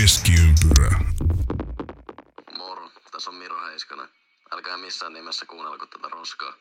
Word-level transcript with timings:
Keskiympyrä. 0.00 0.98
Moro, 2.58 2.88
tässä 3.12 3.30
on 3.30 3.36
Miro 3.36 3.56
Heiskanen. 3.66 4.08
Älkää 4.52 4.76
missään 4.76 5.12
nimessä 5.12 5.46
kuunnelko 5.46 5.86
tätä 5.86 6.08
roskaa. 6.08 6.52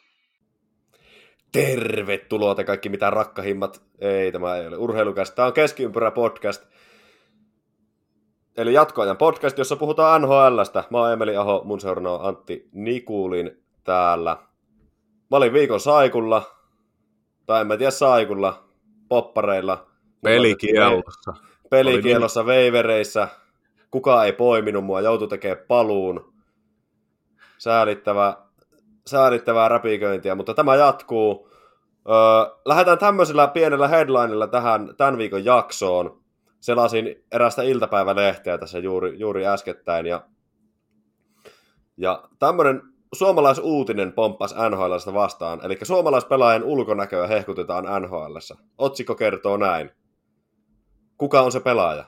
Tervetuloa 1.52 2.56
te 2.56 2.64
kaikki 2.64 2.90
mitä 2.90 3.10
rakkahimmat. 3.10 3.82
Ei, 4.00 4.32
tämä 4.32 4.56
ei 4.56 4.68
ole 4.68 4.78
urheilukästä. 4.78 5.36
Tämä 5.36 5.46
on 5.46 5.54
Keskiympyrä 5.54 6.12
podcast. 6.12 6.64
Eli 8.58 8.74
jatkoajan 8.74 9.18
podcast, 9.18 9.58
jossa 9.58 9.76
puhutaan 9.76 10.22
NHLstä. 10.22 10.84
Mä 10.90 10.98
oon 10.98 11.14
Emeli 11.14 11.38
Aho, 11.38 11.62
mun 11.66 11.80
seurana 11.80 12.12
on 12.12 12.26
Antti 12.26 12.70
Nikulin 12.72 13.64
täällä. 13.84 14.38
Mä 15.32 15.38
olin 15.38 15.54
viikon 15.54 15.80
saikulla, 15.80 16.56
tai 17.46 17.62
en 17.62 17.68
mä 17.68 17.78
tiedä 17.78 17.92
saikulla, 17.92 18.70
poppareilla. 19.10 19.88
Pelikielossa. 20.24 21.34
Pelikielossa, 21.70 22.46
veivereissä. 22.46 23.28
Kukaan 23.92 24.26
ei 24.26 24.34
poiminut 24.34 24.86
mua, 24.86 25.02
joutui 25.02 25.28
tekemään 25.28 25.66
paluun. 25.68 26.34
Säälittävä, 27.58 28.38
säälittävää 29.08 29.70
räpiköintiä, 29.70 30.36
mutta 30.36 30.54
tämä 30.54 30.76
jatkuu. 30.76 31.50
Öö, 32.10 32.56
lähdetään 32.66 32.98
tämmöisellä 32.98 33.48
pienellä 33.48 33.88
headlinella 33.88 34.48
tähän 34.48 34.96
tämän 34.98 35.18
viikon 35.18 35.46
jaksoon. 35.46 36.22
Selasin 36.60 37.26
erästä 37.32 37.62
iltapäivälehteä 37.62 38.58
tässä 38.58 38.80
juuri, 38.80 39.20
juuri 39.20 39.48
äskettäin 39.48 40.06
ja, 40.06 40.22
ja 41.98 42.24
tämmöinen 42.40 42.82
suomalaisuutinen 43.14 44.14
pomppas 44.14 44.56
NHLstä 44.70 45.14
vastaan, 45.14 45.60
eli 45.64 45.78
suomalaispelaajan 45.84 46.64
ulkonäköä 46.64 47.28
hehkutetaan 47.28 47.86
NHLssä. 48.02 48.56
Otsikko 48.78 49.16
kertoo 49.16 49.58
näin. 49.58 49.92
Kuka 51.18 51.42
on 51.42 51.52
se 51.52 51.60
pelaaja? 51.60 52.06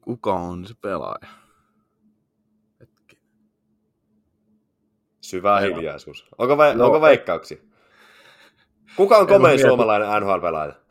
Kuka 0.00 0.32
on 0.34 0.66
se 0.66 0.74
pelaaja? 0.80 1.28
Hetki. 2.80 3.18
Syvä 5.20 5.54
Aivan. 5.54 5.76
hiljaisuus. 5.78 6.26
Onko, 6.38 6.54
ve- 6.54 6.74
No, 6.76 6.84
onko 6.84 6.96
ei- 6.96 7.02
veikkauksia? 7.02 7.58
Kuka 8.96 9.16
on 9.18 9.26
komein 9.26 9.60
suomalainen 9.60 10.08
NHL-pelaaja? 10.22 10.74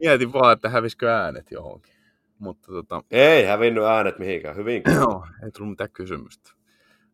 Mietin 0.00 0.32
vaan, 0.32 0.52
että 0.52 0.68
hävisikö 0.68 1.14
äänet 1.14 1.50
johonkin. 1.50 1.92
Mutta 2.38 2.66
tota, 2.72 3.02
Ei 3.10 3.44
hävinnyt 3.44 3.84
äänet 3.84 4.18
mihinkään. 4.18 4.56
Hyvin. 4.56 4.82
joo, 5.00 5.26
ei 5.44 5.50
tullut 5.50 5.70
mitään 5.70 5.90
kysymystä. 5.90 6.50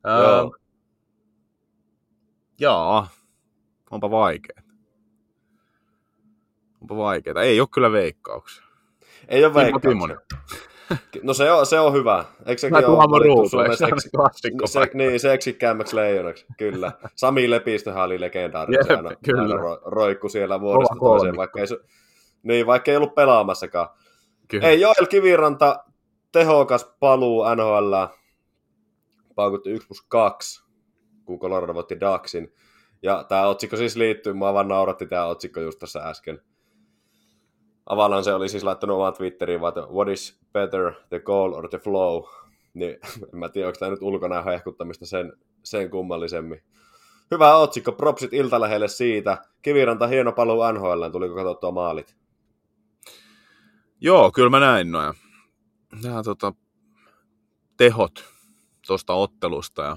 Joo. 0.04 0.56
Jaa, 2.62 3.08
onpa 3.90 4.10
vaikeeta. 4.10 4.62
Onpa 6.80 6.96
vaikeeta. 6.96 7.42
Ei 7.42 7.60
ole 7.60 7.68
kyllä 7.74 7.92
veikkauksia. 7.92 8.64
Ei 9.28 9.44
ole 9.44 9.54
veikkauksia. 9.54 10.18
No 11.22 11.34
se 11.34 11.52
on, 11.52 11.66
se 11.66 11.80
on 11.80 11.92
hyvä. 11.92 12.24
Eikö 12.46 12.60
sekin 12.60 12.80
Mä 12.80 12.86
ole 12.86 13.10
valittu 13.10 13.48
Suomen 13.48 13.76
seksi- 13.76 14.10
se, 14.64 14.90
niin, 14.94 15.20
seksikkäämmäksi 15.20 15.96
leijonaksi, 15.96 16.46
kyllä. 16.58 16.92
Sami 17.16 17.50
Lepistöhän 17.50 18.04
oli 18.04 18.20
legendaarinen, 18.20 18.86
Jep, 18.88 18.96
aina, 18.96 19.16
kyllä. 19.24 19.42
aina 19.42 19.56
ro, 19.56 19.80
roikku 19.84 20.28
siellä 20.28 20.60
vuodesta 20.60 20.94
Kova 20.94 21.10
toiseen, 21.18 21.36
vaikka 21.36 21.60
ei, 21.60 21.66
niin, 22.42 22.66
vaikka 22.66 22.90
ei 22.90 22.96
ollut 22.96 23.14
pelaamassakaan. 23.14 23.88
Kyllä. 24.48 24.68
Ei, 24.68 24.80
Joel 24.80 25.06
Kiviranta, 25.10 25.84
tehokas 26.32 26.94
paluu 27.00 27.44
NHL, 27.54 27.94
paukutti 29.34 29.70
1 29.70 29.88
plus 29.88 30.02
2, 30.08 30.64
kun 31.24 31.38
Colorado 31.38 31.74
voitti 31.74 32.00
Ducksin. 32.00 32.54
Ja 33.02 33.24
tämä 33.28 33.46
otsikko 33.46 33.76
siis 33.76 33.96
liittyy, 33.96 34.32
mua 34.32 34.54
vaan 34.54 34.68
nauratti 34.68 35.06
tämä 35.06 35.26
otsikko 35.26 35.60
just 35.60 35.78
tässä 35.78 36.00
äsken. 36.00 36.42
Avalan 37.86 38.24
se 38.24 38.34
oli 38.34 38.48
siis 38.48 38.64
laittanut 38.64 38.96
oman 38.96 39.14
Twitteriin, 39.14 39.60
vaan 39.60 39.68
että 39.68 39.92
what 39.92 40.08
is 40.08 40.40
better, 40.52 40.92
the 41.08 41.18
goal 41.18 41.52
or 41.52 41.68
the 41.68 41.78
flow? 41.78 42.22
Niin 42.74 42.98
en 43.32 43.38
mä 43.38 43.48
tiedä, 43.48 43.68
onko 43.68 43.78
tämä 43.78 43.90
nyt 43.90 44.02
ulkona 44.02 44.42
hehkuttamista 44.42 45.06
sen, 45.06 45.32
sen 45.62 45.90
kummallisemmin. 45.90 46.62
Hyvä 47.30 47.56
otsikko, 47.56 47.92
propsit 47.92 48.32
iltalähelle 48.32 48.88
siitä. 48.88 49.38
Kiviranta 49.62 50.06
hieno 50.06 50.32
paluu 50.32 50.72
NHL, 50.72 51.08
tuliko 51.12 51.34
katsottua 51.34 51.70
maalit? 51.70 52.16
Joo, 54.00 54.30
kyllä 54.30 54.50
mä 54.50 54.60
näin 54.60 54.92
noin. 54.92 55.14
Nämä 56.02 56.22
tota, 56.22 56.52
tehot 57.76 58.24
tuosta 58.86 59.14
ottelusta. 59.14 59.82
Ja 59.82 59.96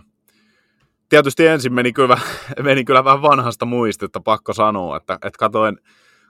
tietysti 1.09 1.47
ensin 1.47 1.73
meni 1.73 1.93
kyllä, 1.93 2.17
meni 2.63 2.83
kyllä 2.83 3.03
vähän 3.03 3.21
vanhasta 3.21 3.65
muistetta, 3.65 4.19
pakko 4.19 4.53
sanoa, 4.53 4.97
että, 4.97 5.13
että 5.13 5.39
katoin, 5.39 5.77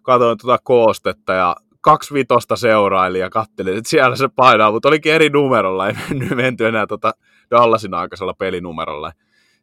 katoin 0.04 0.38
tuota 0.38 0.60
koostetta 0.64 1.34
ja 1.34 1.56
kaksi 1.82 2.14
vitosta 2.14 2.56
seuraili 2.56 3.20
ja 3.20 3.30
kattelin, 3.30 3.78
että 3.78 3.90
siellä 3.90 4.16
se 4.16 4.28
painaa, 4.36 4.72
mutta 4.72 4.88
olikin 4.88 5.14
eri 5.14 5.30
numerolla, 5.30 5.88
ei 5.88 5.94
mennyt, 6.10 6.30
menty 6.30 6.68
enää 6.68 6.88
tota 6.88 7.14
Dallasin 7.52 7.94
aikaisella 7.94 8.34
pelinumerolla. 8.34 9.12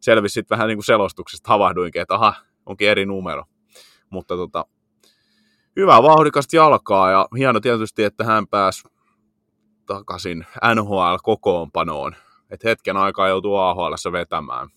Selvisi 0.00 0.32
sitten 0.32 0.56
vähän 0.56 0.68
niin 0.68 0.76
kuin 0.76 0.84
selostuksesta, 0.84 1.48
havahduinkin, 1.48 2.02
että 2.02 2.14
aha, 2.14 2.34
onkin 2.66 2.88
eri 2.88 3.06
numero. 3.06 3.44
Mutta 4.10 4.36
tota, 4.36 4.64
hyvää 5.76 6.02
vauhdikasta 6.02 6.56
jalkaa 6.56 7.10
ja 7.10 7.28
hieno 7.38 7.60
tietysti, 7.60 8.04
että 8.04 8.24
hän 8.24 8.48
pääsi 8.48 8.88
takaisin 9.86 10.46
NHL-kokoonpanoon. 10.74 12.14
Että 12.50 12.68
hetken 12.68 12.96
aikaa 12.96 13.28
joutuu 13.28 13.56
AHL 13.56 13.94
vetämään. 14.12 14.68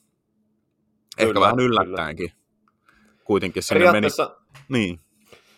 Ehkä 1.17 1.33
Kyllä, 1.33 1.39
vähän 1.39 1.55
kyllä. 1.55 1.81
yllättäenkin. 1.83 2.31
Kuitenkin 3.23 3.63
sinne 3.63 3.91
meni. 3.91 4.07
Niin, 4.69 4.99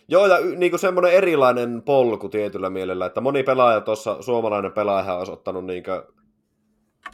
Joo, 0.08 0.28
ja 0.28 0.38
y- 0.38 0.56
niinku 0.56 0.78
semmoinen 0.78 1.12
erilainen 1.14 1.82
polku 1.82 2.30
tietyllä 2.30 2.70
mielellä, 2.70 3.06
että 3.06 3.22
moni 3.22 3.44
pelaaja 3.44 3.82
tuossa, 3.82 4.22
suomalainen 4.22 4.72
pelaaja 4.72 5.14
olisi 5.14 5.32
ottanut 5.32 5.66
niinku, 5.66 5.92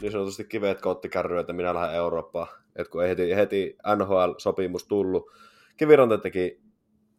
niin 0.00 0.12
sanotusti 0.12 0.44
kivet 0.44 0.80
kottikärryä, 0.80 1.40
että 1.40 1.52
minä 1.52 1.74
lähden 1.74 1.94
Eurooppaan. 1.96 2.46
Et 2.76 2.88
kun 2.88 3.02
ei 3.02 3.08
heti, 3.08 3.36
heti 3.36 3.76
NHL-sopimus 3.96 4.86
tullut. 4.88 5.30
Kiviranta 5.76 6.18
teki 6.18 6.60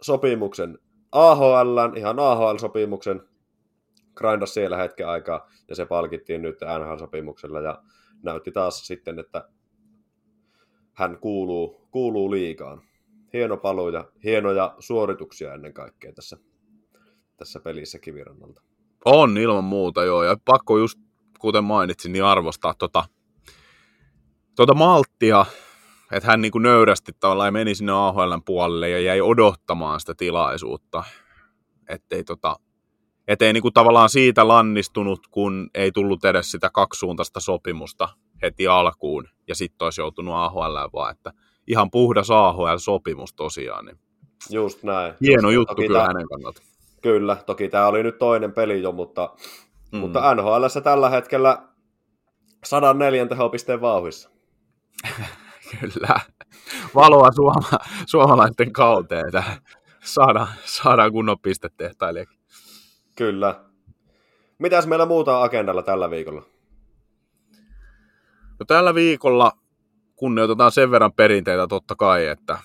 sopimuksen 0.01 0.79
AHL, 1.11 1.77
ihan 1.95 2.19
AHL-sopimuksen, 2.19 3.21
grindas 4.15 4.53
siellä 4.53 4.77
hetken 4.77 5.07
aikaa, 5.07 5.49
ja 5.69 5.75
se 5.75 5.85
palkittiin 5.85 6.41
nyt 6.41 6.59
NHL-sopimuksella, 6.61 7.61
ja 7.61 7.81
näytti 8.23 8.51
taas 8.51 8.87
sitten, 8.87 9.19
että 9.19 9.49
hän 10.95 11.17
kuuluu, 11.19 11.87
kuuluu 11.91 12.31
liikaan 12.31 12.81
hieno 13.33 13.57
paluu 13.57 13.89
ja 13.89 14.05
hienoja 14.23 14.75
suorituksia 14.79 15.53
ennen 15.53 15.73
kaikkea 15.73 16.13
tässä, 16.13 16.37
tässä 17.37 17.59
pelissä 17.59 17.99
Kivirannalta. 17.99 18.61
on 19.05 19.37
ilman 19.37 19.63
muuta 19.63 20.03
joo. 20.03 20.23
Ja 20.23 20.37
pakko 20.45 20.77
just, 20.77 20.99
kuten 21.39 21.63
mainitsin, 21.63 22.11
niin 22.11 22.23
arvostaa 22.23 22.73
tota, 22.73 23.03
tota 24.55 24.73
malttia, 24.73 25.45
että 26.11 26.27
hän 26.27 26.41
niin 26.41 26.51
kuin 26.51 26.63
nöyrästi 26.63 27.11
tavallaan 27.19 27.53
meni 27.53 27.75
sinne 27.75 27.91
AHLn 27.91 28.41
puolelle 28.45 28.89
ja 28.89 28.99
jäi 28.99 29.21
odottamaan 29.21 29.99
sitä 29.99 30.13
tilaisuutta. 30.17 31.03
Ettei, 31.89 32.23
tota, 32.23 32.55
ettei 33.27 33.53
niin 33.53 33.61
kuin 33.61 33.73
tavallaan 33.73 34.09
siitä 34.09 34.47
lannistunut, 34.47 35.27
kun 35.31 35.69
ei 35.73 35.91
tullut 35.91 36.25
edes 36.25 36.51
sitä 36.51 36.69
kaksisuuntaista 36.73 37.39
sopimusta 37.39 38.09
heti 38.41 38.67
alkuun 38.67 39.27
ja 39.47 39.55
sitten 39.55 39.85
olisi 39.85 40.01
joutunut 40.01 40.35
AHL, 40.35 40.77
vaan 40.93 41.11
että 41.11 41.31
ihan 41.67 41.91
puhdas 41.91 42.31
AHL-sopimus 42.31 43.33
tosiaan. 43.35 43.85
Niin 43.85 43.99
Just 44.49 44.83
näin. 44.83 45.13
hieno 45.21 45.49
Just, 45.49 45.69
juttu 45.69 45.81
kyllä 45.81 45.99
tää- 45.99 46.07
hänen 46.07 46.27
kannalta. 46.27 46.61
Kyllä, 47.01 47.35
toki 47.45 47.69
tämä 47.69 47.87
oli 47.87 48.03
nyt 48.03 48.17
toinen 48.17 48.51
peli 48.53 48.81
jo, 48.81 48.91
mutta, 48.91 49.29
Mm. 49.91 49.97
mutta 49.99 50.35
NHLssä 50.35 50.81
tällä 50.81 51.09
hetkellä 51.09 51.61
104 52.63 53.25
tehopisteen 53.25 53.81
vauhissa. 53.81 54.29
Kyllä. 55.79 56.19
Valoa 56.95 57.31
suoma, 57.31 57.69
suomalaisten 58.05 58.73
kauteen. 58.73 59.25
että 59.27 59.43
Saadaan, 60.03 60.47
saadaan 60.65 61.11
kunnon 61.11 61.39
pistetehtailijakin. 61.39 62.39
Kyllä. 63.15 63.63
Mitäs 64.57 64.87
meillä 64.87 65.05
muuta 65.05 65.37
on 65.37 65.43
agendalla 65.43 65.81
tällä 65.83 66.09
viikolla? 66.09 66.41
No, 68.59 68.65
tällä 68.67 68.95
viikolla 68.95 69.51
kunnioitetaan 70.15 70.71
sen 70.71 70.91
verran 70.91 71.13
perinteitä 71.13 71.67
totta 71.67 71.95
kai, 71.95 72.27
että, 72.27 72.57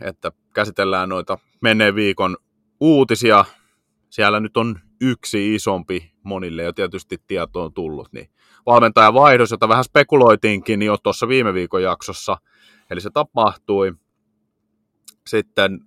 että 0.00 0.32
käsitellään 0.54 1.08
noita 1.08 1.38
menneen 1.60 1.94
viikon 1.94 2.36
uutisia. 2.80 3.44
Siellä 4.10 4.40
nyt 4.40 4.56
on 4.56 4.78
yksi 5.00 5.54
isompi 5.54 6.12
monille 6.22 6.62
jo 6.62 6.72
tietysti 6.72 7.18
tietoon 7.26 7.72
tullut. 7.72 8.12
Niin 8.12 8.30
valmentajan 8.66 9.14
vaihdos, 9.14 9.50
jota 9.50 9.68
vähän 9.68 9.84
spekuloitiinkin 9.84 10.82
jo 10.82 10.96
tuossa 10.96 11.28
viime 11.28 11.54
viikon 11.54 11.82
jaksossa. 11.82 12.38
Eli 12.90 13.00
se 13.00 13.10
tapahtui. 13.10 13.92
Sitten 15.26 15.80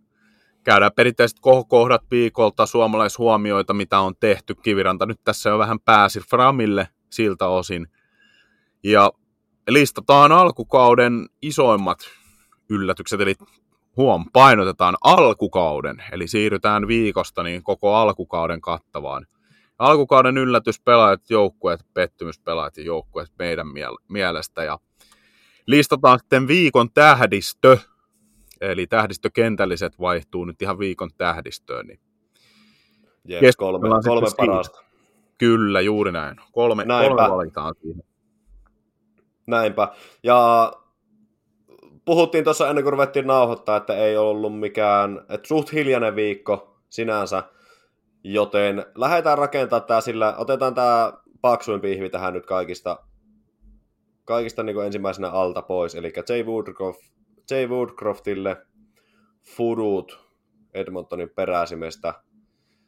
käydään 0.64 0.92
perinteiset 0.96 1.40
kohokohdat 1.40 2.02
viikolta, 2.12 2.66
suomalaishuomioita, 2.66 3.74
mitä 3.74 4.00
on 4.00 4.16
tehty. 4.20 4.56
Kiviranta 4.56 5.06
nyt 5.06 5.20
tässä 5.24 5.50
jo 5.50 5.58
vähän 5.58 5.80
pääsi 5.80 6.20
Framille 6.20 6.88
siltä 7.10 7.48
osin. 7.48 7.88
Ja 8.84 9.12
listataan 9.74 10.32
alkukauden 10.32 11.30
isoimmat 11.42 12.00
yllätykset, 12.70 13.22
eli 13.22 13.36
huom, 13.98 14.26
painotetaan 14.34 14.98
alkukauden, 15.02 16.04
eli 16.12 16.28
siirrytään 16.28 16.88
viikosta 16.88 17.44
niin 17.44 17.64
koko 17.64 17.96
alkukauden 17.96 18.62
kattavaan. 18.62 19.26
Alkukauden 19.80 20.38
yllätyspelaajat, 20.38 21.30
joukkueet, 21.30 21.86
pettymyspelaajat 21.94 22.78
ja 22.78 22.84
joukkueet 22.84 23.30
meidän 23.40 23.68
mielestä. 24.08 24.64
Ja 24.64 24.80
listataan 25.66 26.20
sitten 26.20 26.48
viikon 26.48 26.92
tähdistö, 26.92 27.78
eli 28.62 28.88
tähdistökentälliset 28.88 30.00
vaihtuu 30.00 30.46
nyt 30.46 30.62
ihan 30.62 30.80
viikon 30.80 31.10
tähdistöön. 31.18 31.88
Niin 31.88 32.00
Yes, 33.32 33.56
kolme, 33.56 33.90
kolme 34.04 34.28
parasta. 34.38 34.84
Kyllä, 35.38 35.82
juuri 35.82 36.12
näin. 36.12 36.36
Kolme, 36.52 36.86
kolme 36.86 37.36
valitaan 37.36 37.76
siihen. 37.82 38.09
Näinpä. 39.50 39.88
Ja 40.24 40.72
puhuttiin 42.06 42.44
tuossa 42.44 42.70
ennen 42.70 42.84
kuin 42.84 42.92
ruvettiin 42.94 43.28
nauhoittaa, 43.28 43.78
että 43.78 43.96
ei 43.96 44.18
ollut 44.18 44.60
mikään, 44.60 45.26
että 45.30 45.48
suht 45.48 45.74
hiljainen 45.74 46.16
viikko 46.16 46.78
sinänsä, 46.90 47.44
joten 48.24 48.86
lähdetään 48.96 49.38
rakentamaan 49.38 49.88
tämä 49.88 50.02
sillä, 50.02 50.36
otetaan 50.38 50.74
tämä 50.74 51.14
paksuin 51.42 51.82
pihvi 51.82 52.10
tähän 52.10 52.34
nyt 52.34 52.46
kaikista, 52.46 53.00
kaikista 54.26 54.64
niin 54.64 54.86
ensimmäisenä 54.86 55.30
alta 55.30 55.62
pois, 55.62 55.96
eli 55.96 56.14
J. 56.30 56.46
Woodcroft, 56.46 57.02
J. 57.52 57.56
Woodcroftille 57.70 58.58
Fudut 59.56 60.20
Edmontonin 60.74 61.30
peräsimestä. 61.30 62.14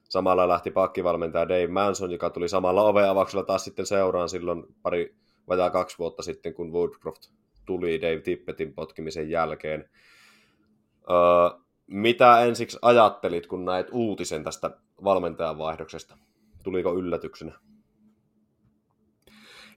Samalla 0.10 0.48
lähti 0.48 0.72
pakkivalmentaja 0.72 1.50
Dave 1.50 1.68
Manson, 1.68 2.12
joka 2.12 2.30
tuli 2.30 2.50
samalla 2.50 2.84
oveavauksella 2.84 3.44
taas 3.44 3.64
sitten 3.64 3.86
seuraan 3.86 4.30
silloin 4.30 4.64
pari 4.82 5.16
vajaa 5.48 5.70
kaksi 5.70 5.98
vuotta 5.98 6.24
sitten, 6.24 6.54
kun 6.54 6.74
Woodcroft 6.74 7.24
tuli 7.66 8.02
Dave 8.02 8.20
Tippetin 8.22 8.74
potkimisen 8.74 9.30
jälkeen. 9.30 9.90
Öö, 11.10 11.60
mitä 11.88 12.40
ensiksi 12.40 12.78
ajattelit, 12.82 13.48
kun 13.48 13.66
näit 13.66 13.88
uutisen 13.92 14.44
tästä 14.44 14.78
valmentajan 15.04 15.58
vaihdoksesta? 15.58 16.18
Tuliko 16.64 16.94
yllätyksenä? 16.94 17.52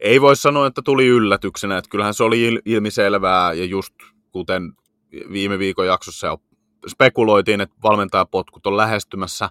Ei 0.01 0.21
voi 0.21 0.37
sanoa, 0.37 0.67
että 0.67 0.83
tuli 0.85 1.07
yllätyksenä. 1.07 1.79
Että 1.79 1.91
kyllähän 1.91 2.15
se 2.15 2.25
oli 2.25 2.61
ilmiselvää 2.65 3.53
ja 3.53 3.65
just 3.65 3.95
kuten 4.33 4.73
viime 5.33 5.59
viikon 5.59 5.87
jaksossa 5.87 6.27
jo 6.27 6.39
spekuloitiin, 6.89 7.61
että 7.61 7.77
valmentajapotkut 7.83 8.67
on 8.67 8.77
lähestymässä 8.77 9.51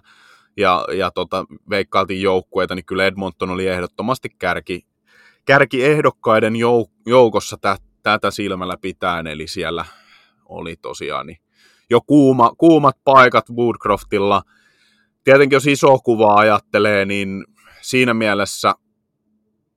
ja, 0.56 0.86
ja 0.92 1.10
tota, 1.10 1.44
veikkailtiin 1.70 2.22
joukkueita, 2.22 2.74
niin 2.74 2.84
kyllä 2.84 3.06
Edmonton 3.06 3.50
oli 3.50 3.66
ehdottomasti 3.66 4.28
kärki, 4.38 4.86
kärkiehdokkaiden 5.44 6.54
jouk- 6.54 7.02
joukossa 7.06 7.56
tä- 7.60 7.78
tätä 8.02 8.30
silmällä 8.30 8.76
pitäen, 8.76 9.26
eli 9.26 9.48
siellä 9.48 9.84
oli 10.44 10.76
tosiaan 10.76 11.26
niin 11.26 11.38
jo 11.90 12.00
kuuma, 12.00 12.52
kuumat 12.58 12.96
paikat 13.04 13.50
Woodcroftilla. 13.50 14.42
Tietenkin 15.24 15.56
jos 15.56 15.66
iso 15.66 15.98
kuva 15.98 16.34
ajattelee, 16.34 17.04
niin 17.04 17.44
siinä 17.80 18.14
mielessä 18.14 18.74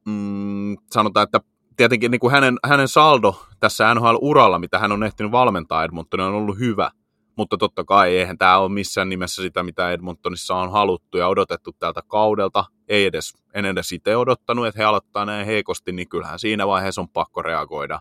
mm, 0.06 0.78
sanotaan, 0.92 1.24
että 1.24 1.40
tietenkin 1.78 2.12
niin 2.12 2.20
kuin 2.20 2.32
hänen, 2.32 2.58
hänen 2.66 2.88
saldo 2.88 3.46
tässä 3.60 3.94
NHL-uralla, 3.94 4.60
mitä 4.60 4.80
hän 4.80 4.92
on 4.92 5.04
ehtinyt 5.04 5.32
valmentaa 5.32 5.84
Edmontonia, 5.84 6.26
on 6.26 6.34
ollut 6.34 6.60
hyvä. 6.60 6.92
Mutta 7.38 7.58
totta 7.58 7.84
kai 7.84 8.18
eihän 8.18 8.38
tämä 8.38 8.58
ole 8.58 8.72
missään 8.72 9.10
nimessä 9.10 9.42
sitä, 9.42 9.64
mitä 9.64 9.92
Edmontonissa 9.92 10.56
on 10.56 10.72
haluttu 10.72 11.18
ja 11.18 11.28
odotettu 11.28 11.72
tältä 11.80 12.02
kaudelta. 12.08 12.66
Ei 12.88 13.06
edes, 13.06 13.34
en 13.54 13.66
edes 13.66 13.92
itse 13.92 14.18
odottanut, 14.18 14.68
että 14.68 14.80
he 14.80 14.86
aloittaa 14.86 15.26
näin 15.26 15.46
heikosti, 15.46 15.92
niin 15.92 16.10
kyllähän 16.10 16.40
siinä 16.40 16.68
vaiheessa 16.68 17.02
on 17.02 17.10
pakko 17.10 17.42
reagoida. 17.42 18.00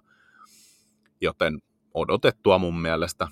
Joten 1.20 1.58
odotettua 1.94 2.58
mun 2.58 2.80
mielestä. 2.80 3.28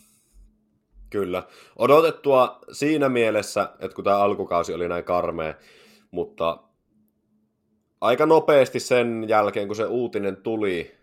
Kyllä. 1.11 1.43
Odotettua 1.77 2.59
siinä 2.73 3.09
mielessä, 3.09 3.71
että 3.79 3.95
kun 3.95 4.05
tämä 4.05 4.19
alkukausi 4.19 4.75
oli 4.75 4.89
näin 4.89 5.05
karmea, 5.05 5.55
mutta 6.11 6.59
aika 8.01 8.27
nopeasti 8.27 8.81
sen 8.81 9.25
jälkeen, 9.29 9.67
kun 9.67 9.77
se 9.77 9.85
uutinen 9.85 10.37
tuli, 10.37 10.97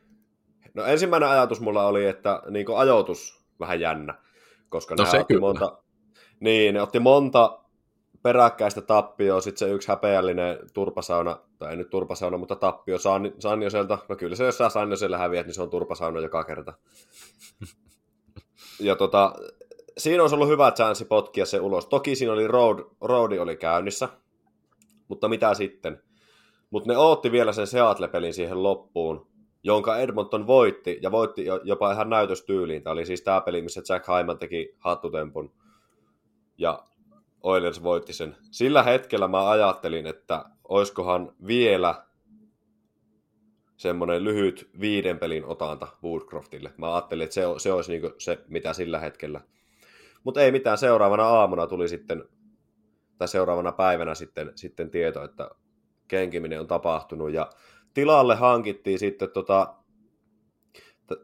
no 0.74 0.86
ensimmäinen 0.86 1.30
ajatus 1.30 1.62
mulla 1.62 1.86
oli, 1.86 2.06
että 2.06 2.42
niin 2.50 2.66
ajoitus 2.78 3.46
vähän 3.60 3.80
jännä 3.80 4.14
koska 4.72 4.96
no 4.96 5.04
ne, 5.14 5.20
otti 5.20 5.40
monta, 5.40 5.78
niin, 6.40 6.74
ne 6.74 6.82
otti 6.82 7.00
monta 7.00 7.60
peräkkäistä 8.24 8.82
tappioa, 8.82 9.42
sitten 9.42 9.60
se 9.60 9.74
yksi 9.74 9.88
häpeällinen 9.88 10.60
turpasauna, 10.74 11.40
tai 11.58 11.70
ei 11.70 11.78
nyt 11.78 11.90
turpasauna, 11.90 12.38
mutta 12.38 12.56
tappio 12.56 13.00
San, 13.00 13.32
Sanjoselta, 13.40 13.98
no 14.10 14.16
kyllä 14.16 14.36
se 14.36 14.46
jos 14.46 14.58
sä 14.58 14.70
Sanjoselle 14.70 15.18
häviät, 15.18 15.46
niin 15.46 15.54
se 15.54 15.62
on 15.62 15.70
turpasauna 15.70 16.20
joka 16.20 16.44
kerta. 16.44 16.74
ja 18.80 18.96
tota, 18.96 19.34
siinä 19.98 20.24
olisi 20.24 20.36
ollut 20.36 20.50
hyvä 20.50 20.72
chanssi 20.72 21.06
potkia 21.06 21.46
se 21.46 21.60
ulos. 21.60 21.86
Toki 21.86 22.16
siinä 22.16 22.34
oli 22.34 22.48
road, 22.48 22.80
roadi 23.02 23.40
oli 23.40 23.58
käynnissä, 23.58 24.10
mutta 25.08 25.28
mitä 25.28 25.54
sitten? 25.54 26.04
Mutta 26.70 26.92
ne 26.92 26.98
ootti 26.98 27.32
vielä 27.32 27.54
sen 27.54 27.68
Seattle-pelin 27.68 28.34
siihen 28.34 28.64
loppuun, 28.64 29.28
jonka 29.64 29.98
Edmonton 29.98 30.48
voitti, 30.48 31.00
ja 31.02 31.12
voitti 31.12 31.46
jopa 31.64 31.92
ihan 31.92 32.10
näytöstyyliin. 32.10 32.84
Tämä 32.84 32.92
oli 32.92 33.06
siis 33.06 33.22
tämä 33.22 33.42
peli, 33.42 33.62
missä 33.62 33.82
Jack 33.90 34.06
Hyman 34.08 34.38
teki 34.38 34.76
hattutempun, 34.80 35.52
ja 36.58 36.84
Oilers 37.44 37.84
voitti 37.84 38.14
sen. 38.14 38.36
Sillä 38.52 38.84
hetkellä 38.84 39.28
mä 39.28 39.50
ajattelin, 39.50 40.08
että 40.08 40.46
oiskohan 40.70 41.34
vielä 41.48 42.06
semmoinen 43.78 44.24
lyhyt 44.24 44.70
viiden 44.80 45.20
pelin 45.20 45.46
otanta 45.46 45.88
Woodcroftille. 46.04 46.74
Mä 46.78 46.94
ajattelin, 46.94 47.24
että 47.24 47.34
se, 47.34 47.42
se 47.58 47.74
olisi 47.74 47.92
niin 47.92 48.14
se, 48.18 48.40
mitä 48.48 48.74
sillä 48.74 49.00
hetkellä. 49.00 49.42
Mutta 50.24 50.42
ei 50.42 50.52
mitään, 50.52 50.78
seuraavana 50.78 51.24
aamuna 51.24 51.68
tuli 51.68 51.90
sitten, 51.90 52.24
tai 53.18 53.28
seuraavana 53.28 53.72
päivänä 53.72 54.16
sitten, 54.16 54.52
sitten 54.56 54.92
tieto, 54.92 55.24
että 55.24 55.50
kenkiminen 56.08 56.60
on 56.60 56.68
tapahtunut, 56.68 57.32
ja 57.32 57.50
tilalle 57.94 58.36
hankittiin 58.36 59.00
sitten 59.00 59.32
tota, 59.32 59.74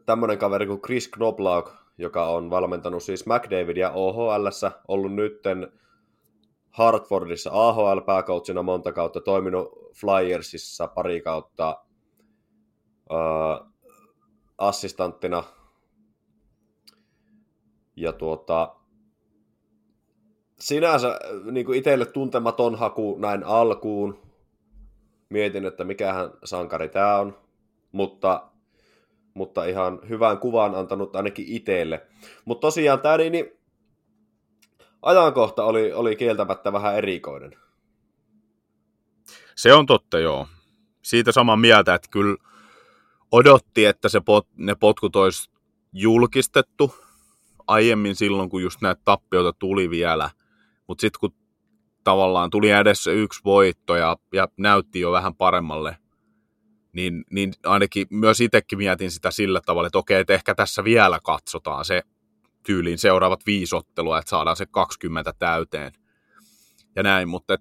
tämmöinen 0.06 0.38
kaveri 0.38 0.66
kuin 0.66 0.82
Chris 0.82 1.08
Knoblaug, 1.08 1.70
joka 1.98 2.28
on 2.28 2.50
valmentanut 2.50 3.02
siis 3.02 3.26
McDavidia 3.26 3.90
ohl 3.90 4.48
ollut 4.88 5.14
nytten 5.14 5.72
Hartfordissa 6.70 7.50
AHL-pääkoutsina 7.52 8.62
monta 8.62 8.92
kautta, 8.92 9.20
toiminut 9.20 9.92
Flyersissa 9.94 10.88
pari 10.88 11.20
kautta 11.20 11.84
äh, 13.12 13.68
assistanttina. 14.58 15.44
Ja 17.96 18.12
tuota, 18.12 18.76
sinänsä 20.58 21.18
niin 21.50 21.74
itselle 21.74 22.06
tuntematon 22.06 22.74
haku 22.74 23.18
näin 23.18 23.44
alkuun, 23.44 24.18
mietin, 25.30 25.66
että 25.66 25.84
mikähän 25.84 26.30
sankari 26.44 26.88
tämä 26.88 27.16
on, 27.16 27.38
mutta, 27.92 28.50
mutta 29.34 29.64
ihan 29.64 30.00
hyvän 30.08 30.38
kuvan 30.38 30.74
antanut 30.74 31.16
ainakin 31.16 31.46
itselle. 31.48 32.06
Mutta 32.44 32.60
tosiaan 32.60 33.00
tämä 33.00 33.16
niin, 33.16 33.32
niin, 33.32 33.58
ajankohta 35.02 35.64
oli, 35.64 35.92
oli 35.92 36.16
kieltämättä 36.16 36.72
vähän 36.72 36.96
erikoinen. 36.96 37.56
Se 39.56 39.74
on 39.74 39.86
totta, 39.86 40.18
joo. 40.18 40.46
Siitä 41.02 41.32
saman 41.32 41.60
mieltä, 41.60 41.94
että 41.94 42.08
kyllä 42.10 42.36
odotti, 43.32 43.84
että 43.84 44.08
se 44.08 44.20
pot, 44.20 44.46
ne 44.56 44.74
potkut 44.74 45.16
olisi 45.16 45.50
julkistettu 45.92 46.94
aiemmin 47.66 48.16
silloin, 48.16 48.50
kun 48.50 48.62
just 48.62 48.80
näitä 48.80 49.02
tappioita 49.04 49.52
tuli 49.58 49.90
vielä. 49.90 50.30
Mutta 50.86 51.00
sitten 51.00 51.20
kun 51.20 51.34
tavallaan 52.08 52.50
tuli 52.50 52.70
edessä 52.70 53.10
yksi 53.10 53.40
voitto 53.44 53.96
ja, 53.96 54.16
ja 54.32 54.48
näytti 54.56 55.00
jo 55.00 55.12
vähän 55.12 55.34
paremmalle, 55.34 55.96
niin, 56.92 57.24
niin 57.30 57.52
ainakin 57.64 58.06
myös 58.10 58.40
itsekin 58.40 58.78
mietin 58.78 59.10
sitä 59.10 59.30
sillä 59.30 59.60
tavalla, 59.66 59.86
että 59.86 59.98
okei, 59.98 60.20
että 60.20 60.32
ehkä 60.32 60.54
tässä 60.54 60.84
vielä 60.84 61.18
katsotaan 61.24 61.84
se 61.84 62.02
tyyliin 62.66 62.98
seuraavat 62.98 63.46
viisi 63.46 63.76
ottelua, 63.76 64.18
että 64.18 64.28
saadaan 64.30 64.56
se 64.56 64.66
20 64.66 65.32
täyteen 65.38 65.92
ja 66.96 67.02
näin, 67.02 67.28
mutta 67.28 67.56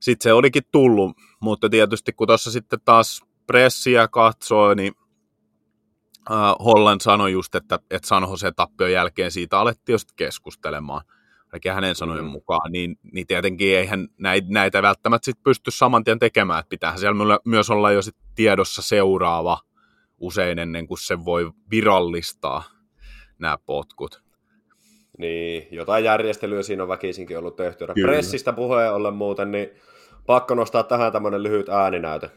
sitten 0.00 0.22
se 0.22 0.32
olikin 0.32 0.62
tullut, 0.72 1.16
mutta 1.40 1.70
tietysti 1.70 2.12
kun 2.12 2.26
tuossa 2.26 2.50
sitten 2.50 2.80
taas 2.84 3.20
pressiä 3.46 4.08
katsoi, 4.08 4.76
niin 4.76 4.92
uh, 6.30 6.64
Holland 6.64 7.00
sanoi 7.00 7.32
just, 7.32 7.54
että, 7.54 7.78
että 7.90 8.08
San 8.08 8.22
Jose 8.22 8.52
tappion 8.52 8.92
jälkeen 8.92 9.30
siitä 9.30 9.58
alettiin 9.58 9.94
jo 9.94 9.98
keskustelemaan– 10.16 11.02
ainakin 11.52 11.72
hänen 11.72 11.94
sanojen 11.94 12.24
mm. 12.24 12.30
mukaan, 12.30 12.72
niin, 12.72 12.98
niin 13.12 13.26
tietenkin 13.26 13.76
eihän 13.76 14.08
näitä, 14.18 14.46
näitä 14.50 14.82
välttämättä 14.82 15.24
sit 15.24 15.42
pysty 15.42 15.70
saman 15.70 16.04
tien 16.04 16.18
tekemään, 16.18 16.60
että 16.60 16.68
pitää 16.68 16.96
siellä 16.96 17.38
myös 17.44 17.70
olla 17.70 17.90
jo 17.90 18.02
sit 18.02 18.16
tiedossa 18.34 18.82
seuraava 18.82 19.60
usein 20.18 20.58
ennen 20.58 20.86
kuin 20.86 20.98
se 20.98 21.24
voi 21.24 21.50
virallistaa 21.70 22.64
nämä 23.38 23.58
potkut. 23.66 24.22
Niin, 25.18 25.68
jotain 25.70 26.04
järjestelyä 26.04 26.62
siinä 26.62 26.82
on 26.82 26.88
väkisinkin 26.88 27.38
ollut 27.38 27.56
tehty. 27.56 27.86
Kyllä. 27.94 28.08
Pressistä 28.08 28.52
puheen 28.52 28.92
ollen 28.92 29.14
muuten, 29.14 29.52
niin 29.52 29.70
pakko 30.26 30.54
nostaa 30.54 30.82
tähän 30.82 31.12
tämmöinen 31.12 31.42
lyhyt 31.42 31.68
ääninäyte. 31.68 32.30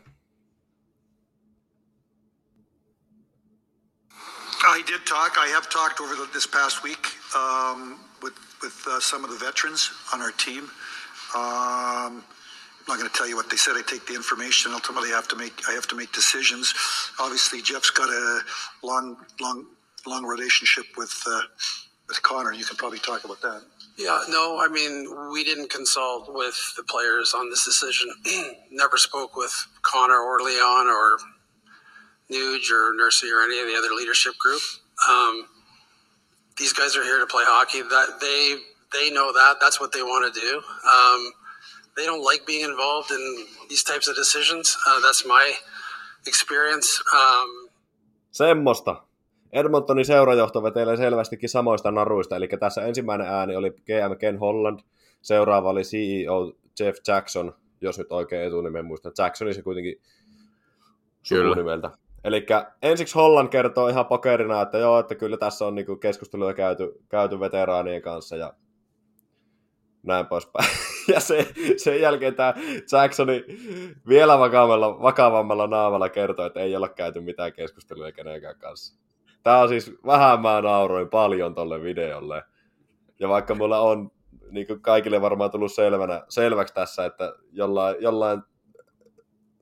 I 4.77 4.83
did 4.87 4.99
talk. 5.09 5.37
I 5.37 5.53
have 5.53 5.67
talked 5.73 5.99
over 5.99 6.15
the, 6.15 6.27
this 6.31 6.47
past 6.47 6.83
week 6.83 7.07
um, 7.35 7.99
with 8.25 8.33
with 8.61 8.83
uh, 8.87 8.99
some 8.99 9.23
of 9.23 9.29
the 9.29 9.37
veterans 9.37 9.91
on 10.13 10.21
our 10.21 10.31
team. 10.31 10.63
Um, 11.35 12.23
I'm 12.25 12.87
not 12.87 12.97
going 12.99 13.09
to 13.09 13.15
tell 13.15 13.27
you 13.27 13.35
what 13.35 13.49
they 13.49 13.57
said. 13.57 13.75
I 13.77 13.81
take 13.81 14.05
the 14.07 14.15
information. 14.15 14.71
Ultimately, 14.73 15.09
I 15.13 15.15
have 15.15 15.27
to 15.29 15.35
make 15.35 15.53
I 15.69 15.73
have 15.73 15.87
to 15.87 15.95
make 15.95 16.11
decisions. 16.11 16.73
Obviously, 17.19 17.61
Jeff's 17.61 17.91
got 17.91 18.09
a 18.09 18.39
long, 18.83 19.17
long, 19.39 19.67
long 20.05 20.25
relationship 20.25 20.85
with 20.97 21.13
uh, 21.27 21.41
with 22.07 22.21
Connor. 22.23 22.53
You 22.53 22.65
can 22.65 22.77
probably 22.77 22.99
talk 22.99 23.23
about 23.23 23.41
that. 23.41 23.61
Yeah, 23.97 24.19
no, 24.29 24.59
I 24.59 24.67
mean, 24.67 25.07
we 25.31 25.45
didn't 25.45 25.69
consult 25.69 26.33
with 26.33 26.57
the 26.75 26.83
players 26.83 27.33
on 27.33 27.49
this 27.49 27.63
decision. 27.63 28.09
Never 28.71 28.97
spoke 28.97 29.37
with 29.37 29.53
Connor 29.83 30.19
or 30.19 30.41
Leon 30.41 30.87
or 30.87 31.17
Nuge 32.29 32.71
or 32.71 32.93
Nursey 32.93 33.31
or 33.31 33.41
any 33.41 33.59
of 33.61 33.67
the 33.67 33.75
other 33.77 33.95
leadership 33.95 34.33
group. 34.37 34.61
Um, 35.09 35.47
these 36.57 36.73
guys 36.73 36.95
are 36.95 37.03
here 37.03 37.19
to 37.19 37.27
play 37.27 37.43
hockey. 37.45 37.81
That 37.81 38.19
they 38.19 38.57
they 38.91 39.09
know 39.11 39.33
that 39.33 39.59
that's 39.59 39.79
what 39.79 39.91
they 39.91 40.03
want 40.03 40.33
to 40.33 40.41
do. 40.41 40.61
Um, 40.95 41.33
they 41.95 42.05
don't 42.05 42.23
like 42.23 42.45
being 42.45 42.65
involved 42.65 43.11
in 43.11 43.45
these 43.69 43.83
types 43.83 44.07
of 44.07 44.15
decisions. 44.15 44.77
Uh, 44.87 44.99
that's 45.01 45.25
my 45.25 45.53
experience. 46.27 47.01
Um, 47.13 47.69
Semmosta. 48.31 49.01
Edmontonin 49.53 50.05
seurajohto 50.05 50.63
vetelee 50.63 50.97
selvästikin 50.97 51.49
samoista 51.49 51.91
naruista, 51.91 52.35
eli 52.35 52.47
tässä 52.47 52.81
ensimmäinen 52.81 53.27
ääni 53.27 53.55
oli 53.55 53.71
GM 53.71 54.17
Ken 54.19 54.39
Holland, 54.39 54.79
seuraava 55.21 55.69
oli 55.69 55.81
CEO 55.81 56.53
Jeff 56.79 56.99
Jackson, 57.07 57.55
jos 57.81 57.97
nyt 57.97 58.11
oikein 58.11 58.47
etunimen 58.47 58.85
muistan. 58.85 59.11
Jacksoni 59.17 59.53
se 59.53 59.61
kuitenkin 59.61 60.01
sukunimeltä. 61.23 61.91
Eli 62.25 62.45
ensiksi 62.81 63.15
Holland 63.15 63.49
kertoo 63.49 63.87
ihan 63.87 64.05
pokerina, 64.05 64.61
että 64.61 64.77
joo, 64.77 64.99
että 64.99 65.15
kyllä 65.15 65.37
tässä 65.37 65.65
on 65.65 65.75
niinku 65.75 65.95
keskustelua 65.95 66.53
käyty, 66.53 66.91
käyty 67.09 67.39
veteraanien 67.39 68.01
kanssa 68.01 68.35
ja 68.35 68.53
näin 70.03 70.25
poispäin. 70.25 70.69
Ja 71.13 71.19
se, 71.19 71.47
sen 71.77 72.01
jälkeen 72.01 72.35
tämä 72.35 72.53
Jacksoni 72.91 73.45
vielä 74.07 74.39
vakavammalla, 74.39 75.01
vakavammalla 75.01 75.67
naamalla 75.67 76.09
kertoo, 76.09 76.45
että 76.45 76.59
ei 76.59 76.75
ole 76.75 76.89
käyty 76.89 77.21
mitään 77.21 77.53
keskustelua 77.53 78.11
kenenkään 78.11 78.57
kanssa. 78.57 78.99
Tämä 79.43 79.59
on 79.59 79.69
siis, 79.69 79.93
vähän 80.05 80.41
mä 80.41 80.61
nauroin 80.61 81.09
paljon 81.09 81.55
tolle 81.55 81.81
videolle. 81.81 82.43
Ja 83.19 83.29
vaikka 83.29 83.55
mulla 83.55 83.79
on 83.79 84.11
niin 84.51 84.67
kuin 84.67 84.81
kaikille 84.81 85.21
varmaan 85.21 85.51
tullut 85.51 85.73
selvänä, 85.73 86.23
selväksi 86.29 86.73
tässä, 86.73 87.05
että 87.05 87.33
jollain, 87.51 87.95
jollain 87.99 88.41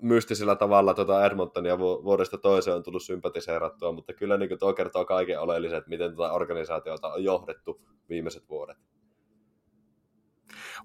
mystisellä 0.03 0.55
tavalla 0.55 0.93
tuota 0.93 1.25
Edmontonia 1.25 1.79
vuodesta 1.79 2.38
toiseen 2.38 2.75
on 2.75 2.83
tullut 2.83 3.03
sympatiseerattua, 3.03 3.91
mutta 3.91 4.13
kyllä 4.13 4.38
niin 4.38 4.60
tuo 4.60 4.74
kertoo 4.74 5.05
kaiken 5.05 5.39
oleelliset, 5.39 5.88
miten 5.88 6.15
tuota 6.15 6.33
organisaatiota 6.33 7.07
on 7.07 7.24
johdettu 7.24 7.81
viimeiset 8.10 8.50
vuodet. 8.50 8.77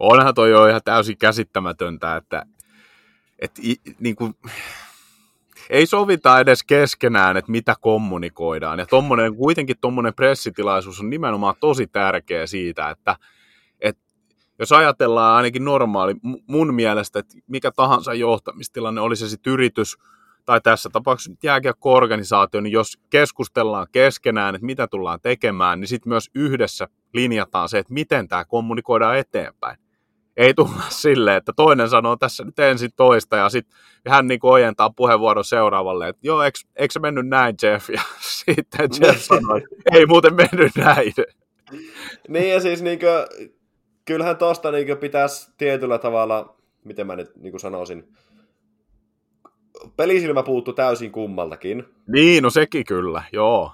Onhan 0.01 0.35
toi 0.35 0.51
jo 0.51 0.67
ihan 0.67 0.81
täysin 0.85 1.19
käsittämätöntä, 1.19 2.17
että, 2.17 2.47
että 3.39 3.63
niin 4.01 4.17
kuin, 4.17 4.35
ei 5.71 5.87
sovita 5.87 6.41
edes 6.41 6.65
keskenään, 6.65 7.37
että 7.37 7.51
mitä 7.51 7.75
kommunikoidaan. 7.81 8.79
Ja 8.79 8.87
tommonen, 8.87 9.37
kuitenkin 9.37 9.77
tuommoinen 9.81 10.15
pressitilaisuus 10.15 11.01
on 11.01 11.11
nimenomaan 11.11 11.55
tosi 11.61 11.87
tärkeä 11.87 12.47
siitä, 12.47 12.91
että, 12.91 13.13
että 13.13 13.29
jos 14.59 14.73
ajatellaan 14.73 15.37
ainakin 15.37 15.65
normaali, 15.65 16.15
mun 16.47 16.75
mielestä, 16.75 17.19
että 17.19 17.35
mikä 17.47 17.71
tahansa 17.71 18.15
johtamistilanne, 18.15 19.01
oli 19.01 19.17
se 19.17 19.29
sitten 19.29 19.53
yritys 19.53 19.97
tai 20.45 20.61
tässä 20.61 20.91
tapauksessa 20.93 21.31
nyt 21.31 21.45
jääkiekko-organisaatio, 21.45 22.61
niin 22.61 22.73
jos 22.73 22.99
keskustellaan 23.11 23.87
keskenään, 23.93 24.55
että 24.55 24.67
mitä 24.67 24.87
tullaan 24.87 25.21
tekemään, 25.21 25.81
niin 25.81 25.89
sitten 25.89 26.11
myös 26.11 26.31
yhdessä 26.35 26.89
linjataan 27.15 27.69
se, 27.69 27.79
että 27.79 27.95
miten 27.95 28.29
tämä 28.29 28.45
kommunikoidaan 28.45 29.19
eteenpäin 29.19 29.79
ei 30.39 30.55
tulla 30.55 30.83
silleen, 31.03 31.37
että 31.37 31.53
toinen 31.57 31.89
sanoo 31.89 32.17
tässä 32.17 32.45
nyt 32.45 32.59
ensin 32.59 32.91
toista 32.97 33.37
ja 33.37 33.49
sitten 33.49 33.79
hän 34.09 34.27
niin 34.27 34.41
ojentaa 34.43 34.91
puheenvuoron 34.91 35.45
seuraavalle, 35.45 36.09
että 36.09 36.21
joo, 36.23 36.43
eikö, 36.43 36.59
eikö 36.77 36.93
se 36.93 37.01
mennyt 37.01 37.29
näin 37.29 37.55
Jeff? 37.63 37.91
Ja 37.97 38.03
sitten 38.21 38.91
Jeff 39.01 39.21
sanoi, 39.21 39.63
ei 39.93 40.07
muuten 40.07 40.35
mennyt 40.35 40.77
näin. 40.77 41.13
Niin 42.29 42.51
ja 42.51 42.61
siis 42.61 42.83
niin 42.83 42.99
kuin, 42.99 43.51
kyllähän 44.09 44.37
tuosta 44.37 44.71
niin 44.71 44.99
pitäisi 44.99 45.51
tietyllä 45.59 45.99
tavalla, 45.99 46.57
miten 46.85 47.07
mä 47.07 47.17
nyt 47.17 47.37
niin 47.37 47.61
sanoisin, 47.61 48.09
pelisilmä 49.97 50.43
puuttu 50.43 50.73
täysin 50.73 51.13
kummaltakin. 51.13 51.85
Niin, 52.07 52.43
no 52.43 52.51
sekin 52.51 52.85
kyllä, 52.85 53.23
joo 53.33 53.73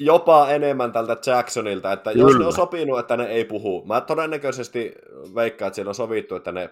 jopa 0.00 0.48
enemmän 0.50 0.92
tältä 0.92 1.16
Jacksonilta, 1.26 1.92
että 1.92 2.12
Kyllä. 2.12 2.24
jos 2.24 2.38
ne 2.38 2.46
on 2.46 2.52
sopinut, 2.52 2.98
että 2.98 3.16
ne 3.16 3.26
ei 3.26 3.44
puhu, 3.44 3.84
mä 3.86 4.00
todennäköisesti 4.00 4.94
veikkaan, 5.34 5.66
että 5.66 5.74
siellä 5.74 5.88
on 5.88 5.94
sovittu, 5.94 6.36
että 6.36 6.52
ne 6.52 6.70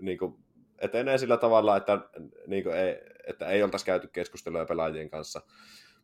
niin 0.00 0.18
kuin, 0.18 0.34
etenee 0.78 1.18
sillä 1.18 1.36
tavalla, 1.36 1.76
että, 1.76 1.98
niin 2.46 2.62
kuin, 2.64 2.76
ei, 2.76 2.96
että 3.26 3.46
ei 3.46 3.62
oltaisi 3.62 3.86
käyty 3.86 4.08
keskustelua 4.12 4.64
pelaajien 4.64 5.10
kanssa. 5.10 5.40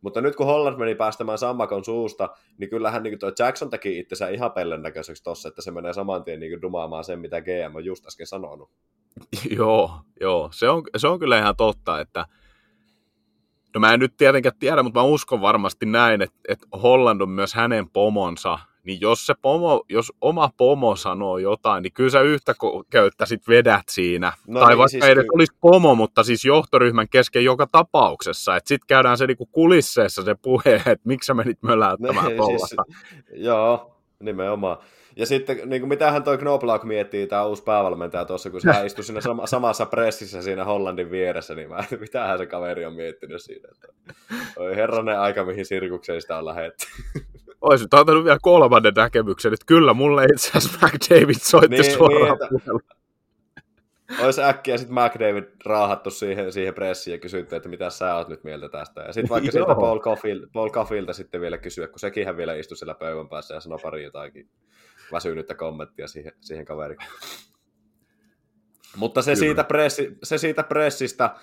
Mutta 0.05 0.21
nyt 0.21 0.37
kun 0.37 0.47
Holland 0.47 0.79
meni 0.79 0.95
päästämään 0.95 1.39
sammakon 1.39 1.85
suusta, 1.85 2.29
niin 2.59 2.71
kyllähän 2.71 3.03
niin 3.03 3.19
tuo 3.19 3.33
Jackson 3.39 3.71
teki 3.71 3.99
itsensä 3.99 4.29
ihan 4.29 4.53
pellen 4.53 4.83
näköiseksi 4.83 5.23
tossa, 5.23 5.49
että 5.49 5.63
se 5.63 5.71
menee 5.71 5.93
saman 5.93 6.25
tien 6.25 6.41
niin 6.41 6.63
dumaamaan 6.63 7.05
sen, 7.05 7.19
mitä 7.19 7.41
GM 7.41 7.77
on 7.77 7.85
just 7.85 8.07
äsken 8.07 8.27
sanonut. 8.27 8.71
joo, 9.59 9.91
joo. 10.21 10.49
Se 10.53 10.69
on, 10.69 10.83
se 10.97 11.09
on 11.09 11.19
kyllä 11.19 11.39
ihan 11.39 11.57
totta, 11.57 12.01
että 12.01 12.27
No 13.75 13.81
mä 13.81 13.93
en 13.93 14.01
nyt 14.01 14.17
tietenkään 14.17 14.59
tiedä, 14.59 14.83
mutta 14.83 15.01
mä 15.01 15.05
uskon 15.05 15.41
varmasti 15.41 15.87
näin, 15.87 16.23
että, 16.23 16.37
että 16.49 16.67
Holland 16.83 17.21
on 17.21 17.29
myös 17.29 17.55
hänen 17.55 17.91
pomonsa, 17.91 18.59
niin 18.85 19.01
jos 19.01 19.27
se 19.27 19.35
pomo, 19.43 19.85
jos 19.89 20.13
oma 20.21 20.51
pomo 20.57 20.97
sanoo 20.97 21.39
jotain, 21.39 21.83
niin 21.83 21.93
kyllä 21.93 22.11
sä 22.11 22.21
yhtä 22.21 22.55
köyttä 22.91 23.27
sit 23.27 23.49
vedät 23.49 23.83
siinä. 23.89 24.33
No 24.47 24.61
tai 24.61 24.69
niin, 24.69 24.79
vaikka 24.79 24.89
siis 24.89 25.05
ei 25.05 25.15
olisi 25.35 25.57
pomo, 25.61 25.95
mutta 25.95 26.23
siis 26.23 26.45
johtoryhmän 26.45 27.09
kesken 27.09 27.45
joka 27.45 27.67
tapauksessa. 27.67 28.57
Että 28.57 28.69
sitten 28.69 28.87
käydään 28.87 29.19
se 29.19 29.27
niinku 29.27 29.47
kulisseessa 29.47 30.23
se 30.23 30.35
puhe, 30.43 30.75
että 30.87 31.01
miksi 31.05 31.27
sä 31.27 31.35
menit 31.35 31.63
möläyttämään 31.63 32.27
niin, 32.27 32.59
siis, 32.59 32.77
Joo, 33.33 33.97
nimenomaan. 34.21 34.79
Ja 35.17 35.27
sitten, 35.27 35.61
niin 35.65 35.83
kuin 35.83 35.89
mitähän 35.89 36.23
toi 36.23 36.39
Knobloch 36.39 36.85
miettii, 36.85 37.27
tämä 37.27 37.47
uusi 37.47 37.63
päävalmentaja 37.63 38.25
tuossa, 38.25 38.51
kun 38.51 38.61
se 38.61 38.71
istui 38.87 39.05
siinä 39.05 39.21
sama, 39.21 39.47
samassa 39.47 39.87
pressissä 39.87 40.43
siinä 40.43 40.65
Hollandin 40.65 41.11
vieressä, 41.11 41.55
niin 41.55 41.69
mä, 41.69 41.85
mitähän 42.01 42.39
se 42.39 42.47
kaveri 42.47 42.85
on 42.85 42.95
miettinyt 42.95 43.43
siinä. 43.43 43.69
Että, 43.73 44.15
oi 44.57 44.77
herranen 44.77 45.21
aika, 45.21 45.45
mihin 45.45 45.67
sirkukseen 45.67 46.21
sitä 46.21 46.39
on 46.39 46.47
lähetty. 46.47 46.87
Olisin 47.65 47.89
antanut 47.93 48.25
vielä 48.25 48.39
kolmannen 48.43 48.95
näkemyksen, 48.97 49.55
että 49.55 49.67
kyllä 49.67 49.95
mulle 49.95 50.25
itse 50.25 50.59
asiassa 50.59 50.87
McDavid 50.87 51.37
soitti 51.41 51.77
niin, 51.77 51.95
suoraan 51.95 52.39
niin, 52.51 52.81
olisi 54.21 54.43
äkkiä 54.43 54.79
sitten 54.79 54.95
McDavid 54.95 55.45
raahattu 55.65 56.11
siihen, 56.11 56.53
siihen 56.53 56.75
pressiin 56.75 57.13
ja 57.13 57.19
kysytty, 57.19 57.57
että 57.57 57.69
mitä 57.69 57.91
sä 57.91 58.15
oot 58.15 58.29
nyt 58.29 58.45
mieltä 58.45 58.69
tästä. 58.69 59.01
Ja 59.01 59.13
sitten 59.13 59.31
vaikka 59.31 59.51
sieltä 59.51 59.75
Paul, 59.75 60.01
Cofield, 60.01 60.47
Paul 60.53 60.71
Coffilta 60.71 61.13
sitten 61.13 61.41
vielä 61.41 61.59
kysyä, 61.59 61.89
kun 61.89 61.99
sekin 61.99 62.37
vielä 62.37 62.55
istui 62.55 62.77
siellä 62.77 62.95
pöydän 62.95 63.29
päässä 63.29 63.55
ja 63.55 63.61
sanoi 63.61 63.79
pari 63.83 64.05
jotakin 64.05 64.49
väsynyttä 65.13 65.55
kommenttia 65.55 66.09
siihen, 66.09 66.33
siihen 66.41 66.65
kaveriin. 66.65 67.01
Mutta 68.97 69.23
se 69.23 69.35
siitä, 69.35 69.65
pressi, 69.65 70.19
se 70.23 70.39
siitä 70.39 70.63
pressistä, 70.63 71.37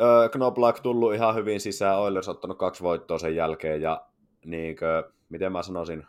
öö, 0.00 0.28
Knobloch 0.28 0.82
tullut 0.82 1.14
ihan 1.14 1.34
hyvin 1.34 1.60
sisään, 1.60 1.98
Oilers 1.98 2.28
ottanut 2.28 2.58
kaksi 2.58 2.82
voittoa 2.82 3.18
sen 3.18 3.36
jälkeen, 3.36 3.82
ja 3.82 4.06
niin 4.44 4.76
kuin, 4.76 5.14
miten 5.28 5.52
mä 5.52 5.62
sanoisin, 5.62 6.06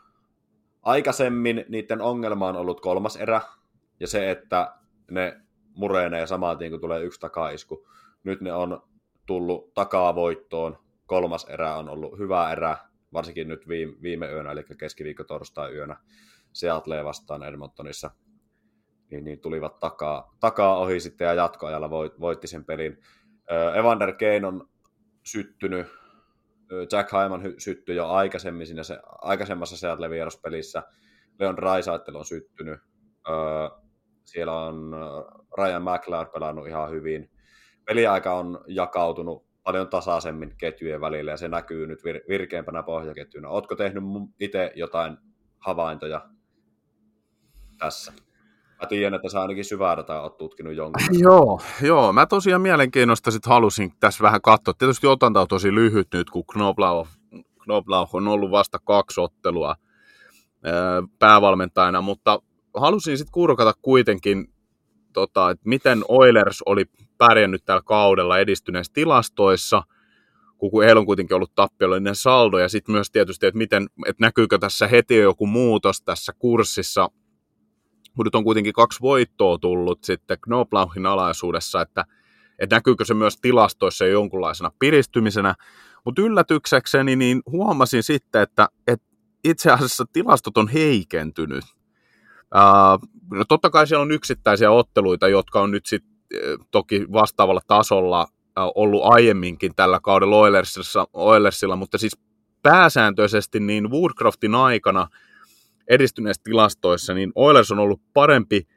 aikaisemmin 0.81 1.65
niiden 1.69 2.01
ongelma 2.01 2.47
on 2.47 2.55
ollut 2.55 2.81
kolmas 2.81 3.15
erä, 3.15 3.41
ja 3.99 4.07
se, 4.07 4.31
että 4.31 4.73
ne 5.11 5.41
murenee 5.75 6.27
samaan 6.27 6.57
tien, 6.57 6.71
kun 6.71 6.81
tulee 6.81 7.03
yksi 7.03 7.19
takaisku. 7.19 7.87
Nyt 8.23 8.41
ne 8.41 8.53
on 8.53 8.83
tullut 9.25 9.73
takaa 9.73 10.15
voittoon, 10.15 10.77
kolmas 11.05 11.45
erä 11.45 11.75
on 11.75 11.89
ollut 11.89 12.17
hyvä 12.17 12.51
erä, 12.51 12.77
varsinkin 13.13 13.47
nyt 13.47 13.67
viime, 13.67 13.93
viime 14.01 14.31
yönä, 14.31 14.51
eli 14.51 14.63
keskiviikko 14.77 15.23
torstai 15.23 15.73
yönä. 15.73 15.97
Seattle 16.53 17.03
vastaan 17.03 17.43
Edmontonissa, 17.43 18.11
niin, 19.11 19.23
niin 19.23 19.39
tulivat 19.39 19.79
takaa, 19.79 20.35
takaa 20.39 20.77
ohi 20.77 20.99
sitten 20.99 21.25
ja 21.25 21.33
jatkoajalla 21.33 21.89
voit, 21.89 22.19
voitti 22.19 22.47
sen 22.47 22.65
pelin. 22.65 22.99
Evander 23.79 24.13
Kane 24.13 24.47
on 24.47 24.69
syttynyt, 25.23 25.87
Jack 26.91 27.11
Hyman 27.11 27.41
syttyi 27.57 27.95
jo 27.95 28.07
aikaisemmin 28.07 28.67
siinä 28.67 28.83
se, 28.83 28.99
aikaisemmassa 29.21 29.77
Seattle 29.77 30.09
vieraspelissä, 30.09 30.83
Leon 31.39 31.57
Raisaitel 31.57 32.15
on 32.15 32.25
syttynyt, 32.25 32.79
siellä 34.25 34.53
on 34.53 34.95
Ryan 35.57 35.83
McLeod 35.83 36.27
pelannut 36.33 36.67
ihan 36.67 36.91
hyvin. 36.91 37.31
Peliaika 37.85 38.33
on 38.33 38.63
jakautunut 38.67 39.45
paljon 39.63 39.89
tasaisemmin 39.89 40.57
ketjujen 40.57 41.01
välillä 41.01 41.31
ja 41.31 41.37
se 41.37 41.47
näkyy 41.47 41.87
nyt 41.87 41.99
vir- 41.99 42.27
virkeämpänä 42.29 42.83
pohjaketjuna. 42.83 43.49
Oletko 43.49 43.75
tehnyt 43.75 44.03
itse 44.39 44.71
jotain 44.75 45.17
havaintoja 45.59 46.29
tässä. 47.77 48.13
Mä 48.83 48.87
tiedän, 48.87 49.13
että 49.13 49.29
sä 49.29 49.41
ainakin 49.41 49.65
syvää 49.65 49.97
dataa 49.97 50.21
oot 50.21 50.37
tutkinut 50.37 50.75
jonkun. 50.75 51.01
Joo, 51.19 51.61
joo, 51.81 52.13
mä 52.13 52.25
tosiaan 52.25 52.61
mielenkiinnosta 52.61 53.31
sit 53.31 53.45
halusin 53.45 53.91
tässä 53.99 54.21
vähän 54.23 54.41
katsoa. 54.41 54.73
Tietysti 54.73 55.07
otanta 55.07 55.41
on 55.41 55.47
tosi 55.47 55.75
lyhyt 55.75 56.07
nyt, 56.13 56.29
kun 56.29 56.43
Knoblauch, 56.53 57.09
Knoblauch 57.63 58.15
on 58.15 58.27
ollut 58.27 58.51
vasta 58.51 58.79
kaksi 58.79 59.21
ottelua 59.21 59.75
päävalmentajana, 61.19 62.01
mutta 62.01 62.39
halusin 62.73 63.17
sitten 63.17 63.31
kurkata 63.31 63.73
kuitenkin, 63.81 64.53
tota, 65.13 65.49
että 65.49 65.69
miten 65.69 66.03
Oilers 66.07 66.61
oli 66.65 66.85
pärjännyt 67.17 67.65
tällä 67.65 67.81
kaudella 67.85 68.39
edistyneissä 68.39 68.93
tilastoissa, 68.93 69.83
kun 70.57 70.83
heillä 70.83 70.99
on 70.99 71.05
kuitenkin 71.05 71.35
ollut 71.35 71.55
tappiollinen 71.55 72.15
saldo, 72.15 72.57
ja 72.57 72.69
sitten 72.69 72.93
myös 72.93 73.11
tietysti, 73.11 73.45
että, 73.45 73.57
miten, 73.57 73.87
että 74.07 74.25
näkyykö 74.25 74.57
tässä 74.57 74.87
heti 74.87 75.17
joku 75.17 75.47
muutos 75.47 76.01
tässä 76.01 76.33
kurssissa, 76.39 77.09
kun 78.15 78.25
nyt 78.25 78.35
on 78.35 78.43
kuitenkin 78.43 78.73
kaksi 78.73 79.01
voittoa 79.01 79.57
tullut 79.57 80.03
sitten 80.03 80.37
Knoblauchin 80.41 81.05
alaisuudessa, 81.05 81.81
että, 81.81 82.05
että 82.59 82.75
näkyykö 82.75 83.05
se 83.05 83.13
myös 83.13 83.37
tilastoissa 83.37 84.05
jonkunlaisena 84.05 84.71
piristymisenä, 84.79 85.55
mutta 86.05 86.21
yllätyksekseni 86.21 87.15
niin 87.15 87.41
huomasin 87.51 88.03
sitten, 88.03 88.41
että, 88.41 88.69
että 88.87 89.07
itse 89.43 89.71
asiassa 89.71 90.05
tilastot 90.13 90.57
on 90.57 90.67
heikentynyt. 90.67 91.63
Uh, 92.55 93.09
no 93.31 93.45
totta 93.45 93.69
kai 93.69 93.87
siellä 93.87 94.01
on 94.01 94.11
yksittäisiä 94.11 94.71
otteluita, 94.71 95.27
jotka 95.27 95.61
on 95.61 95.71
nyt 95.71 95.85
sitten 95.85 96.13
toki 96.71 97.05
vastaavalla 97.11 97.61
tasolla 97.67 98.27
ollut 98.55 99.01
aiemminkin 99.03 99.75
tällä 99.75 99.99
kaudella 99.99 100.35
Oilersilla, 100.35 101.07
Oilersilla 101.13 101.75
mutta 101.75 101.97
siis 101.97 102.17
pääsääntöisesti 102.61 103.59
niin 103.59 103.91
Woodcroftin 103.91 104.55
aikana 104.55 105.07
edistyneissä 105.87 106.41
tilastoissa, 106.43 107.13
niin 107.13 107.31
Oilers 107.35 107.71
on 107.71 107.79
ollut 107.79 108.01
parempi 108.13 108.67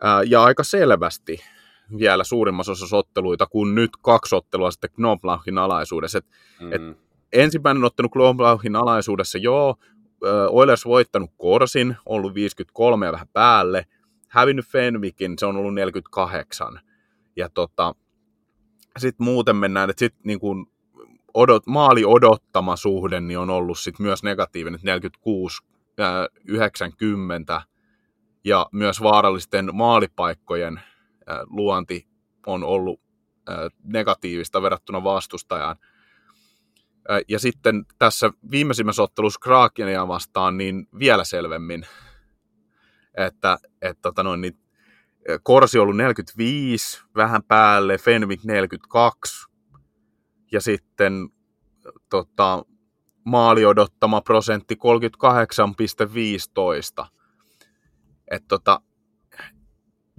ää, 0.00 0.22
ja 0.22 0.44
aika 0.44 0.62
selvästi 0.62 1.40
vielä 1.98 2.24
suurimmassa 2.24 2.72
osassa 2.72 2.96
otteluita 2.96 3.46
kuin 3.46 3.74
nyt 3.74 3.90
kaksi 4.02 4.36
ottelua 4.36 4.70
sitten 4.70 4.90
Knoblauchin 4.90 5.58
alaisuudessa. 5.58 6.18
Et, 6.18 6.26
mm-hmm. 6.60 6.72
et 6.72 6.98
ensimmäinen 7.32 7.84
ottelu 7.84 8.08
Knoblauchin 8.08 8.76
alaisuudessa, 8.76 9.38
joo, 9.38 9.76
Oilers 10.50 10.84
voittanut 10.84 11.30
Korsin, 11.36 11.96
ollut 12.06 12.34
53 12.34 13.06
ja 13.06 13.12
vähän 13.12 13.28
päälle, 13.32 13.86
hävinnyt 14.28 14.66
Fenwickin, 14.66 15.38
se 15.38 15.46
on 15.46 15.56
ollut 15.56 15.74
48. 15.74 16.80
Ja 17.36 17.48
tota, 17.48 17.94
sitten 18.98 19.24
muuten 19.24 19.56
mennään, 19.56 19.90
että 19.90 20.00
sitten 20.00 20.20
niin 20.24 20.40
kuin 20.40 20.66
odot, 21.34 21.66
maali 21.66 22.04
odottama 22.04 22.76
suhde 22.76 23.20
niin 23.20 23.38
on 23.38 23.50
ollut 23.50 23.78
sit 23.78 23.98
myös 23.98 24.22
negatiivinen, 24.22 24.80
46 24.82 25.62
ää, 25.62 25.75
90, 26.44 27.62
ja 28.44 28.66
myös 28.72 29.02
vaarallisten 29.02 29.70
maalipaikkojen 29.72 30.80
luonti 31.46 32.08
on 32.46 32.64
ollut 32.64 33.00
negatiivista 33.82 34.62
verrattuna 34.62 35.04
vastustajaan. 35.04 35.76
Ja 37.28 37.38
sitten 37.38 37.84
tässä 37.98 38.30
viimeisimmässä 38.50 39.02
ottelussa 39.02 39.40
Krakenia 39.40 40.08
vastaan 40.08 40.56
niin 40.56 40.88
vielä 40.98 41.24
selvemmin, 41.24 41.86
että, 43.14 43.58
että 43.82 44.02
tota 44.02 44.22
noin, 44.22 44.40
niin 44.40 44.58
Korsi 45.42 45.78
ollut 45.78 45.96
45, 45.96 47.02
vähän 47.16 47.42
päälle, 47.42 47.98
Fenwick 47.98 48.44
42, 48.44 49.46
ja 50.52 50.60
sitten 50.60 51.28
tota, 52.10 52.64
maali 53.26 53.66
odottama 53.66 54.20
prosentti 54.20 54.74
38,15. 57.00 57.06
Että 58.30 58.48
tota, 58.48 58.80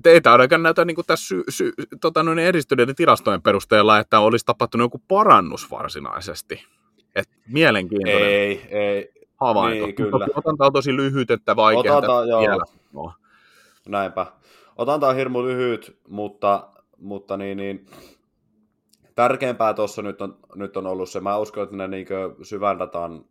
teitä 0.03 0.31
ainakaan 0.31 0.63
näytä 0.63 0.85
niin 0.85 0.97
tässä 1.07 1.27
sy, 1.27 1.43
sy, 1.49 1.73
tota, 2.01 2.23
noin 2.23 2.39
edistyneiden 2.39 2.95
tilastojen 2.95 3.41
perusteella, 3.41 3.99
että 3.99 4.19
olisi 4.19 4.45
tapahtunut 4.45 4.85
joku 4.85 5.01
parannus 5.07 5.71
varsinaisesti. 5.71 6.65
Et 7.15 7.29
mielenkiintoinen 7.47 8.23
ei, 8.23 8.67
ei. 8.69 9.11
havainto. 9.35 9.85
Niin, 9.85 9.95
kyllä. 9.95 10.27
Otanta 10.35 10.65
on 10.65 10.73
tosi 10.73 10.96
lyhyt, 10.96 11.31
että 11.31 11.55
vaikea 11.55 12.01
vielä. 12.41 12.63
No. 12.93 13.13
Näinpä. 13.87 14.25
Otanta 14.77 15.07
on 15.07 15.15
hirmu 15.15 15.43
lyhyt, 15.43 15.98
mutta, 16.07 16.70
mutta 16.98 17.37
niin, 17.37 17.57
niin, 17.57 17.85
tärkeämpää 19.18 19.74
tuossa 19.74 20.01
nyt 20.01 20.22
on, 20.22 20.40
nyt 20.56 20.77
on 20.77 20.88
ollut 20.88 21.10
se, 21.10 21.20
mä 21.20 21.38
uskon, 21.38 21.64
että 21.64 21.75
ne 21.75 21.88
niin 21.88 22.08
syvän 22.42 22.80
datan 22.80 23.25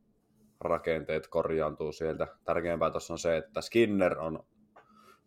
rakenteet 0.60 1.26
korjaantuu 1.26 1.92
sieltä. 1.92 2.26
Tärkeämpää 2.44 2.90
tuossa 2.90 3.14
on 3.14 3.18
se, 3.18 3.36
että 3.36 3.60
Skinner 3.60 4.18
on 4.18 4.44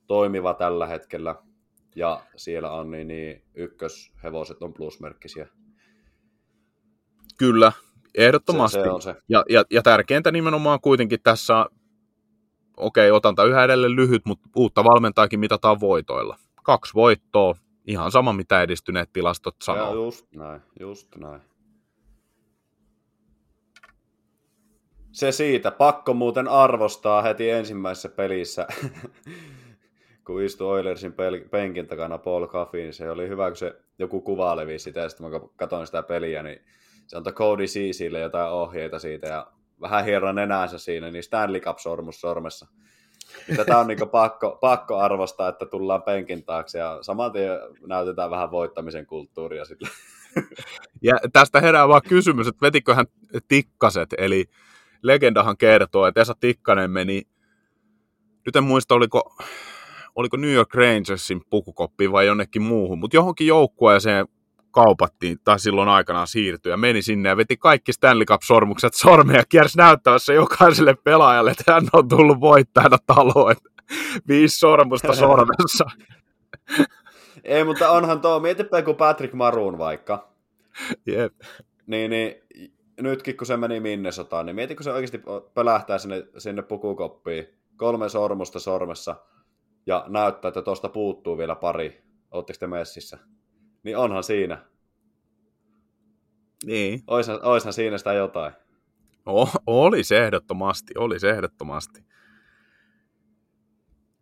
toimiva 0.07 0.53
tällä 0.53 0.87
hetkellä, 0.87 1.35
ja 1.95 2.21
siellä 2.35 2.71
on 2.71 2.91
niin, 2.91 3.07
niin 3.07 3.43
ykköshevoset 3.55 4.63
on 4.63 4.73
plusmerkkisiä. 4.73 5.47
Kyllä, 7.37 7.71
ehdottomasti. 8.15 8.79
Se, 8.79 8.83
se 8.83 8.89
on 8.89 9.01
se. 9.01 9.15
Ja, 9.29 9.43
ja, 9.49 9.63
ja 9.71 9.81
tärkeintä 9.81 10.31
nimenomaan 10.31 10.81
kuitenkin 10.81 11.19
tässä 11.23 11.65
okei, 12.77 13.11
otanta 13.11 13.43
yhä 13.43 13.63
edelleen 13.63 13.95
lyhyt, 13.95 14.25
mutta 14.25 14.49
uutta 14.55 14.83
valmentaakin 14.83 15.39
mitataan 15.39 15.79
voitoilla. 15.79 16.37
Kaksi 16.63 16.93
voittoa, 16.93 17.55
ihan 17.89 18.11
sama 18.11 18.33
mitä 18.33 18.61
edistyneet 18.61 19.13
tilastot 19.13 19.55
sanoo. 19.61 19.87
Ja 19.87 19.93
just 19.93 20.25
näin, 20.35 20.61
just 20.79 21.15
näin. 21.15 21.41
Se 25.11 25.31
siitä, 25.31 25.71
pakko 25.71 26.13
muuten 26.13 26.47
arvostaa 26.47 27.21
heti 27.21 27.49
ensimmäisessä 27.49 28.09
pelissä, 28.09 28.67
kun 30.25 30.41
istui 30.41 30.67
Oilersin 30.67 31.13
penkin 31.51 31.87
takana 31.87 32.17
Paul 32.17 32.47
Caffey, 32.47 32.81
niin 32.81 32.93
se 32.93 33.11
oli 33.11 33.29
hyvä, 33.29 33.47
kun 33.47 33.57
se 33.57 33.75
joku 33.99 34.21
kuva 34.21 34.55
levisi 34.55 34.83
sitä, 34.83 34.99
ja 34.99 35.09
sitten 35.09 35.31
mä 35.31 35.39
katsoin 35.55 35.85
sitä 35.85 36.03
peliä, 36.03 36.43
niin 36.43 36.59
se 37.07 37.17
antoi 37.17 37.33
Cody 37.33 37.65
Ceesille 37.65 38.19
jotain 38.19 38.51
ohjeita 38.51 38.99
siitä, 38.99 39.27
ja 39.27 39.51
vähän 39.81 40.05
hieron 40.05 40.35
nenänsä 40.35 40.77
siinä, 40.77 41.11
niin 41.11 41.23
Stanley 41.23 41.61
Cup-sormus 41.61 42.21
sormessa. 42.21 42.67
Tätä 43.55 43.77
on 43.77 43.87
niin 43.87 44.09
pakko, 44.11 44.57
pakko 44.61 44.97
arvostaa, 44.97 45.49
että 45.49 45.65
tullaan 45.65 46.03
penkin 46.03 46.43
taakse 46.43 46.79
ja 46.79 46.97
saman 47.01 47.31
tien 47.31 47.59
näytetään 47.87 48.29
vähän 48.29 48.51
voittamisen 48.51 49.05
kulttuuria 49.05 49.65
sillä. 49.65 49.89
Ja 51.01 51.13
tästä 51.33 51.61
herää 51.61 51.87
vaan 51.87 52.01
kysymys, 52.09 52.47
että 52.47 52.61
vetikö 52.61 52.95
hän 52.95 53.05
tikkaset, 53.47 54.09
eli 54.17 54.45
legendahan 55.03 55.57
kertoo, 55.57 56.07
että 56.07 56.21
Esa 56.21 56.35
Tikkanen 56.39 56.91
meni, 56.91 57.21
nyt 58.45 58.55
en 58.55 58.63
muista 58.63 58.95
oliko, 58.95 59.35
oliko 60.15 60.37
New 60.37 60.51
York 60.53 60.73
Rangersin 60.73 61.41
pukukoppi 61.49 62.11
vai 62.11 62.25
jonnekin 62.25 62.61
muuhun, 62.61 62.99
mutta 62.99 63.17
johonkin 63.17 63.47
joukkueeseen 63.47 64.27
kaupattiin, 64.71 65.37
tai 65.43 65.59
silloin 65.59 65.89
aikanaan 65.89 66.27
siirtyi, 66.27 66.69
ja 66.71 66.77
meni 66.77 67.01
sinne 67.01 67.29
ja 67.29 67.37
veti 67.37 67.57
kaikki 67.57 67.93
Stanley 67.93 68.25
Cup-sormukset 68.25 68.93
sormia 68.93 69.37
ja 69.37 69.43
kiersi 69.49 69.77
näyttävässä 69.77 70.33
jokaiselle 70.33 70.95
pelaajalle, 71.03 71.51
että 71.51 71.73
hän 71.73 71.87
on 71.93 72.07
tullut 72.07 72.39
voittajana 72.39 72.97
taloon, 73.05 73.55
viisi 74.27 74.59
sormusta 74.59 75.13
sormessa. 75.13 75.85
Ei, 77.43 77.63
mutta 77.63 77.89
onhan 77.89 78.21
tuo, 78.21 78.39
mietipä 78.39 78.81
kuin 78.81 78.97
Patrick 78.97 79.33
Maroon 79.33 79.77
vaikka. 79.77 80.29
Jep. 81.05 81.33
Niin, 81.87 82.11
niin 82.11 82.35
nytkin 83.01 83.37
kun 83.37 83.47
se 83.47 83.57
meni 83.57 83.79
Minnesotaan, 83.79 84.45
niin 84.45 84.55
mieti 84.55 84.75
kun 84.75 84.83
se 84.83 84.91
oikeasti 84.91 85.21
pölähtää 85.53 85.97
sinne, 85.97 86.23
sinne 86.37 86.61
pukukoppiin, 86.61 87.45
kolme 87.77 88.09
sormusta 88.09 88.59
sormessa, 88.59 89.15
ja 89.85 90.05
näyttää, 90.07 90.49
että 90.49 90.61
tuosta 90.61 90.89
puuttuu 90.89 91.37
vielä 91.37 91.55
pari. 91.55 92.03
Oletteko 92.31 92.59
te 92.59 92.67
messissä? 92.67 93.17
Niin 93.89 93.97
onhan 93.97 94.23
siinä. 94.23 94.65
Niin. 96.65 97.03
Oishan, 97.07 97.39
oishan 97.43 97.73
siinä 97.73 97.97
sitä 97.97 98.13
jotain. 98.13 98.53
O, 99.25 99.49
oli 99.67 100.03
se 100.03 100.25
ehdottomasti, 100.25 100.93
oli 100.97 101.19
se 101.19 101.29
ehdottomasti. 101.29 102.03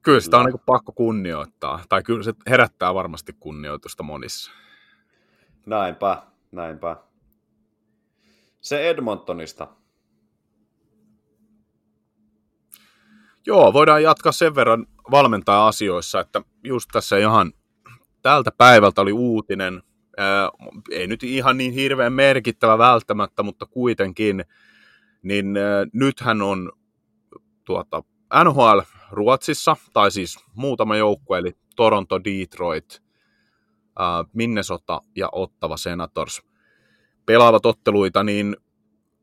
Kyllä 0.02 0.20
sitä 0.20 0.38
on 0.38 0.46
niin 0.46 0.62
pakko 0.66 0.92
kunnioittaa, 0.92 1.84
tai 1.90 2.04
kyllä 2.04 2.24
se 2.24 2.34
herättää 2.50 2.94
varmasti 2.94 3.34
kunnioitusta 3.40 4.04
monissa. 4.04 4.52
Näinpä, 5.66 6.24
näinpä. 6.52 6.96
Se 8.62 8.90
Edmontonista. 8.90 9.68
Joo, 13.46 13.74
voidaan 13.74 14.04
jatkaa 14.04 14.32
sen 14.32 14.56
verran 14.56 14.86
valmentaa 15.12 15.68
asioissa, 15.68 16.20
että 16.20 16.42
just 16.64 16.90
tässä 16.92 17.18
ihan 17.18 17.54
tältä 18.28 18.52
päivältä 18.58 19.02
oli 19.02 19.12
uutinen, 19.12 19.84
ää, 20.18 20.50
ei 20.92 21.08
nyt 21.08 21.24
ihan 21.24 21.58
niin 21.58 21.74
hirveän 21.74 22.14
merkittävä 22.14 22.78
välttämättä, 22.78 23.44
mutta 23.44 23.66
kuitenkin, 23.66 24.46
niin 25.24 25.58
ää, 25.58 25.86
nythän 25.94 26.42
on 26.42 26.72
tuota, 27.66 28.04
NHL 28.44 28.80
Ruotsissa, 29.12 29.76
tai 29.94 30.12
siis 30.12 30.46
muutama 30.56 30.96
joukkue, 30.96 31.38
eli 31.38 31.52
Toronto, 31.76 32.24
Detroit, 32.24 33.04
ää, 34.00 34.24
Minnesota 34.34 35.02
ja 35.16 35.30
Ottava 35.32 35.78
Senators 35.78 36.42
pelaavat 37.26 37.66
otteluita, 37.66 38.24
niin 38.24 38.58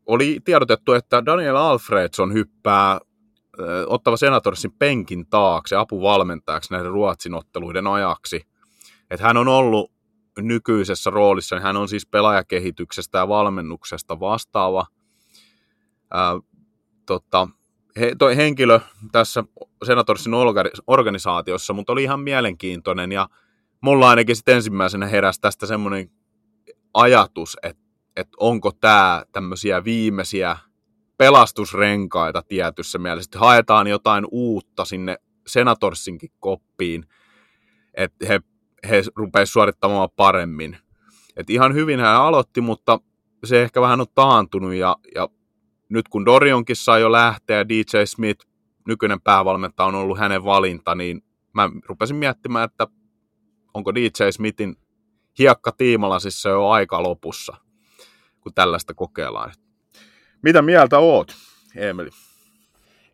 oli 0.06 0.40
tiedotettu, 0.44 0.92
että 0.92 1.26
Daniel 1.26 1.56
Alfredson 1.56 2.32
hyppää 2.32 3.00
ottava 3.86 4.16
Senatorsin 4.16 4.72
penkin 4.72 5.26
taakse 5.26 5.76
apuvalmentajaksi 5.76 6.72
näiden 6.72 6.92
Ruotsin 6.92 7.34
otteluiden 7.34 7.86
ajaksi– 7.86 8.42
että 9.10 9.26
hän 9.26 9.36
on 9.36 9.48
ollut 9.48 9.92
nykyisessä 10.38 11.10
roolissa, 11.10 11.56
niin 11.56 11.62
hän 11.62 11.76
on 11.76 11.88
siis 11.88 12.06
pelaajakehityksestä 12.06 13.18
ja 13.18 13.28
valmennuksesta 13.28 14.20
vastaava. 14.20 14.86
Ää, 16.10 16.40
tota, 17.06 17.48
he, 18.00 18.14
toi 18.18 18.36
henkilö 18.36 18.80
tässä 19.12 19.44
Senatorsin 19.84 20.32
organisaatiossa, 20.86 21.72
mutta 21.72 21.92
oli 21.92 22.02
ihan 22.02 22.20
mielenkiintoinen 22.20 23.12
ja 23.12 23.28
mulla 23.80 24.10
ainakin 24.10 24.36
sitten 24.36 24.54
ensimmäisenä 24.54 25.06
heräsi 25.06 25.40
tästä 25.40 25.66
semmoinen 25.66 26.10
ajatus, 26.94 27.56
että, 27.62 27.82
että 28.16 28.36
onko 28.40 28.72
tämä 28.72 29.24
tämmöisiä 29.32 29.84
viimeisiä 29.84 30.56
pelastusrenkaita 31.16 32.42
tietyssä 32.42 32.98
mielessä, 32.98 33.28
että 33.28 33.38
haetaan 33.38 33.86
jotain 33.86 34.24
uutta 34.30 34.84
sinne 34.84 35.16
Senatorsinkin 35.46 36.30
koppiin, 36.40 37.08
että 37.94 38.26
he, 38.26 38.40
he 38.88 39.02
rupeisivat 39.16 39.52
suorittamaan 39.52 40.08
paremmin. 40.16 40.76
Et 41.36 41.50
ihan 41.50 41.74
hyvin 41.74 42.00
hän 42.00 42.16
aloitti, 42.16 42.60
mutta 42.60 43.00
se 43.44 43.62
ehkä 43.62 43.80
vähän 43.80 44.00
on 44.00 44.06
taantunut 44.14 44.74
ja, 44.74 44.96
ja 45.14 45.28
nyt 45.88 46.08
kun 46.08 46.24
Dorionkin 46.24 46.76
sai 46.76 47.00
jo 47.00 47.12
lähteä, 47.12 47.68
DJ 47.68 48.04
Smith, 48.04 48.46
nykyinen 48.88 49.20
päävalmentaja, 49.20 49.86
on 49.86 49.94
ollut 49.94 50.18
hänen 50.18 50.44
valinta, 50.44 50.94
niin 50.94 51.22
mä 51.52 51.70
rupesin 51.88 52.16
miettimään, 52.16 52.64
että 52.64 52.86
onko 53.74 53.94
DJ 53.94 54.30
Smithin 54.30 54.76
hiekka 55.38 55.72
tiimalasissa 55.72 56.48
jo 56.48 56.68
aika 56.68 57.02
lopussa, 57.02 57.56
kun 58.40 58.54
tällaista 58.54 58.94
kokeillaan. 58.94 59.52
Mitä 60.42 60.62
mieltä 60.62 60.98
oot, 60.98 61.34
Emeli? 61.76 62.10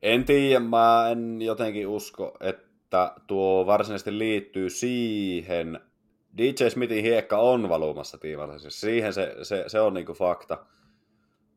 En 0.03 0.25
tiedä, 0.25 0.61
mä 0.61 1.09
en 1.09 1.43
jotenkin 1.43 1.87
usko, 1.87 2.37
että 2.41 2.70
tuo 3.27 3.67
varsinaisesti 3.67 4.19
liittyy 4.19 4.71
siihen. 4.71 5.81
DJ 6.39 6.69
Smithin 6.69 7.05
hiekka 7.05 7.39
on 7.39 7.69
valumassa 7.69 8.19
tiimalasissa. 8.19 8.81
Siihen 8.81 9.13
se, 9.13 9.37
se, 9.43 9.65
se 9.67 9.81
on 9.81 9.95
niinku 9.95 10.13
fakta 10.13 10.67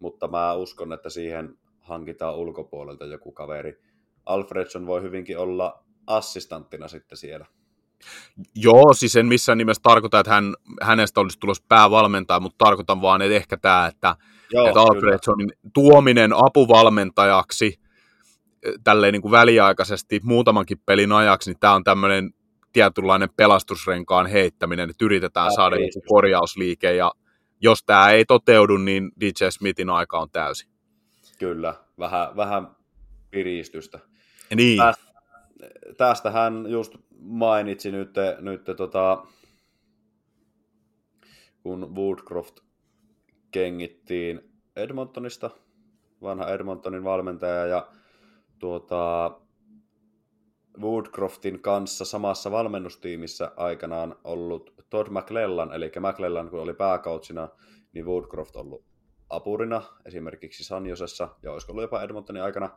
mutta 0.03 0.27
mä 0.27 0.53
uskon, 0.53 0.93
että 0.93 1.09
siihen 1.09 1.57
hankitaan 1.79 2.35
ulkopuolelta 2.35 3.05
joku 3.05 3.31
kaveri. 3.31 3.81
Alfredson 4.25 4.87
voi 4.87 5.01
hyvinkin 5.01 5.37
olla 5.37 5.83
assistanttina 6.07 6.87
sitten 6.87 7.17
siellä. 7.17 7.45
Joo, 8.55 8.93
siis 8.93 9.15
en 9.15 9.25
missään 9.25 9.57
nimessä 9.57 9.81
tarkoita, 9.83 10.19
että 10.19 10.31
hän, 10.31 10.53
hänestä 10.81 11.21
olisi 11.21 11.39
tulossa 11.39 11.63
päävalmentaja, 11.69 12.39
mutta 12.39 12.65
tarkoitan 12.65 13.01
vaan, 13.01 13.21
että 13.21 13.35
ehkä 13.35 13.57
tämä, 13.57 13.87
että, 13.87 14.15
Joo, 14.51 14.67
että 14.67 14.81
Alfredsonin 14.81 15.47
kyllä. 15.47 15.71
tuominen 15.73 16.33
apuvalmentajaksi 16.33 17.79
tälleen 18.83 19.13
niin 19.13 19.21
kuin 19.21 19.31
väliaikaisesti 19.31 20.19
muutamankin 20.23 20.79
pelin 20.85 21.11
ajaksi, 21.11 21.49
niin 21.49 21.59
tämä 21.59 21.73
on 21.73 21.83
tämmöinen 21.83 22.33
tietynlainen 22.73 23.29
pelastusrenkaan 23.35 24.27
heittäminen, 24.27 24.89
että 24.89 25.05
yritetään 25.05 25.45
ja 25.47 25.51
saada 25.51 25.75
joku 25.75 26.01
korjausliike 26.07 26.95
ja 26.95 27.11
jos 27.61 27.83
tämä 27.83 28.09
ei 28.09 28.25
toteudu, 28.25 28.77
niin 28.77 29.11
DJ 29.19 29.45
Smithin 29.49 29.89
aika 29.89 30.19
on 30.19 30.29
täysi. 30.31 30.67
Kyllä, 31.39 31.73
vähän, 31.99 32.35
vähän 32.35 32.67
piristystä. 33.31 33.99
Niin. 34.55 34.77
Tästä, 34.77 35.11
tästä 35.97 36.31
hän 36.31 36.65
just 36.69 36.95
mainitsi 37.19 37.91
nyt, 37.91 38.15
nyt 38.39 38.63
tota, 38.77 39.25
kun 41.63 41.95
Woodcroft 41.95 42.59
kengittiin 43.51 44.51
Edmontonista, 44.75 45.49
vanha 46.21 46.47
Edmontonin 46.47 47.03
valmentaja, 47.03 47.65
ja 47.65 47.87
tuota, 48.63 49.31
Woodcroftin 50.81 51.61
kanssa 51.61 52.05
samassa 52.05 52.51
valmennustiimissä 52.51 53.51
aikanaan 53.55 54.15
ollut 54.23 54.73
Todd 54.89 55.07
McClellan, 55.09 55.73
eli 55.73 55.91
McClellan 55.99 56.49
kun 56.49 56.59
oli 56.59 56.73
pääkautsina, 56.73 57.49
niin 57.93 58.05
Woodcroft 58.05 58.55
ollut 58.55 58.85
apurina 59.29 59.81
esimerkiksi 60.05 60.63
Sanjosessa, 60.63 61.29
ja 61.41 61.51
olisiko 61.51 61.71
ollut 61.71 61.83
jopa 61.83 62.01
Edmontonin 62.01 62.43
aikana, 62.43 62.69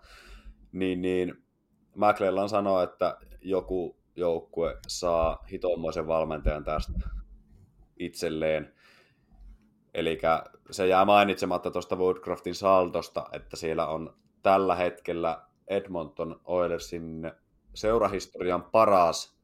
niin, 0.73 1.03
niin 1.03 1.45
McClellan 1.95 2.49
sanoi, 2.49 2.85
että 2.85 3.19
joku 3.41 3.97
joukkue 4.17 4.79
saa 4.89 5.45
hitomoisen 5.53 6.07
valmentajan 6.07 6.65
tästä 6.65 7.01
itselleen. 7.99 8.75
Eli 9.95 10.19
se 10.71 10.87
jää 10.87 11.05
mainitsematta 11.05 11.71
tuosta 11.71 11.97
Woodcroftin 11.97 12.55
saldosta, 12.55 13.27
että 13.33 13.57
siellä 13.57 13.87
on 13.87 14.17
tällä 14.43 14.75
hetkellä 14.75 15.46
Edmonton 15.69 16.41
Oilersin 16.45 17.33
seurahistorian 17.75 18.63
paras 18.63 19.37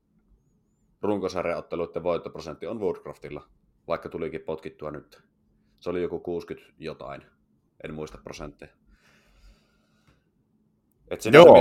runkosarjaotteluiden 1.02 2.02
voittoprosentti 2.02 2.66
on 2.66 2.80
Woodcroftilla, 2.80 3.48
vaikka 3.88 4.08
tulikin 4.08 4.40
potkittua 4.40 4.90
nyt. 4.90 5.22
Se 5.80 5.90
oli 5.90 6.02
joku 6.02 6.20
60 6.20 6.72
jotain, 6.78 7.22
en 7.84 7.94
muista 7.94 8.18
prosentteja. 8.24 8.72
Että 11.08 11.28
Joo. 11.28 11.54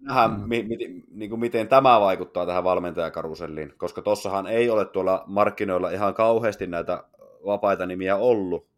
nähdä, 0.00 0.28
mm. 0.28 0.48
mi, 0.48 0.62
mi, 0.62 1.04
niin 1.10 1.30
kuin 1.30 1.40
miten 1.40 1.68
tämä 1.68 2.00
vaikuttaa 2.00 2.46
tähän 2.46 2.64
valmentajakaruselliin, 2.64 3.74
koska 3.76 4.02
tossahan 4.02 4.46
ei 4.46 4.70
ole 4.70 4.84
tuolla 4.84 5.24
markkinoilla 5.26 5.90
ihan 5.90 6.14
kauheasti 6.14 6.66
näitä 6.66 7.04
vapaita 7.46 7.86
nimiä 7.86 8.16
ollut 8.16 8.68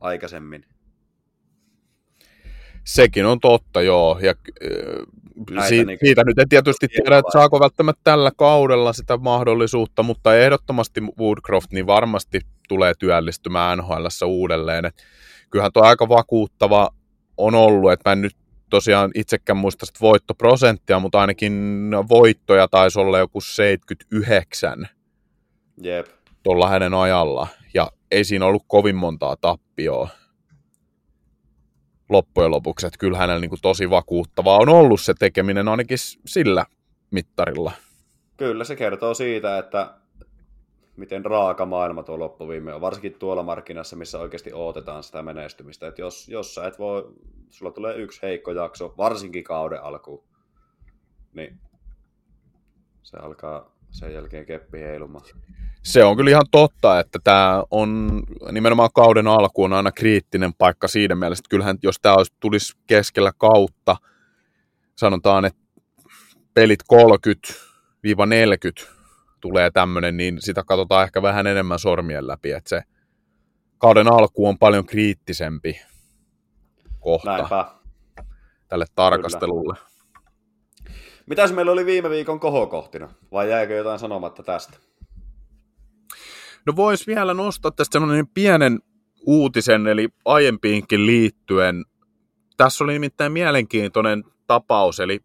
aikaisemmin. 0.00 0.66
Sekin 2.84 3.26
on 3.26 3.40
totta, 3.40 3.82
joo. 3.82 4.18
Ja, 4.22 4.34
äh, 5.58 5.68
si- 5.68 5.84
niin 5.84 5.98
siitä 6.04 6.24
nyt 6.24 6.38
en 6.38 6.48
tietysti 6.48 6.88
tiedä, 6.88 7.18
että 7.18 7.32
saako 7.32 7.60
välttämättä 7.60 8.00
tällä 8.04 8.30
kaudella 8.36 8.92
sitä 8.92 9.16
mahdollisuutta, 9.16 10.02
mutta 10.02 10.36
ehdottomasti 10.36 11.00
Woodcroft 11.18 11.72
niin 11.72 11.86
varmasti 11.86 12.40
tulee 12.68 12.92
työllistymään 12.98 13.78
nhl 13.78 14.06
uudelleen. 14.26 14.84
Et 14.84 14.94
kyllähän 15.50 15.72
tuo 15.72 15.82
aika 15.82 16.08
vakuuttava 16.08 16.90
on 17.36 17.54
ollut, 17.54 17.92
että 17.92 18.10
mä 18.10 18.12
en 18.12 18.20
nyt 18.22 18.36
tosiaan 18.70 19.10
itsekään 19.14 19.56
muista 19.56 19.86
sitä 19.86 19.98
voittoprosenttia, 20.00 20.98
mutta 20.98 21.20
ainakin 21.20 21.88
voittoja 22.08 22.68
taisi 22.68 23.00
olla 23.00 23.18
joku 23.18 23.40
79 23.40 24.88
Jep. 25.82 26.06
tuolla 26.42 26.68
hänen 26.68 26.94
ajalla. 26.94 27.46
Ja 27.74 27.90
ei 28.10 28.24
siinä 28.24 28.46
ollut 28.46 28.64
kovin 28.66 28.96
montaa 28.96 29.36
tappioa 29.36 30.08
loppujen 32.12 32.50
lopuksi, 32.50 32.86
että 32.86 32.98
kyllä 32.98 33.18
hänellä 33.18 33.40
niin 33.40 33.48
kuin 33.48 33.60
tosi 33.62 33.90
vakuuttavaa 33.90 34.58
on 34.58 34.68
ollut 34.68 35.00
se 35.00 35.14
tekeminen 35.18 35.68
ainakin 35.68 35.98
sillä 36.26 36.66
mittarilla. 37.10 37.72
Kyllä 38.36 38.64
se 38.64 38.76
kertoo 38.76 39.14
siitä, 39.14 39.58
että 39.58 39.94
miten 40.96 41.24
raaka 41.24 41.66
maailma 41.66 42.02
tuo 42.02 42.18
loppuviime 42.18 42.74
on, 42.74 42.80
varsinkin 42.80 43.14
tuolla 43.14 43.42
markkinassa, 43.42 43.96
missä 43.96 44.18
oikeasti 44.18 44.52
odotetaan 44.52 45.02
sitä 45.02 45.22
menestymistä. 45.22 45.86
Että 45.86 46.00
jos, 46.00 46.28
jos 46.28 46.54
sä 46.54 46.66
et 46.66 46.78
voi, 46.78 47.12
sulla 47.50 47.72
tulee 47.72 47.96
yksi 47.96 48.22
heikko 48.22 48.50
jakso, 48.50 48.94
varsinkin 48.98 49.44
kauden 49.44 49.82
alkuun, 49.82 50.24
niin 51.32 51.60
se 53.02 53.16
alkaa 53.16 53.71
sen 53.92 54.14
jälkeen 54.14 54.46
keppi 54.46 54.80
heilumaan. 54.80 55.24
Se 55.82 56.04
on 56.04 56.16
kyllä 56.16 56.30
ihan 56.30 56.46
totta, 56.50 57.00
että 57.00 57.18
tämä 57.24 57.62
on 57.70 58.22
nimenomaan 58.52 58.90
kauden 58.94 59.26
alku 59.26 59.64
on 59.64 59.72
aina 59.72 59.92
kriittinen 59.92 60.54
paikka 60.54 60.88
siinä 60.88 61.14
mielessä, 61.14 61.40
että 61.40 61.50
kyllähän 61.50 61.78
jos 61.82 61.96
tämä 62.02 62.14
olisi, 62.14 62.32
tulisi 62.40 62.76
keskellä 62.86 63.32
kautta, 63.38 63.96
sanotaan, 64.96 65.44
että 65.44 65.60
pelit 66.54 66.80
30-40 68.82 68.86
tulee 69.40 69.70
tämmöinen, 69.70 70.16
niin 70.16 70.36
sitä 70.40 70.62
katsotaan 70.66 71.04
ehkä 71.04 71.22
vähän 71.22 71.46
enemmän 71.46 71.78
sormien 71.78 72.26
läpi, 72.26 72.52
että 72.52 72.68
se 72.68 72.82
kauden 73.78 74.12
alku 74.12 74.48
on 74.48 74.58
paljon 74.58 74.86
kriittisempi 74.86 75.80
kohta 77.00 77.36
Näinpä. 77.36 77.66
tälle 78.68 78.86
tarkastelulle. 78.94 79.74
Kyllä. 79.74 79.91
Mitäs 81.26 81.52
meillä 81.52 81.72
oli 81.72 81.86
viime 81.86 82.10
viikon 82.10 82.40
kohokohtina, 82.40 83.08
vai 83.32 83.50
jäikö 83.50 83.74
jotain 83.74 83.98
sanomatta 83.98 84.42
tästä? 84.42 84.78
No 86.66 86.76
vois 86.76 87.06
vielä 87.06 87.34
nostaa 87.34 87.70
tästä 87.70 87.92
semmoinen 87.92 88.26
pienen 88.34 88.78
uutisen, 89.26 89.86
eli 89.86 90.08
aiempiinkin 90.24 91.06
liittyen. 91.06 91.84
Tässä 92.56 92.84
oli 92.84 92.92
nimittäin 92.92 93.32
mielenkiintoinen 93.32 94.24
tapaus, 94.46 95.00
eli 95.00 95.20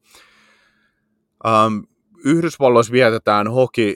ähm, 1.48 1.80
Yhdysvalloissa 2.26 2.92
vietetään 2.92 3.48
Hockey 3.48 3.96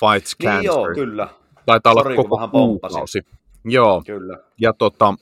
Fights 0.00 0.36
Cancer. 0.42 0.60
Niin 0.60 0.64
joo, 0.64 0.88
kyllä. 0.94 1.28
Taitaa 1.66 1.92
Sorry, 1.92 2.14
olla 2.14 2.28
koko 2.28 2.48
kuukausi. 2.48 3.22
Joo. 3.64 4.02
Kyllä. 4.06 4.38
Ja 4.60 4.72
tota, 4.72 5.14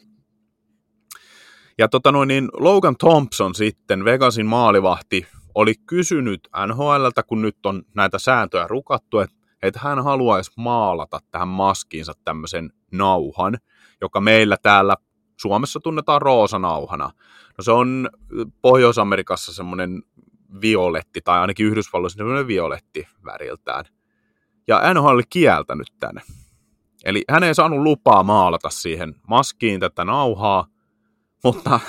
ja 1.79 1.89
tota 1.89 2.13
noin, 2.13 2.29
niin 2.29 2.49
Logan 2.53 2.97
Thompson 2.97 3.55
sitten, 3.55 4.05
Vegasin 4.05 4.47
maalivahti, 4.47 5.27
oli 5.57 5.75
kysynyt 5.87 6.49
NHLltä, 6.67 7.23
kun 7.23 7.43
nyt 7.43 7.67
on 7.67 7.83
näitä 7.95 8.19
sääntöjä 8.19 8.67
rukattu, 8.67 9.19
että, 9.19 9.81
hän 9.81 10.05
haluaisi 10.05 10.51
maalata 10.57 11.21
tähän 11.31 11.49
maskiinsa 11.49 12.13
tämmöisen 12.25 12.73
nauhan, 12.93 13.59
joka 14.01 14.21
meillä 14.21 14.57
täällä 14.63 14.97
Suomessa 15.41 15.81
tunnetaan 15.81 16.23
roosanauhana. 16.23 17.11
No 17.59 17.63
se 17.63 17.73
on 17.73 18.09
Pohjois-Amerikassa 18.63 19.55
semmoinen 19.55 20.03
violetti, 20.61 21.21
tai 21.25 21.41
ainakin 21.41 21.67
Yhdysvalloissa 21.67 22.17
semmoinen 22.17 22.47
violetti 22.47 23.09
väriltään. 23.25 23.85
Ja 24.69 24.95
NHL 24.95 25.07
oli 25.07 25.23
kieltänyt 25.31 25.89
tänne. 26.01 26.23
Eli 27.05 27.25
hän 27.31 27.43
ei 27.43 27.55
saanut 27.55 27.81
lupaa 27.81 28.23
maalata 28.23 28.71
siihen 28.71 29.15
maskiin 29.29 29.81
tätä 29.81 30.05
nauhaa, 30.05 30.67
mutta 31.45 31.81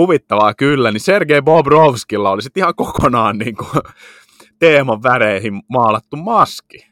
huvittavaa 0.00 0.54
kyllä, 0.54 0.90
niin 0.90 1.00
Sergei 1.00 1.42
Bobrovskilla 1.42 2.30
oli 2.30 2.42
sitten 2.42 2.60
ihan 2.60 2.74
kokonaan 2.74 3.38
niin 3.38 3.56
kuin, 3.56 3.82
teeman 4.58 5.02
väreihin 5.02 5.62
maalattu 5.68 6.16
maski. 6.16 6.86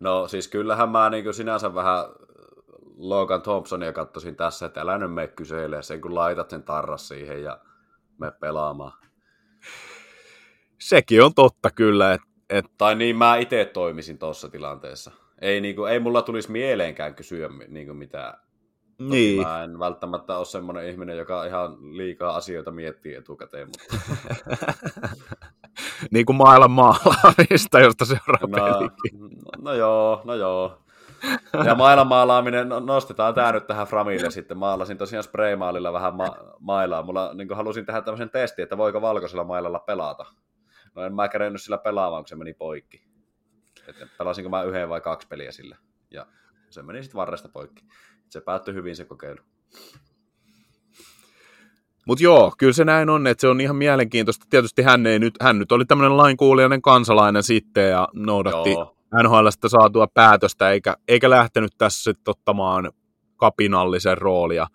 No 0.00 0.28
siis 0.28 0.48
kyllähän 0.48 0.88
mä 0.88 1.10
niin 1.10 1.34
sinänsä 1.34 1.74
vähän 1.74 2.04
Logan 2.96 3.42
Thompsonia 3.42 3.92
katsoisin 3.92 4.36
tässä, 4.36 4.66
että 4.66 4.80
älä 4.80 4.98
nyt 4.98 5.14
mene 5.14 5.82
sen, 5.82 6.00
kun 6.00 6.14
laitat 6.14 6.50
sen 6.50 6.62
tarras 6.62 7.08
siihen 7.08 7.42
ja 7.42 7.60
me 8.18 8.32
pelaamaan. 8.40 8.92
Sekin 10.78 11.22
on 11.22 11.34
totta 11.34 11.70
kyllä. 11.70 12.12
Et, 12.12 12.20
et... 12.50 12.64
Tai 12.78 12.94
niin 12.94 13.16
mä 13.16 13.36
itse 13.36 13.64
toimisin 13.64 14.18
tuossa 14.18 14.48
tilanteessa. 14.48 15.10
Ei, 15.40 15.60
niin 15.60 15.76
kuin, 15.76 15.92
ei 15.92 16.00
mulla 16.00 16.22
tulisi 16.22 16.50
mieleenkään 16.50 17.14
kysyä 17.14 17.48
niin 17.68 17.86
kuin 17.86 17.96
mitään. 17.96 18.34
Toki 19.00 19.10
Niin. 19.10 19.42
Mä 19.42 19.62
en 19.62 19.78
välttämättä 19.78 20.36
ole 20.36 20.44
semmoinen 20.44 20.88
ihminen, 20.88 21.16
joka 21.18 21.44
ihan 21.44 21.96
liikaa 21.96 22.36
asioita 22.36 22.70
miettii 22.70 23.14
etukäteen. 23.14 23.68
Mutta... 23.68 23.96
niin 26.10 26.26
kuin 26.26 26.36
maailman 26.36 26.70
maalaamista, 26.70 27.80
josta 27.80 28.04
seuraa 28.04 28.40
No, 28.48 28.78
pelikin. 28.78 29.38
no 29.58 29.72
joo, 29.72 30.20
no 30.24 30.34
joo. 30.34 30.78
Ja 31.64 31.74
mailanmaalaaminen, 31.74 32.68
no, 32.68 32.80
nostetaan 32.80 33.34
tämä 33.34 33.52
nyt 33.52 33.66
tähän 33.66 33.86
Framille 33.86 34.30
sitten. 34.30 34.58
Maalasin 34.58 34.98
tosiaan 34.98 35.24
spraymaalilla 35.24 35.92
vähän 35.92 36.14
ma- 36.16 36.36
mailaa. 36.60 37.02
Mulla 37.02 37.34
niin 37.34 37.56
halusin 37.56 37.86
tehdä 37.86 38.00
tämmöisen 38.02 38.30
testin, 38.30 38.62
että 38.62 38.78
voiko 38.78 39.00
valkoisella 39.00 39.44
mailalla 39.44 39.78
pelata. 39.78 40.24
No 40.94 41.02
en 41.04 41.14
mä 41.14 41.28
kerennyt 41.28 41.62
sillä 41.62 41.78
pelaamaan, 41.78 42.22
kun 42.22 42.28
se 42.28 42.36
meni 42.36 42.54
poikki. 42.54 43.02
Että 43.88 44.06
pelasinko 44.18 44.50
mä 44.50 44.62
yhden 44.62 44.88
vai 44.88 45.00
kaksi 45.00 45.28
peliä 45.28 45.52
sillä. 45.52 45.76
Ja 46.10 46.26
se 46.70 46.82
meni 46.82 47.02
sitten 47.02 47.18
varresta 47.18 47.48
poikki. 47.48 47.84
Se 48.30 48.40
päättyi 48.40 48.74
hyvin 48.74 48.96
se 48.96 49.04
kokeilu. 49.04 49.40
Mutta 52.06 52.24
joo, 52.24 52.52
kyllä 52.58 52.72
se 52.72 52.84
näin 52.84 53.10
on, 53.10 53.26
että 53.26 53.40
se 53.40 53.48
on 53.48 53.60
ihan 53.60 53.76
mielenkiintoista. 53.76 54.46
Tietysti 54.50 54.82
hän, 54.82 55.06
ei 55.06 55.18
nyt, 55.18 55.34
hän 55.40 55.58
nyt 55.58 55.72
oli 55.72 55.84
tämmöinen 55.84 56.16
lainkuulijainen 56.16 56.82
kansalainen 56.82 57.42
sitten 57.42 57.90
ja 57.90 58.08
noudatti 58.12 58.72
Joo. 58.72 58.96
NHLstä 59.22 59.68
saatua 59.68 60.06
päätöstä, 60.06 60.70
eikä, 60.70 60.96
eikä 61.08 61.30
lähtenyt 61.30 61.72
tässä 61.78 62.02
sitten 62.02 62.30
ottamaan 62.30 62.92
kapinallisen 63.36 64.18
roolia. 64.18 64.66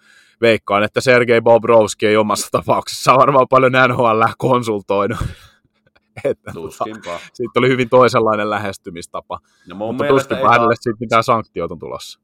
Veikkaan, 0.42 0.84
että 0.84 1.02
Sergei 1.02 1.42
Bobrovski 1.42 2.08
ei 2.08 2.18
omassa 2.18 2.48
tapauksessa 2.52 3.16
varmaan 3.16 3.48
paljon 3.50 3.72
NHL 3.90 4.24
konsultoinut. 4.38 5.18
että 6.24 6.52
tota, 6.54 6.62
Tuskinpa. 6.62 7.20
siitä 7.34 7.60
oli 7.60 7.70
hyvin 7.70 7.90
toisenlainen 7.90 8.50
lähestymistapa. 8.50 9.40
No 9.68 9.76
Mutta 9.76 10.08
tuskin 10.08 10.38
hänelle 10.38 10.76
siitä 10.80 10.98
mitään 11.00 11.24
sanktiota 11.24 11.74
on 11.74 11.80
tulossa. 11.80 12.20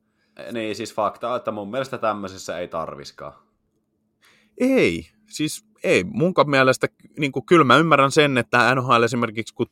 Niin, 0.51 0.75
siis 0.75 0.95
fakta 0.95 1.29
on, 1.29 1.37
että 1.37 1.51
mun 1.51 1.71
mielestä 1.71 1.97
tämmöisessä 1.97 2.57
ei 2.57 2.67
tarviskaan. 2.67 3.33
Ei, 4.57 5.09
siis 5.29 5.65
ei. 5.83 6.03
Mun 6.03 6.33
mielestä 6.45 6.87
niin 7.19 7.31
kuin, 7.31 7.45
kyllä 7.45 7.63
mä 7.63 7.77
ymmärrän 7.77 8.11
sen, 8.11 8.37
että 8.37 8.75
NHL 8.75 9.03
esimerkiksi, 9.03 9.53
kun 9.53 9.67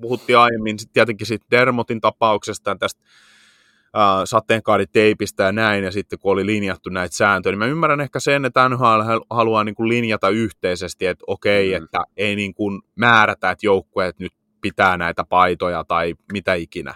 puhuttiin 0.00 0.38
aiemmin 0.38 0.78
sit 0.78 0.92
tietenkin 0.92 1.26
siitä 1.26 1.46
Dermotin 1.50 2.00
tapauksesta 2.00 2.70
ja 2.70 2.76
tästä 2.76 3.02
äh, 3.96 4.22
sateenkaariteipistä 4.24 5.42
ja 5.42 5.52
näin, 5.52 5.84
ja 5.84 5.92
sitten 5.92 6.18
kun 6.18 6.32
oli 6.32 6.46
linjattu 6.46 6.90
näitä 6.90 7.16
sääntöjä, 7.16 7.52
niin 7.52 7.58
mä 7.58 7.66
ymmärrän 7.66 8.00
ehkä 8.00 8.20
sen, 8.20 8.44
että 8.44 8.68
NHL 8.68 9.18
haluaa 9.30 9.64
niin 9.64 9.74
kuin 9.74 9.88
linjata 9.88 10.28
yhteisesti, 10.28 11.06
että 11.06 11.24
okei, 11.26 11.70
mm. 11.70 11.84
että 11.84 12.04
ei 12.16 12.36
niin 12.36 12.54
kuin 12.54 12.82
määrätä, 12.94 13.50
että 13.50 13.66
joukkueet 13.66 14.18
nyt 14.18 14.32
pitää 14.60 14.96
näitä 14.96 15.24
paitoja 15.24 15.84
tai 15.84 16.14
mitä 16.32 16.54
ikinä. 16.54 16.94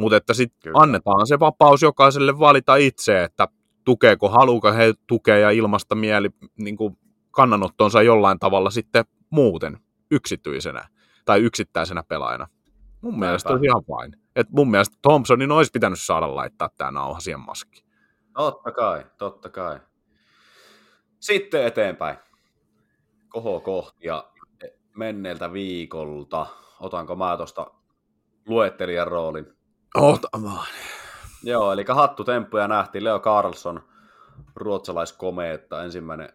Mutta 0.00 0.16
että 0.16 0.34
sitten 0.34 0.72
annetaan 0.76 1.26
se 1.26 1.40
vapaus 1.40 1.82
jokaiselle 1.82 2.38
valita 2.38 2.76
itse, 2.76 3.24
että 3.24 3.48
tukeeko, 3.84 4.28
haluuko 4.28 4.72
he 4.72 4.94
tukea 5.06 5.38
ja 5.38 5.50
ilmasta 5.50 5.94
mieli 5.94 6.28
niin 6.56 6.76
kuin 6.76 6.98
kannanottonsa 7.30 8.02
jollain 8.02 8.38
tavalla 8.38 8.70
sitten 8.70 9.04
muuten 9.30 9.78
yksityisenä 10.10 10.88
tai 11.24 11.40
yksittäisenä 11.40 12.02
pelaajana. 12.02 12.46
Mun 13.00 13.12
Näinpä. 13.12 13.26
mielestä 13.26 13.52
on 13.52 13.64
ihan 13.64 13.82
vain. 13.88 14.16
Et 14.36 14.50
mun 14.50 14.70
mielestä 14.70 14.96
Thompsonin 15.02 15.52
olisi 15.52 15.70
pitänyt 15.70 16.00
saada 16.00 16.34
laittaa 16.34 16.70
tämä 16.78 16.90
nauha 16.90 17.20
siihen 17.20 17.40
maskiin. 17.40 17.86
Totta 18.32 18.72
kai, 18.72 19.06
totta 19.18 19.48
kai. 19.48 19.80
Sitten 21.20 21.64
eteenpäin. 21.64 22.16
Koho 23.28 23.60
kohti 23.60 24.06
ja 24.06 24.30
menneeltä 24.96 25.52
viikolta. 25.52 26.46
Otanko 26.80 27.16
mä 27.16 27.36
tuosta 27.36 27.70
luettelijan 28.48 29.08
roolin? 29.08 29.59
Ota 29.94 30.28
vaan. 30.42 30.66
Joo, 31.42 31.72
eli 31.72 31.84
hattutemppuja 31.88 32.68
nähtiin 32.68 33.04
Leo 33.04 33.20
Carlson, 33.20 33.82
ruotsalaiskomeetta, 34.54 35.84
ensimmäinen 35.84 36.28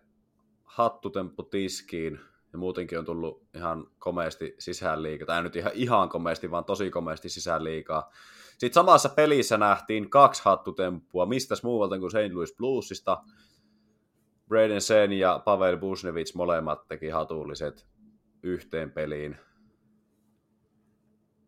hattutemppu 0.63 1.43
tiskiin. 1.43 2.19
Ja 2.53 2.59
muutenkin 2.59 2.99
on 2.99 3.05
tullut 3.05 3.47
ihan 3.53 3.87
komeasti 3.99 4.55
sisään 4.59 5.03
liikaa, 5.03 5.25
tai 5.25 5.43
nyt 5.43 5.55
ihan, 5.55 5.71
ihan 5.75 6.09
komeasti, 6.09 6.51
vaan 6.51 6.65
tosi 6.65 6.89
komeasti 6.89 7.29
sisään 7.29 7.63
liikaa. 7.63 8.11
Sitten 8.57 8.73
samassa 8.73 9.09
pelissä 9.09 9.57
nähtiin 9.57 10.09
kaksi 10.09 10.41
hattutemppua, 10.45 11.25
mistäs 11.25 11.63
muualta 11.63 11.99
kuin 11.99 12.11
St. 12.11 12.33
Louis 12.33 12.55
Bluesista. 12.57 13.23
Braden 14.47 14.81
Sen 14.81 15.13
ja 15.13 15.41
Pavel 15.45 15.77
Busnevich 15.77 16.35
molemmat 16.35 16.87
teki 16.87 17.09
hatulliset 17.09 17.87
yhteen 18.43 18.91
peliin. 18.91 19.37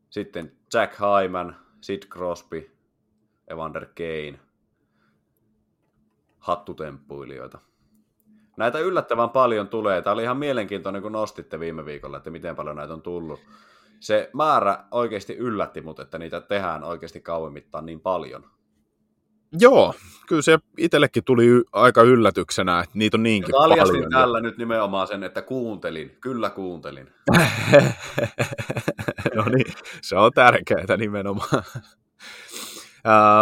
Sitten 0.10 0.58
Jack 0.74 0.94
Hyman, 1.00 1.67
Sid 1.82 2.04
Crosby, 2.10 2.72
Evander 3.48 3.86
Kane, 3.86 4.40
hattutemppuilijoita. 6.40 7.60
Näitä 8.58 8.80
yllättävän 8.80 9.30
paljon 9.30 9.68
tulee. 9.68 10.02
Tämä 10.02 10.14
oli 10.14 10.24
ihan 10.24 10.38
mielenkiintoinen, 10.38 11.02
kun 11.02 11.12
nostitte 11.12 11.60
viime 11.60 11.86
viikolla, 11.86 12.18
että 12.18 12.30
miten 12.30 12.56
paljon 12.56 12.76
näitä 12.76 12.94
on 12.94 13.02
tullut. 13.02 13.40
Se 14.00 14.30
määrä 14.34 14.84
oikeasti 14.92 15.34
yllätti 15.34 15.82
mut, 15.82 16.00
että 16.00 16.18
niitä 16.18 16.42
tehdään 16.42 16.84
oikeasti 16.84 17.22
kauemmittaan 17.22 17.86
niin 17.86 18.00
paljon. 18.00 18.57
Joo, 19.60 19.94
kyllä 20.28 20.42
se 20.42 20.60
itsellekin 20.78 21.24
tuli 21.24 21.48
aika 21.74 22.02
yllätyksenä, 22.02 22.80
että 22.80 22.98
niitä 22.98 23.18
on 23.18 23.24
niinkin 23.24 23.54
Ja 23.54 23.58
paljastin 23.58 23.96
paljon. 23.96 24.12
tällä 24.12 24.40
nyt 24.42 24.58
nimenomaan 24.58 25.08
sen, 25.08 25.24
että 25.24 25.42
kuuntelin. 25.42 26.18
Kyllä 26.22 26.50
kuuntelin. 26.50 27.10
no 29.36 29.46
niin, 29.56 29.74
se 30.02 30.16
on 30.16 30.32
tärkeää 30.36 30.98
nimenomaan. 30.98 31.64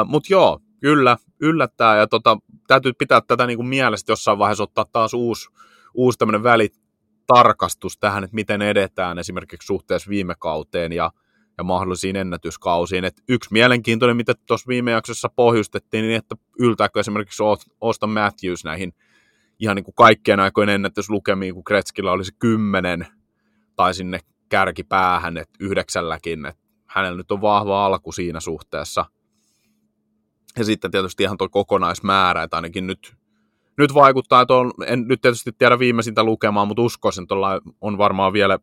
Mutta 0.05 0.27
joo, 0.29 0.59
kyllä, 0.81 1.17
yllättää. 1.41 1.97
Ja 1.97 2.07
tota, 2.07 2.37
täytyy 2.67 2.93
pitää 2.93 3.21
tätä 3.21 3.47
niinku 3.47 3.63
mielessä 3.63 4.11
jossain 4.11 4.39
vaiheessa 4.39 4.63
ottaa 4.63 4.85
taas 4.91 5.13
uusi, 5.13 5.49
uusi 5.93 6.17
tämmöinen 6.17 6.43
välitarkastus 6.43 7.97
tähän, 7.97 8.23
että 8.23 8.35
miten 8.35 8.61
edetään 8.61 9.19
esimerkiksi 9.19 9.65
suhteessa 9.67 10.09
viime 10.09 10.35
kauteen 10.39 10.91
ja, 10.91 11.11
ja 11.57 11.63
mahdollisiin 11.63 12.15
ennätyskausiin. 12.15 13.05
Et 13.05 13.23
yksi 13.29 13.49
mielenkiintoinen, 13.53 14.17
mitä 14.17 14.33
tuossa 14.47 14.67
viime 14.67 14.91
jaksossa 14.91 15.29
pohjustettiin, 15.35 16.01
niin 16.01 16.15
että 16.15 16.35
yltääkö 16.59 16.99
esimerkiksi 16.99 17.43
Auston 17.81 18.09
Matthews 18.09 18.63
näihin 18.63 18.93
ihan 19.59 19.75
niin 19.75 19.83
kuin 19.83 19.95
kaikkien 19.95 20.39
aikojen 20.39 20.69
ennätyslukemiin, 20.69 21.53
kun 21.53 21.63
Kretskillä 21.63 22.11
olisi 22.11 22.31
kymmenen 22.39 23.07
tai 23.75 23.93
sinne 23.93 24.19
kärkipäähän, 24.49 25.37
että 25.37 25.57
yhdeksälläkin, 25.59 26.45
että 26.45 26.61
hänellä 26.85 27.17
nyt 27.17 27.31
on 27.31 27.41
vahva 27.41 27.85
alku 27.85 28.11
siinä 28.11 28.39
suhteessa. 28.39 29.05
Ja 30.57 30.63
sitten 30.63 30.91
tietysti 30.91 31.23
ihan 31.23 31.37
tuo 31.37 31.49
kokonaismäärä, 31.49 32.43
että 32.43 32.55
ainakin 32.55 32.87
nyt, 32.87 33.15
nyt 33.77 33.93
vaikuttaa, 33.93 34.41
että 34.41 34.53
on, 34.53 34.71
en 34.85 35.07
nyt 35.07 35.21
tietysti 35.21 35.51
tiedä 35.51 35.79
viimeisintä 35.79 36.23
lukemaan, 36.23 36.67
mutta 36.67 36.81
uskoisin, 36.81 37.23
että 37.23 37.35
on 37.81 37.97
varmaan 37.97 38.33
vielä 38.33 38.59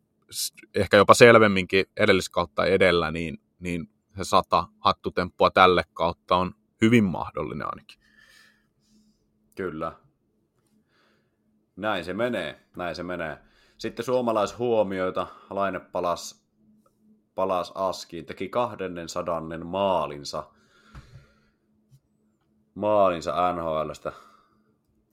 ehkä 0.75 0.97
jopa 0.97 1.13
selvemminkin 1.13 1.85
edelliskautta 1.97 2.65
edellä, 2.65 3.11
niin, 3.11 3.37
niin 3.59 3.89
se 4.17 4.23
sata 4.23 4.67
hattutemppua 4.79 5.51
tälle 5.51 5.83
kautta 5.93 6.35
on 6.35 6.51
hyvin 6.81 7.03
mahdollinen 7.03 7.67
ainakin. 7.67 7.99
Kyllä. 9.55 9.93
Näin 11.75 12.05
se 12.05 12.13
menee, 12.13 12.59
näin 12.75 12.95
se 12.95 13.03
menee. 13.03 13.37
Sitten 13.77 14.05
suomalaishuomioita, 14.05 15.27
Laine 15.49 15.79
palas, 15.79 16.47
palas 17.35 17.71
askiin, 17.75 18.25
teki 18.25 18.49
200 18.49 19.41
maalinsa, 19.63 20.49
maalinsa 22.75 23.53
NHLstä. 23.53 24.11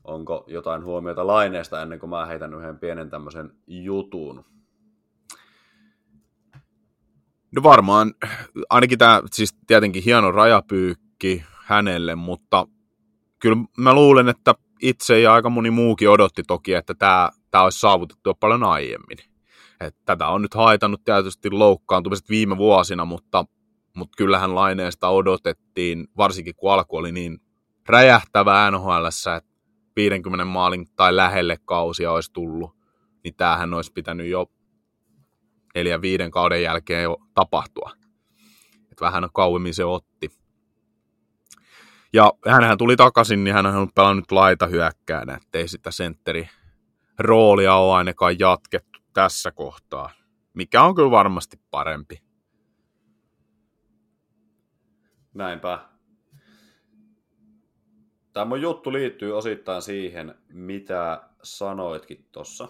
Onko 0.04 0.44
jotain 0.46 0.84
huomiota 0.84 1.26
Laineesta 1.26 1.82
ennen 1.82 1.98
kuin 1.98 2.10
mä 2.10 2.26
heitän 2.26 2.54
yhden 2.54 2.78
pienen 2.78 3.10
tämmöisen 3.10 3.52
jutun? 3.66 4.44
No 7.56 7.62
varmaan, 7.62 8.14
ainakin 8.70 8.98
tämä 8.98 9.22
siis 9.32 9.54
tietenkin 9.66 10.02
hieno 10.02 10.32
rajapyykki 10.32 11.44
hänelle, 11.64 12.14
mutta 12.14 12.66
kyllä 13.38 13.56
mä 13.76 13.94
luulen, 13.94 14.28
että 14.28 14.54
itse 14.82 15.20
ja 15.20 15.34
aika 15.34 15.50
moni 15.50 15.70
muukin 15.70 16.10
odotti 16.10 16.42
toki, 16.42 16.74
että 16.74 16.94
tämä, 16.94 17.30
tämä 17.50 17.64
olisi 17.64 17.80
saavutettu 17.80 18.30
jo 18.30 18.34
paljon 18.34 18.64
aiemmin. 18.64 19.18
Et 19.80 19.96
tätä 20.04 20.28
on 20.28 20.42
nyt 20.42 20.54
haitannut 20.54 21.04
tietysti 21.04 21.50
loukkaantumiset 21.50 22.28
viime 22.28 22.56
vuosina, 22.56 23.04
mutta, 23.04 23.44
mutta 23.96 24.16
kyllähän 24.16 24.54
laineesta 24.54 25.08
odotettiin, 25.08 26.08
varsinkin 26.16 26.54
kun 26.54 26.72
alku 26.72 26.96
oli 26.96 27.12
niin 27.12 27.40
räjähtävä 27.88 28.70
NHLssä, 28.70 29.36
että 29.36 29.50
50 29.96 30.44
maalin 30.44 30.86
tai 30.96 31.16
lähelle 31.16 31.56
kausia 31.64 32.12
olisi 32.12 32.32
tullut, 32.32 32.76
niin 33.24 33.34
tämähän 33.34 33.74
olisi 33.74 33.92
pitänyt 33.92 34.26
jo 34.26 34.46
neljän 35.74 36.02
viiden 36.02 36.30
kauden 36.30 36.62
jälkeen 36.62 37.02
jo 37.02 37.16
tapahtua. 37.34 37.92
Et 38.92 39.00
vähän 39.00 39.28
kauemmin 39.34 39.74
se 39.74 39.84
otti. 39.84 40.30
Ja 42.12 42.32
hänhän 42.46 42.78
tuli 42.78 42.96
takaisin, 42.96 43.44
niin 43.44 43.54
hän 43.54 43.66
on 43.66 43.92
pelannut 43.94 44.32
laita 44.32 44.66
hyökkäänä, 44.66 45.34
ettei 45.34 45.68
sitä 45.68 45.90
sentteri 45.90 46.48
roolia 47.18 47.74
ole 47.74 47.94
ainakaan 47.94 48.38
jatkettu 48.38 49.00
tässä 49.12 49.50
kohtaa, 49.50 50.10
mikä 50.54 50.82
on 50.82 50.94
kyllä 50.94 51.10
varmasti 51.10 51.60
parempi. 51.70 52.22
Näinpä. 55.34 55.88
Tämä 58.32 58.56
juttu 58.56 58.92
liittyy 58.92 59.36
osittain 59.36 59.82
siihen, 59.82 60.34
mitä 60.48 61.28
sanoitkin 61.42 62.28
tossa. 62.32 62.68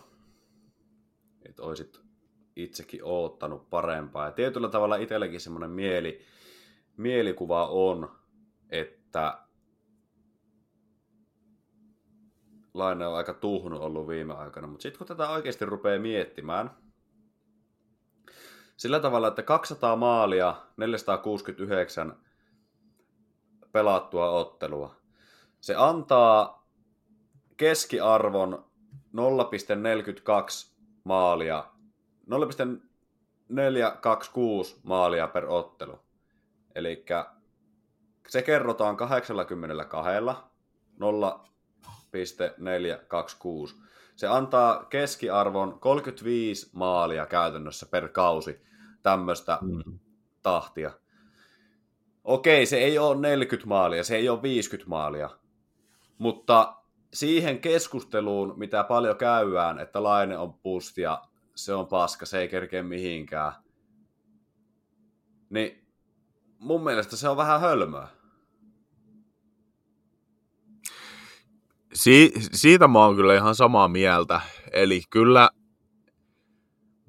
Että 1.48 1.62
olisit 1.62 2.00
itsekin 2.56 3.00
oottanut 3.04 3.70
parempaa. 3.70 4.26
Ja 4.26 4.32
tietyllä 4.32 4.68
tavalla 4.68 4.96
itselläkin 4.96 5.40
semmoinen 5.40 5.70
mieli, 5.70 6.20
mielikuva 6.96 7.66
on, 7.66 8.10
että 8.70 9.38
Laine 12.74 13.06
on 13.06 13.16
aika 13.16 13.34
tuhnu 13.34 13.82
ollut 13.82 14.08
viime 14.08 14.34
aikana, 14.34 14.66
mutta 14.66 14.82
sitten 14.82 14.98
kun 14.98 15.06
tätä 15.06 15.30
oikeasti 15.30 15.64
rupeaa 15.64 15.98
miettimään, 15.98 16.70
sillä 18.76 19.00
tavalla, 19.00 19.28
että 19.28 19.42
200 19.42 19.96
maalia, 19.96 20.54
469 20.76 22.16
pelattua 23.72 24.30
ottelua, 24.30 24.94
se 25.60 25.74
antaa 25.74 26.66
keskiarvon 27.56 28.64
0,42 28.94 30.70
maalia, 31.04 31.64
0,426 32.30 34.80
maalia 34.82 35.28
per 35.28 35.46
ottelu. 35.48 35.98
Eli 36.74 37.04
se 38.28 38.42
kerrotaan 38.42 38.96
82, 38.96 39.32
0,426. 40.98 43.76
Se 44.16 44.26
antaa 44.26 44.84
keskiarvon 44.84 45.80
35 45.80 46.70
maalia 46.72 47.26
käytännössä 47.26 47.86
per 47.86 48.08
kausi 48.08 48.60
tämmöistä 49.02 49.58
mm. 49.60 49.98
tahtia. 50.42 50.92
Okei, 52.24 52.66
se 52.66 52.78
ei 52.78 52.98
ole 52.98 53.20
40 53.20 53.68
maalia, 53.68 54.04
se 54.04 54.16
ei 54.16 54.28
ole 54.28 54.42
50 54.42 54.90
maalia, 54.90 55.30
mutta 56.18 56.76
siihen 57.14 57.60
keskusteluun, 57.60 58.54
mitä 58.56 58.84
paljon 58.84 59.16
käydään, 59.16 59.78
että 59.78 60.02
Laine 60.02 60.38
on 60.38 60.54
pustia, 60.54 61.18
se 61.54 61.74
on 61.74 61.86
paska, 61.86 62.26
se 62.26 62.40
ei 62.40 62.48
kerkeä 62.48 62.82
mihinkään, 62.82 63.52
niin 65.50 65.88
mun 66.58 66.84
mielestä 66.84 67.16
se 67.16 67.28
on 67.28 67.36
vähän 67.36 67.60
hölmöä. 67.60 68.08
Si- 71.94 72.32
siitä 72.52 72.88
mä 72.88 72.98
oon 72.98 73.16
kyllä 73.16 73.34
ihan 73.34 73.54
samaa 73.54 73.88
mieltä. 73.88 74.40
Eli 74.72 75.02
kyllä 75.10 75.50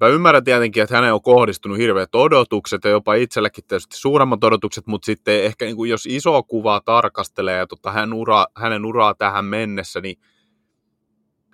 Mä 0.01 0.07
ymmärrän 0.07 0.43
tietenkin, 0.43 0.83
että 0.83 0.95
hänen 0.95 1.13
on 1.13 1.21
kohdistunut 1.21 1.77
hirveät 1.77 2.15
odotukset 2.15 2.83
ja 2.83 2.89
jopa 2.89 3.13
itsellekin 3.13 3.63
tietysti 3.67 3.97
suuremmat 3.97 4.43
odotukset, 4.43 4.87
mutta 4.87 5.05
sitten 5.05 5.43
ehkä 5.43 5.65
niin 5.65 5.75
kuin 5.75 5.89
jos 5.89 6.05
iso 6.05 6.43
kuvaa 6.43 6.81
tarkastelee 6.85 7.57
ja 7.57 7.67
tota, 7.67 7.91
hän 7.91 8.13
ura, 8.13 8.45
hänen 8.55 8.85
uraa 8.85 9.13
tähän 9.13 9.45
mennessä, 9.45 10.01
niin 10.01 10.15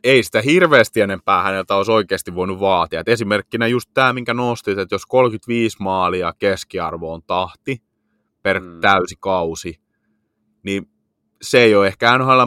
ei 0.07 0.23
sitä 0.23 0.41
hirveästi 0.41 1.01
enempää 1.01 1.43
häneltä 1.43 1.75
olisi 1.75 1.91
oikeasti 1.91 2.35
voinut 2.35 2.59
vaatia. 2.59 2.99
Et 2.99 3.07
esimerkkinä 3.07 3.67
just 3.67 3.89
tämä, 3.93 4.13
minkä 4.13 4.33
nostit, 4.33 4.77
että 4.77 4.95
jos 4.95 5.05
35 5.05 5.77
maalia 5.79 6.33
keskiarvo 6.39 7.13
on 7.13 7.21
tahti 7.27 7.81
per 8.43 8.59
mm. 8.59 8.81
täysi 8.81 9.15
kausi, 9.19 9.79
niin 10.63 10.89
se 11.41 11.59
ei 11.59 11.75
ole 11.75 11.87
ehkä 11.87 12.17
NHL 12.17 12.41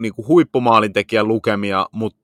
niin 0.00 0.14
kuin 0.14 0.28
huippumaalintekijän 0.28 1.28
lukemia, 1.28 1.86
mutta 1.92 2.20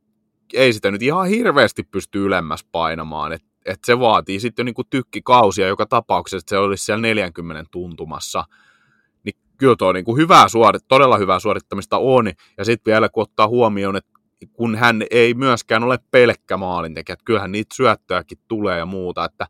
ei 0.55 0.73
sitä 0.73 0.91
nyt 0.91 1.03
ihan 1.03 1.27
hirveästi 1.27 1.83
pysty 1.83 2.25
ylemmäs 2.25 2.65
painamaan. 2.73 3.33
Et, 3.33 3.45
et 3.65 3.79
se 3.85 3.99
vaatii 3.99 4.41
sitten 4.41 4.63
jo 4.63 4.65
niin 4.65 4.75
kuin 4.75 4.89
tykkikausia 4.91 5.67
joka 5.67 5.87
tapauksessa, 5.87 6.37
että 6.37 6.51
se 6.51 6.59
olisi 6.59 6.85
siellä 6.85 7.03
40 7.03 7.65
tuntumassa. 7.71 8.45
Niin 9.25 9.35
kyllä 9.57 9.77
tuo 9.77 9.93
niin 9.93 10.05
kuin 10.05 10.17
hyvää 10.17 10.49
suorit, 10.49 10.89
todella 10.89 11.19
hyvää 11.19 11.39
suorittamista 11.39 11.99
on. 11.99 12.33
Ja 12.59 12.65
sitten 12.65 12.93
vielä 12.93 13.09
kun 13.09 13.23
ottaa 13.23 13.49
huomioon, 13.49 13.97
että 13.97 14.16
kun 14.53 14.77
hän 14.77 15.03
ei 15.11 15.35
myöskään 15.35 15.85
ole 15.85 15.99
pelkkä 16.11 16.57
maalintekijä, 16.57 17.13
että 17.13 17.25
kyllähän 17.25 17.53
niitä 17.53 17.75
syöttöäkin 17.75 18.39
tulee 18.49 18.79
ja 18.79 18.87
muuta, 18.87 19.25
että 19.25 19.47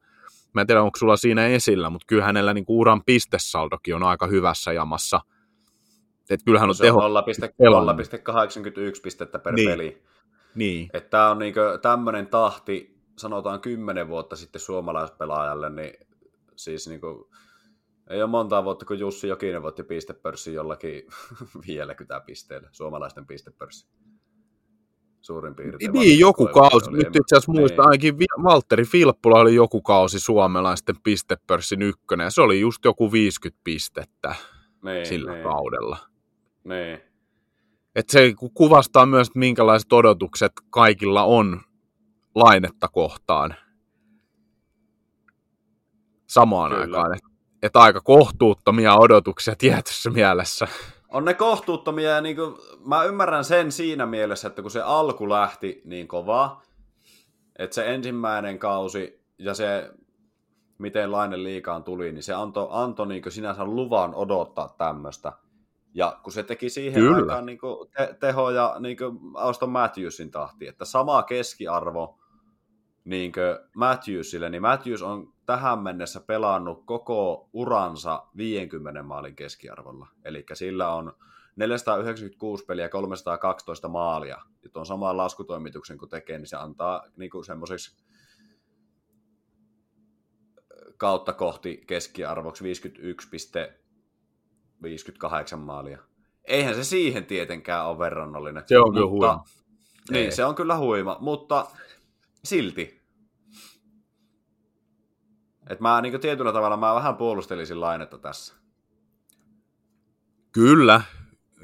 mä 0.53 0.61
en 0.61 0.67
tiedä 0.67 0.83
onko 0.83 0.99
sulla 0.99 1.17
siinä 1.17 1.47
esillä, 1.47 1.91
mutta 1.91 2.05
kyllä 2.09 2.25
hänellä 2.25 2.55
niin 2.55 2.65
kuin 2.65 2.77
uran 2.77 3.03
pistesaldokin 3.07 3.95
on 3.95 4.03
aika 4.03 4.27
hyvässä 4.27 4.73
jamassa– 4.73 5.21
et 6.31 6.41
kyllähän 6.45 6.69
no 6.69 6.71
on 6.71 6.77
teho... 6.81 7.01
0,81 8.95 9.01
pistettä 9.03 9.39
per 9.39 9.55
niin. 9.55 9.71
peli. 9.71 10.03
Niin. 10.55 10.89
Että 10.93 11.11
tämä 11.11 11.31
on 11.31 11.39
niinku 11.39 11.61
tämmöinen 11.83 12.27
tahti, 12.27 13.01
sanotaan 13.19 13.61
kymmenen 13.61 14.09
vuotta 14.09 14.37
sitten 14.37 14.61
suomalaispelaajalle, 14.61 15.71
niin 15.71 15.93
siis 16.57 16.89
niinku, 16.89 17.31
ei 18.11 18.23
ole 18.23 18.31
montaa 18.31 18.65
vuotta, 18.65 18.87
kun 18.87 18.99
Jussi 18.99 19.29
Jokinen 19.29 19.63
voitti 19.63 19.83
pistepörssin 19.83 20.55
jollakin 20.55 21.03
50 21.67 22.21
pisteellä, 22.21 22.69
suomalaisten 22.73 23.27
pistepörssi. 23.27 23.89
Suurin 25.21 25.55
piirtein. 25.55 25.93
Niin, 25.93 26.19
joku 26.19 26.47
kausi. 26.47 26.91
Nyt 26.91 27.07
itse 27.07 27.37
asiassa 27.37 27.53
muistan, 27.53 27.79
niin. 27.79 27.89
ainakin 27.89 28.17
Valtteri 28.45 28.85
Filppula 28.85 29.41
oli 29.41 29.55
joku 29.55 29.83
kausi 29.83 30.21
suomalaisten 30.21 30.97
pistepörssin 31.03 31.83
ykkönen, 31.83 32.31
se 32.31 32.43
oli 32.43 32.61
just 32.61 32.85
joku 32.85 33.13
50 33.13 33.61
pistettä 33.65 34.35
niin, 34.85 35.07
sillä 35.07 35.33
niin. 35.33 35.43
kaudella. 35.43 35.99
Niin. 36.65 36.99
Et 37.95 38.09
se 38.09 38.35
kuvastaa 38.55 39.07
myös, 39.07 39.27
että 39.27 39.39
minkälaiset 39.39 39.93
odotukset 39.93 40.53
kaikilla 40.71 41.25
on 41.25 41.61
lainetta 42.35 42.89
kohtaan 42.89 43.55
samaan 46.27 46.71
Kyllä. 46.71 46.83
aikaan. 46.83 47.17
Että 47.17 47.29
et 47.63 47.77
aika 47.77 48.01
kohtuuttomia 48.01 48.95
odotuksia 48.95 49.55
tietyssä 49.59 50.11
mielessä. 50.11 50.69
On 51.09 51.25
ne 51.25 51.35
kohtuuttomia 51.35 52.11
ja 52.11 52.21
niin 52.21 52.37
kuin, 52.37 52.57
mä 52.87 53.05
ymmärrän 53.05 53.45
sen 53.45 53.73
siinä 53.73 54.07
mielessä, 54.07 54.49
että 54.49 54.63
kun 54.63 54.71
se 54.71 54.83
alku 54.83 55.29
lähti 55.29 55.83
niin 55.85 56.09
kovaa, 56.09 56.63
että 57.59 57.75
se 57.75 57.95
ensimmäinen 57.95 58.59
kausi 58.59 59.25
ja 59.39 59.55
se 59.55 59.91
miten 60.79 61.13
Lainen 61.13 61.45
liikaan 61.45 61.85
tuli, 61.85 62.13
niin 62.13 62.23
se 62.23 62.35
antoi 62.35 62.69
anto 62.71 63.05
niin 63.05 63.23
sinänsä 63.29 63.65
luvan 63.65 64.15
odottaa 64.15 64.75
tämmöistä. 64.79 65.33
Ja 65.95 66.19
kun 66.23 66.33
se 66.33 66.43
teki 66.43 66.71
siihen 66.71 67.03
Kyllä. 67.03 67.17
aikaan 67.17 67.47
niin 67.47 67.59
te- 67.97 68.17
tehoja 68.21 68.77
niin 68.81 68.97
Auston 69.35 69.71
Matthewsin 69.71 70.31
tahti, 70.31 70.67
että 70.67 70.85
sama 70.85 71.23
keskiarvo 71.23 72.19
niin 73.07 73.33
Matthewsille, 73.77 74.51
niin 74.51 74.63
Matthews 74.63 75.03
on 75.03 75.33
tähän 75.47 75.79
mennessä 75.79 76.21
pelannut 76.21 76.83
koko 76.87 77.49
uransa 77.53 78.27
50 78.37 79.03
maalin 79.03 79.37
keskiarvolla. 79.37 80.09
Eli 80.25 80.45
sillä 80.53 80.93
on 80.93 81.13
496 81.57 82.65
peliä 82.65 82.89
312 82.89 83.89
maalia. 83.89 84.39
Ja 84.63 84.71
tuon 84.71 84.87
saman 84.87 85.17
laskutoimituksen 85.17 85.99
kun 85.99 86.09
tekee, 86.09 86.39
niin 86.39 86.47
se 86.47 86.57
antaa 86.57 87.05
niin 87.17 87.45
semmoiseksi 87.47 88.05
kautta 90.97 91.33
kohti 91.33 91.85
keskiarvoksi 91.87 92.65
51,58 95.55 95.57
maalia. 95.57 95.99
Eihän 96.45 96.75
se 96.75 96.85
siihen 96.85 97.27
tietenkään 97.27 97.87
ole 97.87 97.99
verrannollinen. 97.99 98.63
Se 98.67 98.79
on 98.79 98.93
kyllä 98.93 99.07
huima. 99.07 99.45
Niin, 100.11 100.25
Ei. 100.25 100.33
se 100.33 100.45
on 100.45 100.55
kyllä 100.55 100.77
huima, 100.79 101.17
mutta 101.21 101.67
silti. 102.47 103.01
Et 105.71 105.81
mä 105.81 106.01
niin 106.01 106.21
tietyllä 106.21 106.53
tavalla 106.53 106.77
mä 106.77 106.95
vähän 106.95 107.17
puolustelisin 107.17 107.81
lainetta 107.81 108.19
tässä. 108.19 108.55
Kyllä, 110.53 111.01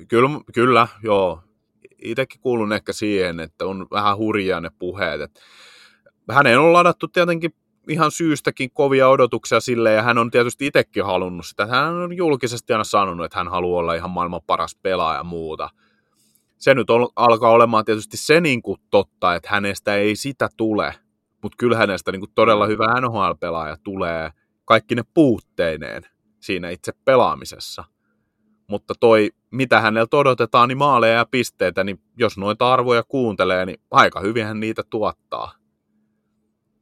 kyllä, 0.08 0.28
kyllä 0.54 0.88
joo. 1.02 1.42
Itsekin 2.02 2.40
kuulun 2.40 2.72
ehkä 2.72 2.92
siihen, 2.92 3.40
että 3.40 3.66
on 3.66 3.86
vähän 3.90 4.16
hurjaa 4.16 4.60
ne 4.60 4.70
puheet. 4.78 5.20
Että 5.20 5.40
hänen 6.30 6.58
on 6.58 6.72
ladattu 6.72 7.08
tietenkin 7.08 7.54
ihan 7.88 8.10
syystäkin 8.10 8.70
kovia 8.70 9.08
odotuksia 9.08 9.60
sille, 9.60 9.92
ja 9.92 10.02
hän 10.02 10.18
on 10.18 10.30
tietysti 10.30 10.66
itsekin 10.66 11.04
halunnut 11.04 11.46
sitä. 11.46 11.66
Hän 11.66 11.94
on 11.94 12.16
julkisesti 12.16 12.72
aina 12.72 12.84
sanonut, 12.84 13.24
että 13.24 13.38
hän 13.38 13.48
haluaa 13.48 13.80
olla 13.80 13.94
ihan 13.94 14.10
maailman 14.10 14.40
paras 14.46 14.76
pelaaja 14.82 15.18
ja 15.18 15.24
muuta. 15.24 15.70
Se 16.62 16.74
nyt 16.74 16.90
on, 16.90 17.08
alkaa 17.16 17.50
olemaan 17.50 17.84
tietysti 17.84 18.16
se 18.16 18.40
niin 18.40 18.62
kuin 18.62 18.80
totta, 18.90 19.34
että 19.34 19.48
hänestä 19.50 19.94
ei 19.94 20.16
sitä 20.16 20.48
tule, 20.56 20.94
mutta 21.42 21.56
kyllä 21.58 21.76
hänestä 21.76 22.12
niin 22.12 22.20
kuin 22.20 22.32
todella 22.34 22.66
hyvä 22.66 23.00
NHL-pelaaja 23.00 23.76
tulee 23.84 24.30
kaikki 24.64 24.94
ne 24.94 25.02
puutteineen 25.14 26.02
siinä 26.40 26.70
itse 26.70 26.92
pelaamisessa. 27.04 27.84
mutta 28.66 28.94
toi, 29.00 29.30
mitä 29.50 29.80
häneltä 29.80 30.16
odotetaan, 30.16 30.68
niin 30.68 30.78
maaleja 30.78 31.14
ja 31.14 31.26
pisteitä, 31.30 31.84
niin 31.84 32.00
jos 32.16 32.38
noita 32.38 32.72
arvoja 32.72 33.02
kuuntelee, 33.02 33.66
niin 33.66 33.80
aika 33.90 34.20
hyvin 34.20 34.46
hän 34.46 34.60
niitä 34.60 34.82
tuottaa. 34.90 35.54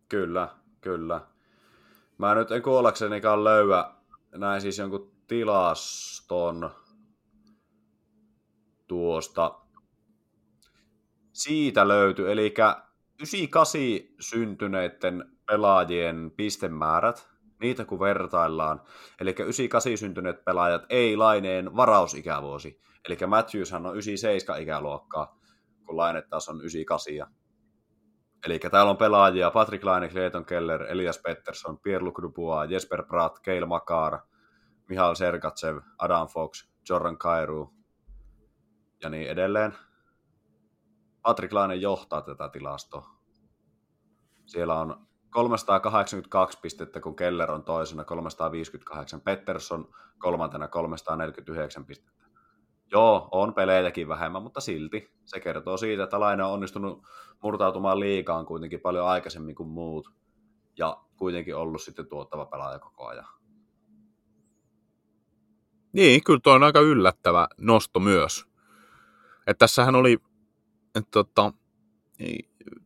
Kyllä, 0.09 0.49
kyllä. 0.81 1.21
Mä 2.19 2.35
nyt 2.35 2.51
en 2.51 2.63
kuollaksenikaan 2.63 3.45
löyä, 3.45 3.91
näin 4.37 4.61
siis 4.61 4.79
jonkun 4.79 5.13
tilaston 5.27 6.71
tuosta. 8.87 9.60
Siitä 11.41 11.89
löytyy, 11.89 12.33
eli 12.33 12.55
98 13.19 13.81
syntyneiden 14.21 15.25
pelaajien 15.47 16.33
pistemäärät, 16.37 17.29
niitä 17.61 17.85
kun 17.85 18.01
vertaillaan, 18.01 18.83
eli 19.21 19.31
98 19.31 19.99
syntyneet 19.99 20.45
pelaajat 20.45 20.83
ei 20.89 21.17
laineen 21.17 21.77
varausikävuosi, 21.77 22.81
eli 23.09 23.19
Matthewshan 23.27 23.87
on 23.87 23.93
97 23.93 24.63
ikäluokkaa, 24.63 25.39
kun 25.87 25.97
laine 25.97 26.23
taas 26.23 26.49
on 26.49 26.61
98. 26.61 27.35
Eli 28.47 28.59
täällä 28.59 28.91
on 28.91 28.97
pelaajia 28.97 29.51
Patrick 29.51 29.85
Laine, 29.85 30.09
Clayton 30.09 30.45
Keller, 30.45 30.83
Elias 30.83 31.19
Pettersson, 31.19 31.79
Pierre-Luc 31.79 32.23
Dubois, 32.23 32.71
Jesper 32.71 33.03
Pratt, 33.03 33.39
Keil 33.39 33.67
Makar, 33.67 34.19
Mihail 34.89 35.15
Sergatsev, 35.15 35.79
Adam 35.99 36.29
Fox, 36.29 36.69
Jordan 36.89 37.19
Kairu 37.19 37.75
ja 39.03 39.09
niin 39.09 39.31
edelleen. 39.31 39.90
Patrick 41.23 41.53
Laine 41.53 41.75
johtaa 41.75 42.23
tätä 42.23 42.49
tilastoa. 42.49 43.11
Siellä 44.47 44.81
on 44.81 45.07
382 45.31 46.59
pistettä, 46.63 47.01
kun 47.01 47.17
Keller 47.17 47.51
on 47.53 47.63
toisena 47.63 48.05
358, 48.05 49.21
Pettersson 49.21 49.89
kolmantena 50.19 50.69
349 50.69 51.85
pistettä. 51.85 52.25
Joo, 52.93 53.29
on 53.33 53.55
peleitäkin 53.55 54.09
vähemmän, 54.09 54.43
mutta 54.43 54.61
silti 54.61 55.13
se 55.25 55.41
kertoo 55.41 55.77
siitä, 55.77 56.03
että 56.03 56.21
Laine 56.21 56.45
on 56.45 56.53
onnistunut 56.53 57.03
murtautumaan 57.43 58.01
liikaan 58.01 58.47
kuitenkin 58.47 58.81
paljon 58.81 59.07
aikaisemmin 59.07 59.55
kuin 59.55 59.69
muut 59.69 60.13
ja 60.79 60.97
kuitenkin 61.17 61.57
ollut 61.57 61.83
sitten 61.83 62.07
tuottava 62.07 62.47
pelaaja 62.47 62.79
koko 62.79 63.07
ajan. 63.07 63.27
Niin, 65.93 66.25
kyllä 66.25 66.41
tuo 66.43 66.53
on 66.53 66.63
aika 66.63 66.81
yllättävä 66.81 67.49
nosto 67.59 68.01
myös. 68.01 68.47
Että 69.47 69.59
tässähän 69.59 69.95
oli, 69.95 70.19
että 70.95 71.11
tota, 71.11 71.53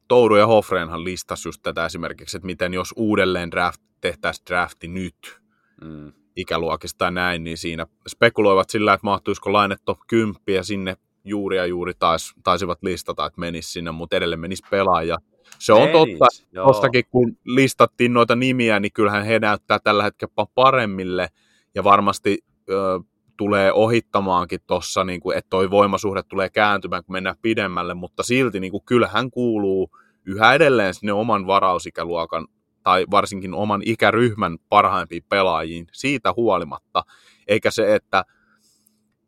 Touru 0.09 0.37
ja 0.37 0.47
Hofreenhan 0.47 1.05
listasi 1.05 1.49
just 1.49 1.63
tätä 1.63 1.87
esimerkiksi, 1.87 2.37
että 2.37 2.47
miten 2.47 2.75
jos 2.75 2.95
uudelleen 2.97 3.51
draft, 3.51 3.81
tehtäisiin 4.01 4.47
drafti 4.47 4.89
nyt 4.89 5.41
mm. 5.85 6.13
ikäluokista 6.37 7.05
ja 7.05 7.11
näin, 7.11 7.45
niin 7.45 7.59
siinä 7.59 7.87
spekuloivat 8.09 8.71
sillä, 8.71 8.95
että 8.95 9.05
mahtuisiko 9.05 9.53
laine 9.53 9.77
top 9.85 9.99
10 10.07 10.41
ja 10.49 10.63
sinne 10.63 10.97
juuri 11.25 11.57
ja 11.57 11.67
juuri 11.67 11.93
tais, 11.99 12.35
taisivat 12.43 12.79
listata, 12.83 13.27
että 13.27 13.41
menisi 13.41 13.73
sinne, 13.73 13.91
mutta 13.91 14.17
edelleen 14.17 14.41
menisi 14.41 14.63
pelaaja. 14.71 15.19
Se 15.59 15.73
on 15.73 15.81
menis, 15.81 16.19
totta, 16.19 16.27
tuostakin 16.65 17.05
kun 17.11 17.37
listattiin 17.45 18.13
noita 18.13 18.37
nimiä, 18.37 18.81
niin 18.81 18.93
kyllähän 18.93 19.25
he 19.25 19.39
näyttää 19.39 19.79
tällä 19.79 20.03
hetkellä 20.03 20.47
paremmille 20.55 21.29
ja 21.75 21.85
varmasti 21.85 22.39
ö, 22.71 23.01
tulee 23.37 23.73
ohittamaankin 23.73 24.61
tuossa, 24.67 25.05
niin 25.05 25.21
että 25.35 25.51
toi 25.51 25.71
voimasuhde 25.71 26.23
tulee 26.23 26.51
kääntymään, 26.51 27.05
kun 27.05 27.13
mennään 27.13 27.37
pidemmälle, 27.43 27.95
mutta 27.95 28.23
silti 28.23 28.61
niin 28.61 28.71
kuin, 28.71 28.85
kyllähän 28.87 29.31
kuuluu 29.31 29.91
yhä 30.25 30.55
edelleen 30.55 30.95
sinne 30.95 31.13
oman 31.13 31.47
varausikäluokan 31.47 32.47
tai 32.83 33.07
varsinkin 33.11 33.55
oman 33.55 33.83
ikäryhmän 33.85 34.59
parhaimpiin 34.69 35.25
pelaajiin 35.29 35.87
siitä 35.93 36.33
huolimatta, 36.37 37.03
eikä 37.49 37.71
se, 37.71 37.95
että 37.95 38.25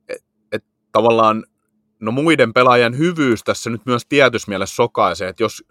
et, 0.08 0.24
et, 0.52 0.64
tavallaan 0.92 1.44
no 2.00 2.12
muiden 2.12 2.52
pelaajien 2.52 2.98
hyvyys 2.98 3.44
tässä 3.44 3.70
nyt 3.70 3.86
myös 3.86 4.06
tietyssä 4.08 4.48
mielessä 4.48 4.76
sokaisee, 4.76 5.28
että 5.28 5.42
jos 5.42 5.64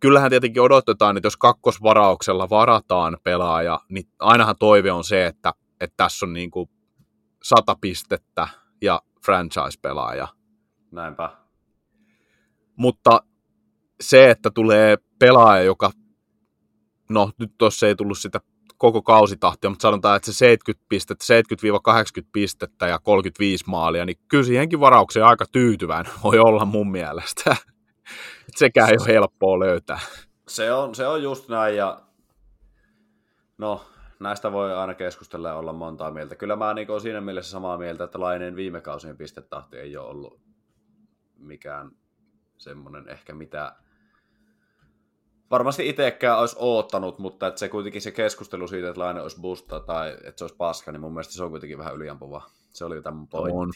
kyllähän 0.00 0.30
tietenkin 0.30 0.62
odotetaan, 0.62 1.16
että 1.16 1.26
jos 1.26 1.36
kakkosvarauksella 1.36 2.50
varataan 2.50 3.16
pelaaja, 3.22 3.80
niin 3.88 4.08
ainahan 4.18 4.56
toive 4.58 4.92
on 4.92 5.04
se, 5.04 5.26
että, 5.26 5.52
että 5.80 5.94
tässä 5.96 6.26
on 6.26 6.32
niin 6.32 6.50
kuin 6.50 6.70
sata 7.44 7.76
pistettä 7.80 8.48
ja 8.82 9.02
franchise-pelaaja. 9.24 10.28
Näinpä. 10.90 11.30
Mutta 12.76 13.22
se, 14.00 14.30
että 14.30 14.50
tulee 14.50 14.96
pelaaja, 15.18 15.62
joka, 15.62 15.90
no 17.10 17.30
nyt 17.38 17.52
tuossa 17.58 17.86
ei 17.86 17.96
tullut 17.96 18.18
sitä 18.18 18.40
koko 18.78 19.02
kausitahtia, 19.02 19.70
mutta 19.70 19.82
sanotaan, 19.82 20.16
että 20.16 20.32
se 20.32 20.38
70 20.38 20.86
pistettä, 20.88 21.24
70-80 22.22 22.26
pistettä 22.32 22.86
ja 22.86 22.98
35 22.98 23.64
maalia, 23.66 24.04
niin 24.04 24.18
kyllä 24.28 24.44
siihenkin 24.44 24.80
varaukseen 24.80 25.26
aika 25.26 25.44
tyytyväinen 25.52 26.12
voi 26.24 26.38
olla 26.38 26.64
mun 26.64 26.90
mielestä. 26.90 27.56
Sekään 28.56 28.90
ei 28.90 28.96
ole 29.00 29.08
helppoa 29.08 29.58
löytää. 29.58 30.00
Se 30.48 30.72
on, 30.72 30.94
se 30.94 31.06
on 31.06 31.22
just 31.22 31.48
näin 31.48 31.76
ja 31.76 32.00
no 33.58 33.84
näistä 34.20 34.52
voi 34.52 34.74
aina 34.74 34.94
keskustella 34.94 35.48
ja 35.48 35.54
olla 35.54 35.72
montaa 35.72 36.10
mieltä. 36.10 36.34
Kyllä 36.34 36.56
mä 36.56 36.74
niin 36.74 36.90
olen 36.90 37.00
siinä 37.00 37.20
mielessä 37.20 37.50
samaa 37.50 37.78
mieltä, 37.78 38.04
että 38.04 38.20
Laineen 38.20 38.56
viime 38.56 38.80
kausien 38.80 39.16
pistetahti 39.16 39.76
ei 39.76 39.96
ole 39.96 40.08
ollut 40.08 40.40
mikään 41.38 41.90
semmoinen 42.58 43.08
ehkä 43.08 43.34
mitä 43.34 43.76
varmasti 45.50 45.88
itsekään 45.88 46.38
olisi 46.38 46.56
oottanut, 46.58 47.18
mutta 47.18 47.46
että 47.46 47.58
se 47.58 47.68
kuitenkin 47.68 48.02
se 48.02 48.10
keskustelu 48.10 48.68
siitä, 48.68 48.88
että 48.88 49.00
Laine 49.00 49.22
olisi 49.22 49.40
busta 49.40 49.80
tai 49.80 50.10
että 50.10 50.34
se 50.36 50.44
olisi 50.44 50.56
paska, 50.56 50.92
niin 50.92 51.00
mun 51.00 51.12
mielestä 51.12 51.34
se 51.34 51.44
on 51.44 51.50
kuitenkin 51.50 51.78
vähän 51.78 51.94
yliampuva. 51.94 52.42
Se 52.72 52.84
oli 52.84 53.02
tämän 53.02 53.28
pointti. 53.28 53.58
On. 53.58 53.72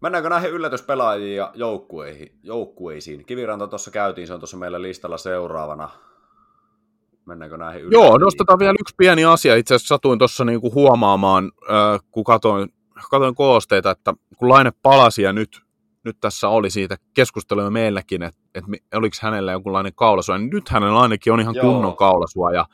Mennäänkö 0.00 0.28
näihin 0.28 0.50
yllätyspelaajiin 0.50 1.36
ja 1.36 1.52
joukkueisiin? 2.42 3.26
Kiviranta 3.26 3.66
tuossa 3.66 3.90
käytiin, 3.90 4.26
se 4.26 4.34
on 4.34 4.40
tuossa 4.40 4.56
meillä 4.56 4.82
listalla 4.82 5.18
seuraavana. 5.18 5.90
Mennäänkö 7.28 7.56
näihin 7.56 7.90
Joo, 7.90 8.18
nostetaan 8.18 8.58
vielä 8.58 8.74
yksi 8.80 8.94
pieni 8.96 9.24
asia. 9.24 9.56
Itse 9.56 9.74
asiassa 9.74 9.94
satuin 9.94 10.18
tuossa 10.18 10.44
niinku 10.44 10.74
huomaamaan, 10.74 11.52
äh, 11.70 12.00
kun 12.10 12.24
katoin, 12.24 12.68
katoin 13.10 13.34
koosteita, 13.34 13.90
että 13.90 14.14
kun 14.36 14.48
Laine 14.48 14.72
palasi 14.82 15.22
ja 15.22 15.32
nyt, 15.32 15.62
nyt 16.04 16.16
tässä 16.20 16.48
oli 16.48 16.70
siitä 16.70 16.96
keskustelua 17.14 17.70
meilläkin, 17.70 18.22
että, 18.22 18.40
että 18.54 18.70
oliko 18.94 19.16
hänellä 19.22 19.52
jonkunlainen 19.52 19.94
kaulasua, 19.94 20.38
niin 20.38 20.50
nyt 20.50 20.68
hänellä 20.68 21.00
ainakin 21.00 21.32
on 21.32 21.40
ihan 21.40 21.54
Joo. 21.54 21.64
kunnon 21.64 21.96
kaulasua 21.96 22.52
ja 22.52 22.66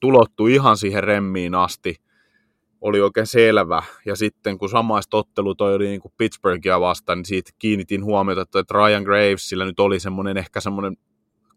tulottu 0.00 0.46
ihan 0.46 0.76
siihen 0.76 1.04
remmiin 1.04 1.54
asti 1.54 1.96
oli 2.80 3.00
oikein 3.00 3.26
selvä. 3.26 3.82
Ja 4.04 4.16
sitten 4.16 4.58
kun 4.58 4.68
samaista 4.68 5.16
ottelu 5.16 5.54
toi 5.54 5.74
oli 5.74 5.86
niin 5.86 6.00
kuin 6.00 6.12
Pittsburghia 6.16 6.80
vastaan, 6.80 7.18
niin 7.18 7.26
siitä 7.26 7.50
kiinnitin 7.58 8.04
huomiota, 8.04 8.42
että 8.42 8.74
Ryan 8.74 9.02
Graves, 9.02 9.48
sillä 9.48 9.64
nyt 9.64 9.80
oli 9.80 10.00
semmoinen 10.00 10.36
ehkä 10.36 10.60
semmoinen 10.60 10.96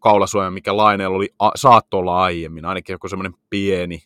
kaulasuoja, 0.00 0.50
mikä 0.50 0.76
Laineella 0.76 1.16
oli, 1.16 1.28
a, 1.38 1.50
saattoi 1.54 2.00
olla 2.00 2.22
aiemmin, 2.22 2.64
ainakin 2.64 2.94
joku 2.94 3.08
semmoinen 3.08 3.34
pieni 3.50 4.02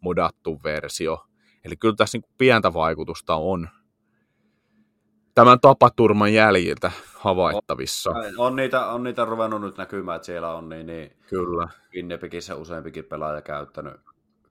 modattu 0.00 0.60
versio. 0.64 1.24
Eli 1.64 1.76
kyllä 1.76 1.94
tässä 1.96 2.18
niin 2.18 2.34
pientä 2.38 2.74
vaikutusta 2.74 3.34
on 3.34 3.68
tämän 5.34 5.60
tapaturman 5.60 6.32
jäljiltä 6.32 6.92
havaittavissa. 7.18 8.10
On, 8.10 8.24
on, 8.38 8.56
niitä, 8.56 8.86
on 8.86 9.02
niitä 9.02 9.24
ruvennut 9.24 9.60
nyt 9.60 9.78
näkymään, 9.78 10.16
että 10.16 10.26
siellä 10.26 10.54
on 10.54 10.68
niin, 10.68 10.86
niin 10.86 11.16
kyllä. 11.28 11.68
Winnipegissä 11.94 12.54
useampikin 12.54 13.04
pelaaja 13.04 13.42
käyttänyt, 13.42 14.00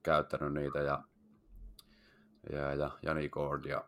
käyttänyt 0.02 0.52
niitä 0.52 0.78
ja, 0.78 1.02
ja, 2.52 2.74
ja 2.74 2.90
Jani 3.02 3.28
Gord 3.28 3.64
ja 3.64 3.84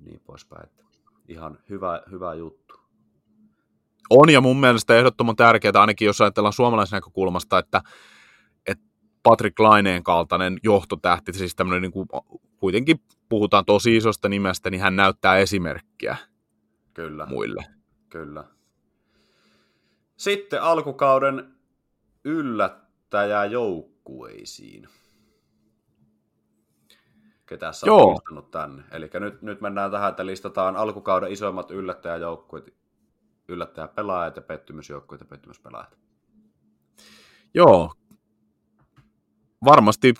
niin 0.00 0.20
poispäin. 0.20 0.64
Että 0.64 0.82
ihan 1.28 1.58
hyvä, 1.70 2.02
hyvä 2.10 2.34
juttu. 2.34 2.81
On 4.14 4.30
ja 4.30 4.40
mun 4.40 4.60
mielestä 4.60 4.96
ehdottoman 4.96 5.36
tärkeää, 5.36 5.72
ainakin 5.74 6.06
jos 6.06 6.20
ajatellaan 6.20 6.52
suomalaisen 6.52 6.96
näkökulmasta, 6.96 7.58
että, 7.58 7.82
että 8.66 8.84
Patrick 9.22 9.58
Laineen 9.58 10.02
kaltainen 10.02 10.58
johtotähti, 10.62 11.32
siis 11.32 11.56
tämmöinen 11.56 11.82
niin 11.82 11.92
kuin, 11.92 12.08
kuitenkin 12.56 13.00
puhutaan 13.28 13.64
tosi 13.64 13.96
isosta 13.96 14.28
nimestä, 14.28 14.70
niin 14.70 14.80
hän 14.80 14.96
näyttää 14.96 15.36
esimerkkiä 15.36 16.16
Kyllä. 16.94 17.26
muille. 17.26 17.64
Kyllä. 18.08 18.44
Sitten 20.16 20.62
alkukauden 20.62 21.54
yllättäjäjoukkueisiin. 22.24 24.88
Ketä 27.46 27.72
sä 27.72 27.92
oot 27.92 28.50
tänne? 28.50 28.82
Eli 28.90 29.10
nyt, 29.14 29.42
nyt 29.42 29.60
mennään 29.60 29.90
tähän, 29.90 30.10
että 30.10 30.26
listataan 30.26 30.76
alkukauden 30.76 31.32
isoimmat 31.32 31.70
yllättäjäjoukkueet 31.70 32.81
yllättäjäpelaajat 33.48 34.36
ja 34.36 34.42
pettymysjoukkueet 34.42 35.20
ja 35.20 35.26
pettymyspelaajat. 35.26 35.98
Joo. 37.54 37.92
Varmasti 39.64 40.14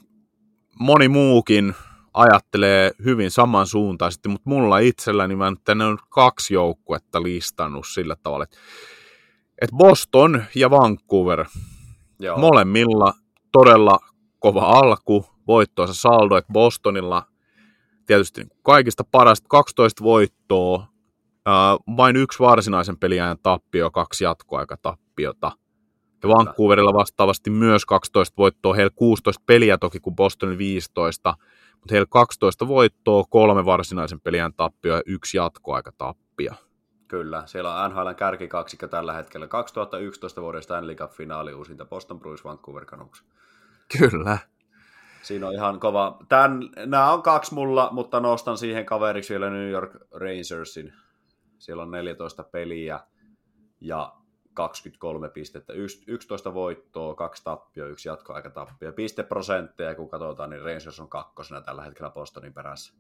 moni 0.81 1.09
muukin 1.09 1.75
ajattelee 2.15 2.91
hyvin 3.05 3.31
samansuuntaisesti, 3.31 4.29
mutta 4.29 4.51
mulla 4.51 4.79
itselläni 4.79 5.37
mä 5.37 5.53
tänne 5.65 5.85
on 5.85 5.99
kaksi 6.09 6.55
joukkuetta 6.55 7.23
listannut 7.23 7.87
sillä 7.87 8.17
tavalla, 8.23 8.45
että, 8.45 9.77
Boston 9.77 10.45
ja 10.55 10.71
Vancouver 10.71 11.45
Joo. 12.19 12.39
molemmilla 12.39 13.13
todella 13.53 13.99
kova 14.39 14.61
alku, 14.61 15.27
voittoa. 15.47 15.87
Se 15.87 15.95
saldo, 15.95 16.37
että 16.37 16.53
Bostonilla 16.53 17.27
tietysti 18.07 18.41
niin 18.41 18.51
kaikista 18.63 19.05
parasta 19.11 19.47
12 19.49 20.05
voittoa, 20.05 20.87
vain 21.97 22.17
yksi 22.17 22.39
varsinaisen 22.39 22.99
peliajan 22.99 23.39
tappio, 23.43 23.91
kaksi 23.91 24.25
jatkoaikatappiota. 24.25 25.53
Ja 26.23 26.29
Vancouverilla 26.29 26.95
vastaavasti 26.95 27.51
myös 27.51 27.87
12 27.87 28.35
voittoa, 28.39 28.75
heillä 28.75 28.93
16 28.97 29.43
peliä 29.47 29.79
toki 29.79 30.01
kuin 30.01 30.17
Bostonin 30.17 30.59
15, 30.59 31.35
mutta 31.75 31.93
heillä 31.93 32.07
12 32.11 32.69
voittoa, 32.69 33.25
kolme 33.31 33.65
varsinaisen 33.65 34.21
peliajan 34.21 34.55
tappio 34.57 34.97
ja 34.97 35.03
yksi 35.07 35.37
jatkoaikatappio. 35.37 36.53
Kyllä, 37.09 37.43
siellä 37.47 37.75
on 37.75 37.91
NHLn 37.91 38.15
kärkikaksikko 38.15 38.89
tällä 38.89 39.13
hetkellä. 39.13 39.47
2011 39.47 40.43
vuoden 40.43 40.63
Stanley 40.63 40.95
Cup-finaali 40.95 41.55
uusinta 41.55 41.85
Boston 41.85 42.21
Bruins 42.21 42.45
Vancouver 42.45 42.85
Canucks. 42.85 43.25
Kyllä. 43.99 44.39
Siinä 45.23 45.47
on 45.47 45.55
ihan 45.55 45.81
kova. 45.81 46.19
Tän, 46.29 46.61
nämä 46.87 47.13
on 47.13 47.23
kaksi 47.23 47.55
mulla, 47.55 47.89
mutta 47.93 48.21
nostan 48.21 48.59
siihen 48.59 48.87
kaveriksi 48.87 49.33
vielä 49.33 49.51
New 49.51 49.71
York 49.71 49.91
Rangersin. 50.11 50.93
Siellä 51.63 51.83
on 51.83 51.91
14 51.91 52.45
peliä 52.45 53.01
ja 53.81 54.13
23 54.55 55.29
pistettä. 55.29 55.73
11 56.07 56.55
voittoa, 56.55 57.15
kaksi 57.15 57.45
tappioa, 57.45 57.89
yksi 57.89 58.09
jatkoaikatappio. 58.09 58.93
Pisteprosentteja, 58.93 59.95
kun 59.95 60.09
katsotaan, 60.09 60.51
niin 60.51 60.63
Rangers 60.63 61.01
on 61.01 61.09
kakkosena 61.09 61.61
tällä 61.61 61.83
hetkellä 61.83 62.11
Bostonin 62.11 62.55
perässä. 62.55 62.95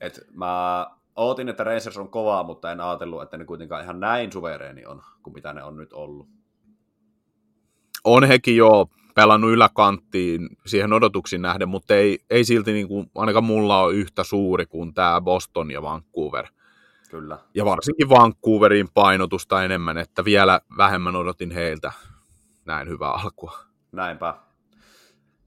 Et 0.00 0.20
mä 0.34 0.86
ootin, 1.16 1.48
että 1.48 1.64
Rangers 1.64 1.96
on 1.96 2.08
kovaa, 2.08 2.42
mutta 2.42 2.72
en 2.72 2.80
ajatellut, 2.80 3.22
että 3.22 3.36
ne 3.36 3.44
kuitenkaan 3.44 3.82
ihan 3.82 4.00
näin 4.00 4.32
suvereeni 4.32 4.86
on, 4.86 5.02
kuin 5.22 5.34
mitä 5.34 5.52
ne 5.52 5.62
on 5.62 5.76
nyt 5.76 5.92
ollut. 5.92 6.28
On 8.04 8.24
hekin 8.24 8.56
jo 8.56 8.86
pelannut 9.14 9.50
yläkanttiin 9.50 10.48
siihen 10.66 10.92
odotuksiin 10.92 11.42
nähden, 11.42 11.68
mutta 11.68 11.94
ei, 11.94 12.18
ei 12.30 12.44
silti 12.44 12.72
niin 12.72 12.88
kuin, 12.88 13.10
ainakaan 13.14 13.44
mulla 13.44 13.80
ole 13.82 13.94
yhtä 13.94 14.24
suuri 14.24 14.66
kuin 14.66 14.94
tämä 14.94 15.20
Boston 15.20 15.70
ja 15.70 15.82
Vancouver. 15.82 16.46
Kyllä. 17.12 17.38
Ja 17.54 17.64
varsinkin 17.64 18.08
Vancouverin 18.08 18.88
painotusta 18.94 19.64
enemmän, 19.64 19.98
että 19.98 20.24
vielä 20.24 20.60
vähemmän 20.76 21.16
odotin 21.16 21.50
heiltä 21.50 21.92
näin 22.64 22.88
hyvää 22.88 23.10
alkua. 23.10 23.58
Näinpä. 23.92 24.34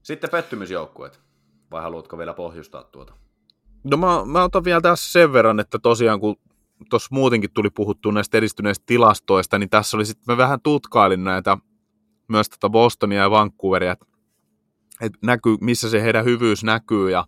Sitten 0.02 0.30
pettymysjoukkueet. 0.30 1.20
Vai 1.70 1.82
haluatko 1.82 2.18
vielä 2.18 2.34
pohjustaa 2.34 2.84
tuota? 2.84 3.12
No 3.84 3.96
mä, 3.96 4.24
mä 4.24 4.42
otan 4.42 4.64
vielä 4.64 4.80
tässä 4.80 5.12
sen 5.12 5.32
verran, 5.32 5.60
että 5.60 5.78
tosiaan 5.78 6.20
kun 6.20 6.36
tuossa 6.90 7.08
muutenkin 7.10 7.50
tuli 7.54 7.70
puhuttu 7.70 8.10
näistä 8.10 8.38
edistyneistä 8.38 8.82
tilastoista, 8.86 9.58
niin 9.58 9.70
tässä 9.70 9.96
oli 9.96 10.06
sitten, 10.06 10.34
mä 10.34 10.36
vähän 10.36 10.60
tutkailin 10.60 11.24
näitä 11.24 11.58
myös 12.28 12.50
tätä 12.50 12.68
Bostonia 12.68 13.20
ja 13.20 13.30
Vancouveria, 13.30 13.92
että 13.92 14.06
et 15.00 15.12
näkyy, 15.22 15.56
missä 15.60 15.90
se 15.90 16.02
heidän 16.02 16.24
hyvyys 16.24 16.64
näkyy, 16.64 17.10
ja 17.10 17.24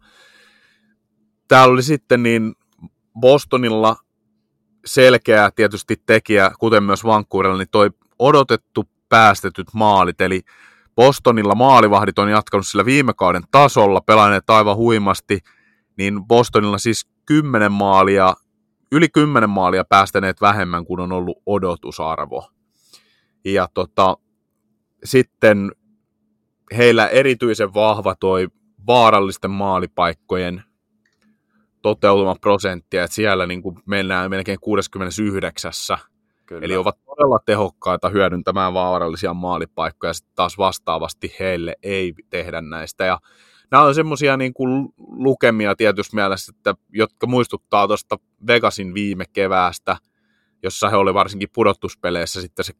täällä 1.48 1.72
oli 1.72 1.82
sitten 1.82 2.22
niin 2.22 2.54
Bostonilla 3.20 3.96
selkeä 4.84 5.50
tietysti 5.56 5.96
tekijä, 6.06 6.50
kuten 6.58 6.82
myös 6.82 7.04
Vancouverilla, 7.04 7.58
niin 7.58 7.70
toi 7.70 7.90
odotettu 8.18 8.84
päästetyt 9.08 9.66
maalit, 9.74 10.20
eli 10.20 10.40
Bostonilla 10.96 11.54
maalivahdit 11.54 12.18
on 12.18 12.30
jatkanut 12.30 12.66
sillä 12.66 12.84
viime 12.84 13.12
kauden 13.14 13.42
tasolla, 13.50 14.00
pelanneet 14.00 14.50
aivan 14.50 14.76
huimasti, 14.76 15.38
niin 15.98 16.24
Bostonilla 16.24 16.78
siis 16.78 17.08
10 17.26 17.72
maalia, 17.72 18.34
yli 18.92 19.08
10 19.08 19.50
maalia 19.50 19.84
päästäneet 19.84 20.40
vähemmän 20.40 20.84
kuin 20.84 21.00
on 21.00 21.12
ollut 21.12 21.38
odotusarvo. 21.46 22.50
Ja 23.44 23.68
tota, 23.74 24.16
sitten 25.04 25.72
heillä 26.76 27.06
erityisen 27.06 27.74
vahva 27.74 28.14
toi 28.14 28.48
vaarallisten 28.86 29.50
maalipaikkojen 29.50 30.62
toteutumaprosenttia, 31.88 33.04
että 33.04 33.14
siellä 33.14 33.46
niin 33.46 33.62
kuin 33.62 33.78
mennään 33.86 34.30
melkein 34.30 34.60
69. 34.60 35.72
Kyllä. 36.46 36.64
Eli 36.64 36.76
ovat 36.76 36.98
todella 37.06 37.38
tehokkaita 37.46 38.08
hyödyntämään 38.08 38.74
vaarallisia 38.74 39.34
maalipaikkoja, 39.34 40.12
sitten 40.12 40.34
taas 40.34 40.58
vastaavasti 40.58 41.34
heille 41.40 41.74
ei 41.82 42.14
tehdä 42.30 42.60
näistä. 42.60 43.04
Ja 43.04 43.18
nämä 43.70 43.84
on 43.84 43.94
semmoisia 43.94 44.36
niin 44.36 44.54
kuin 44.54 44.88
lukemia 44.98 45.76
tietysti 45.76 46.16
mielessä, 46.16 46.52
että, 46.56 46.74
jotka 46.92 47.26
muistuttaa 47.26 47.86
tuosta 47.86 48.16
Vegasin 48.46 48.94
viime 48.94 49.24
keväästä, 49.32 49.96
jossa 50.62 50.88
he 50.88 50.96
oli 50.96 51.14
varsinkin 51.14 51.48
pudottuspeleissä 51.54 52.40
sitten 52.40 52.64
se 52.64 52.72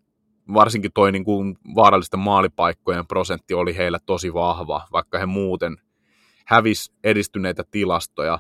varsinkin 0.55 0.93
toi 0.95 1.13
niin 1.13 1.25
kuin 1.25 1.59
vaarallisten 1.75 2.21
maalipaikkojen 2.21 3.07
prosentti 3.07 3.55
oli 3.55 3.77
heillä 3.77 3.99
tosi 4.07 4.35
vahva, 4.35 4.89
vaikka 4.93 5.19
he 5.19 5.27
muuten 5.27 5.77
hävis 6.47 6.93
edistyneitä 7.05 7.65
tilastoja. 7.71 8.39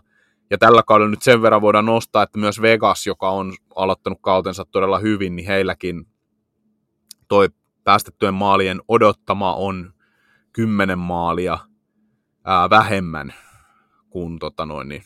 Ja 0.51 0.59
tällä 0.59 0.83
kaudella 0.83 1.11
nyt 1.11 1.23
sen 1.23 1.43
verran 1.43 1.63
voidaan 1.63 1.87
nostaa, 1.87 2.23
että 2.23 2.39
myös 2.39 2.63
Vegas, 2.63 3.07
joka 3.07 3.31
on 3.31 3.53
aloittanut 3.77 4.19
kautensa 4.23 4.65
todella 4.65 4.99
hyvin, 4.99 5.37
niin 5.37 5.47
heilläkin 5.47 6.07
toi 7.29 7.49
päästettyjen 7.85 8.35
maalien 8.35 8.81
odottama 8.89 9.55
on 9.55 9.93
10 10.53 10.99
maalia 10.99 11.59
ää, 12.45 12.71
vähemmän 12.71 13.35
kuin 14.11 14.39
tota 14.39 14.67
noin, 14.67 14.89
niin, 14.89 15.05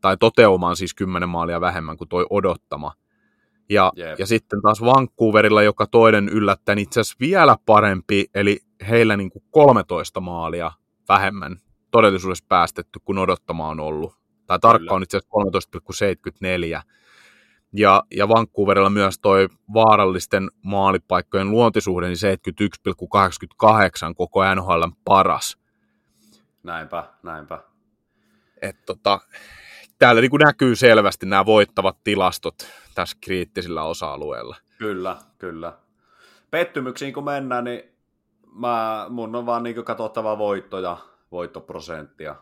tai 0.00 0.16
toteuma 0.16 0.68
on 0.68 0.76
siis 0.76 0.94
10 0.94 1.28
maalia 1.28 1.60
vähemmän 1.60 1.96
kuin 1.96 2.08
toi 2.08 2.26
odottama. 2.30 2.92
Ja, 3.70 3.92
yep. 3.98 4.18
ja 4.18 4.26
sitten 4.26 4.62
taas 4.62 4.80
Vancouverilla, 4.80 5.62
joka 5.62 5.86
toinen 5.86 6.28
yllättäen 6.28 6.78
itse 6.78 7.00
asiassa 7.00 7.16
vielä 7.20 7.56
parempi, 7.66 8.26
eli 8.34 8.60
heillä 8.88 9.16
niin 9.16 9.30
kuin 9.30 9.44
13 9.50 10.20
maalia 10.20 10.72
vähemmän 11.08 11.56
todellisuudessa 11.90 12.44
päästetty 12.48 13.00
kuin 13.04 13.18
odottama 13.18 13.68
on 13.68 13.80
ollut. 13.80 14.18
Tai 14.48 14.58
tarkka 14.58 14.94
on 14.94 15.02
itse 15.02 15.16
asiassa 15.16 15.38
13,74. 16.80 16.82
Ja, 17.72 18.02
ja 18.10 18.28
Vancouverilla 18.28 18.90
myös 18.90 19.18
toi 19.18 19.48
vaarallisten 19.74 20.50
maalipaikkojen 20.62 21.50
luontisuhde, 21.50 22.06
niin 22.06 22.16
71,88 24.08 24.14
koko 24.16 24.54
NHL 24.54 24.82
paras. 25.04 25.58
Näinpä, 26.62 27.04
näinpä. 27.22 27.58
Et 28.62 28.76
tota, 28.86 29.20
täällä 29.98 30.20
niin 30.20 30.30
kuin 30.30 30.40
näkyy 30.40 30.76
selvästi 30.76 31.26
nämä 31.26 31.46
voittavat 31.46 31.96
tilastot 32.04 32.54
tässä 32.94 33.16
kriittisillä 33.20 33.82
osa-alueilla. 33.82 34.56
Kyllä, 34.78 35.16
kyllä. 35.38 35.72
Pettymyksiin 36.50 37.14
kun 37.14 37.24
mennään, 37.24 37.64
niin 37.64 37.82
mä, 38.52 39.06
mun 39.08 39.36
on 39.36 39.46
vaan 39.46 39.62
niin 39.62 39.84
katsottava 39.84 40.38
voitto 40.38 40.78
ja 40.78 40.96
voittoprosenttia. 41.32 42.36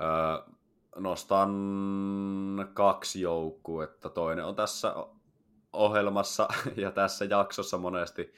Öö, 0.00 0.54
nostan 0.96 1.50
kaksi 2.74 3.20
joukkuetta. 3.20 4.08
Toinen 4.08 4.44
on 4.44 4.54
tässä 4.54 4.94
ohjelmassa 5.72 6.48
ja 6.76 6.90
tässä 6.90 7.24
jaksossa 7.24 7.78
monesti 7.78 8.32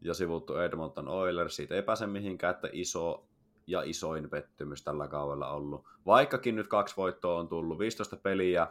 jo 0.00 0.14
sivuttu 0.14 0.56
Edmonton 0.56 1.08
Oilers. 1.08 1.56
Siitä 1.56 1.74
ei 1.74 1.82
pääse 1.82 2.06
mihinkään, 2.06 2.54
että 2.54 2.68
iso 2.72 3.28
ja 3.66 3.82
isoin 3.82 4.30
pettymys 4.30 4.82
tällä 4.82 5.08
kaudella 5.08 5.50
ollut. 5.50 5.84
Vaikkakin 6.06 6.56
nyt 6.56 6.68
kaksi 6.68 6.96
voittoa 6.96 7.38
on 7.38 7.48
tullut, 7.48 7.78
15 7.78 8.16
peliä, 8.16 8.66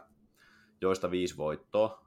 joista 0.80 1.10
viisi 1.10 1.36
voittoa, 1.36 2.04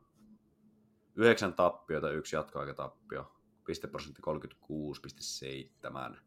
yhdeksän 1.15 1.53
tappiota, 1.53 2.09
yksi 2.09 2.35
jatkoaikatappio, 2.35 3.31
pisteprosentti 3.65 4.21
36,7. 6.11 6.17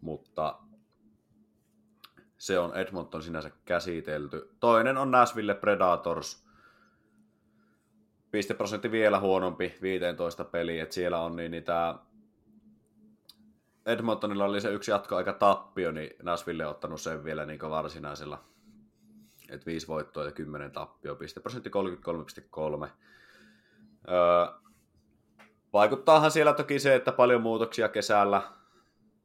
Mutta 0.00 0.58
se 2.42 2.58
on 2.58 2.76
Edmonton 2.76 3.22
sinänsä 3.22 3.50
käsitelty. 3.64 4.50
Toinen 4.60 4.98
on 4.98 5.10
Nashville 5.10 5.54
Predators. 5.54 6.44
Pisteprosentti 8.30 8.90
vielä 8.90 9.20
huonompi, 9.20 9.74
15 9.82 10.44
peliä, 10.44 10.82
että 10.82 10.94
siellä 10.94 11.20
on 11.20 11.36
niin 11.36 11.50
niitä 11.50 11.94
Edmontonilla 13.86 14.44
oli 14.44 14.60
se 14.60 14.72
yksi 14.72 14.90
jatkoaika 14.90 15.32
tappio, 15.32 15.92
niin 15.92 16.10
Nashville 16.22 16.66
on 16.66 16.70
ottanut 16.70 17.00
sen 17.00 17.24
vielä 17.24 17.46
niin 17.46 17.60
varsinaisella. 17.60 18.44
Että 19.48 19.66
viisi 19.66 19.88
voittoa 19.88 20.24
ja 20.24 20.32
kymmenen 20.32 20.70
tappio, 20.70 21.14
pisteprosentti 21.14 21.70
33,3. 22.80 22.88
Öö, 24.10 24.46
vaikuttaahan 25.72 26.30
siellä 26.30 26.52
toki 26.52 26.78
se, 26.78 26.94
että 26.94 27.12
paljon 27.12 27.42
muutoksia 27.42 27.88
kesällä. 27.88 28.42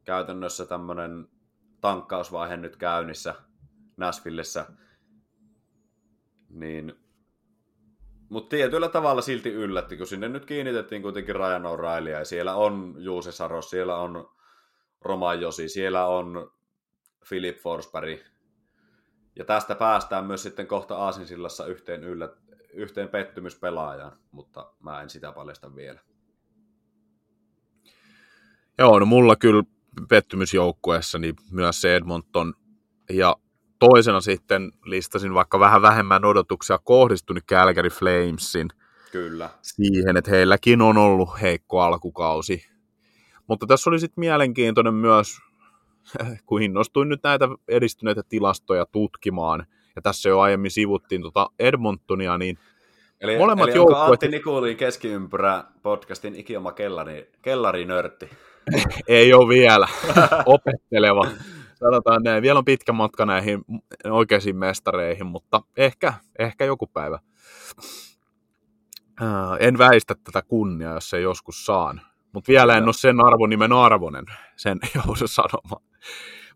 Käytännössä 0.03 0.65
tämmöinen 0.65 1.28
tankkausvaihe 1.82 2.57
nyt 2.57 2.75
käynnissä 2.75 3.36
Nashvillessä. 3.97 4.65
Niin 6.49 7.07
mutta 8.30 8.49
tietyllä 8.49 8.89
tavalla 8.89 9.21
silti 9.21 9.53
yllätti, 9.53 9.97
kun 9.97 10.07
sinne 10.07 10.30
nyt 10.30 10.45
kiinnitettiin 10.45 11.01
kuitenkin 11.01 11.36
Ryan 11.36 11.63
O'Reilly 11.63 12.09
ja 12.09 12.25
siellä 12.25 12.55
on 12.55 12.95
Juuse 12.97 13.32
Saros, 13.32 13.69
siellä 13.69 13.97
on 13.97 14.30
Roman 15.01 15.41
Josi, 15.41 15.69
siellä 15.69 16.05
on 16.05 16.51
Philip 17.30 17.57
Forsberg. 17.57 18.19
Ja 19.36 19.45
tästä 19.45 19.75
päästään 19.75 20.25
myös 20.25 20.43
sitten 20.43 20.67
kohta 20.67 20.97
Aasinsillassa 20.97 21.65
yhteen, 21.65 22.03
yllä, 22.03 22.30
yhteen 22.73 23.09
pettymyspelaajaan, 23.09 24.17
mutta 24.32 24.73
mä 24.80 25.01
en 25.01 25.09
sitä 25.09 25.32
paljasta 25.32 25.75
vielä. 25.75 25.99
Joo, 28.78 28.99
no 28.99 29.05
mulla 29.05 29.36
kyllä 29.36 29.63
pettymysjoukkueessa, 30.09 31.19
niin 31.19 31.35
myös 31.51 31.81
se 31.81 31.95
Edmonton. 31.95 32.53
Ja 33.09 33.35
toisena 33.79 34.21
sitten 34.21 34.71
listasin 34.85 35.33
vaikka 35.33 35.59
vähän 35.59 35.81
vähemmän 35.81 36.25
odotuksia 36.25 36.77
kohdistunut 36.77 37.43
Calgary 37.43 37.89
Flamesin 37.89 38.67
Kyllä. 39.11 39.49
siihen, 39.61 40.17
että 40.17 40.31
heilläkin 40.31 40.81
on 40.81 40.97
ollut 40.97 41.29
heikko 41.41 41.81
alkukausi. 41.81 42.65
Mutta 43.47 43.67
tässä 43.67 43.89
oli 43.89 43.99
sitten 43.99 44.21
mielenkiintoinen 44.21 44.93
myös, 44.93 45.37
kun 46.45 46.61
innostuin 46.61 47.09
nyt 47.09 47.23
näitä 47.23 47.49
edistyneitä 47.67 48.21
tilastoja 48.29 48.85
tutkimaan, 48.85 49.65
ja 49.95 50.01
tässä 50.01 50.29
jo 50.29 50.39
aiemmin 50.39 50.71
sivuttiin 50.71 51.21
tuota 51.21 51.49
Edmontonia, 51.59 52.37
niin 52.37 52.57
Eli, 53.21 53.37
Molemmat 53.37 53.69
eli 53.69 53.75
joukkueet- 53.75 54.11
Antti 54.11 54.27
Nikulin 54.27 54.77
keskiympyrä 54.77 55.63
podcastin 55.83 56.35
ikioma 56.35 56.71
kellari, 56.71 57.31
kellarinörtti? 57.41 58.29
ei 59.07 59.34
ole 59.34 59.47
vielä 59.47 59.88
opetteleva. 60.45 61.28
Sanotaan 61.76 62.24
näin, 62.24 62.43
vielä 62.43 62.59
on 62.59 62.65
pitkä 62.65 62.93
matka 62.93 63.26
näihin 63.26 63.61
oikeisiin 64.09 64.55
mestareihin, 64.57 65.26
mutta 65.26 65.61
ehkä, 65.78 66.13
ehkä 66.39 66.65
joku 66.65 66.88
päivä. 66.88 67.20
Ää, 69.22 69.57
En 69.59 69.78
väistä 69.78 70.15
tätä 70.24 70.41
kunniaa, 70.41 70.93
jos 70.93 71.09
se 71.09 71.22
joskus 71.22 71.65
saan. 71.65 72.01
Mutta 72.34 72.51
vielä 72.51 72.78
en 72.78 72.84
ole 72.84 72.93
sen 72.93 73.26
arvonimen 73.26 73.74
arvonen, 73.74 74.26
sen 74.55 74.80
joudun 74.95 75.28
sanomaan. 75.28 75.84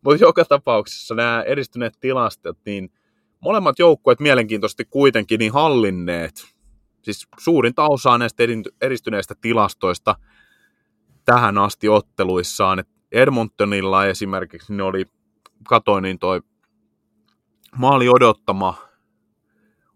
Mutta 0.03 0.23
joka 0.23 0.45
tapauksessa 0.45 1.15
nämä 1.15 1.43
edistyneet 1.47 1.93
tilastot, 1.99 2.57
niin 2.65 2.91
molemmat 3.39 3.79
joukkueet 3.79 4.19
mielenkiintoisesti 4.19 4.85
kuitenkin 4.85 5.39
niin 5.39 5.53
hallinneet, 5.53 6.33
siis 7.01 7.27
suurinta 7.39 7.87
osaa 7.87 8.17
näistä 8.17 8.43
edi- 8.43 8.75
edistyneistä 8.81 9.35
tilastoista 9.41 10.15
tähän 11.25 11.57
asti 11.57 11.89
otteluissaan. 11.89 12.79
Et 12.79 12.87
Edmontonilla 13.11 14.05
esimerkiksi 14.05 14.73
ne 14.73 14.83
oli, 14.83 15.05
katoin 15.67 16.01
niin 16.01 16.19
toi 16.19 16.41
maali 17.77 18.09
odottama, 18.09 18.77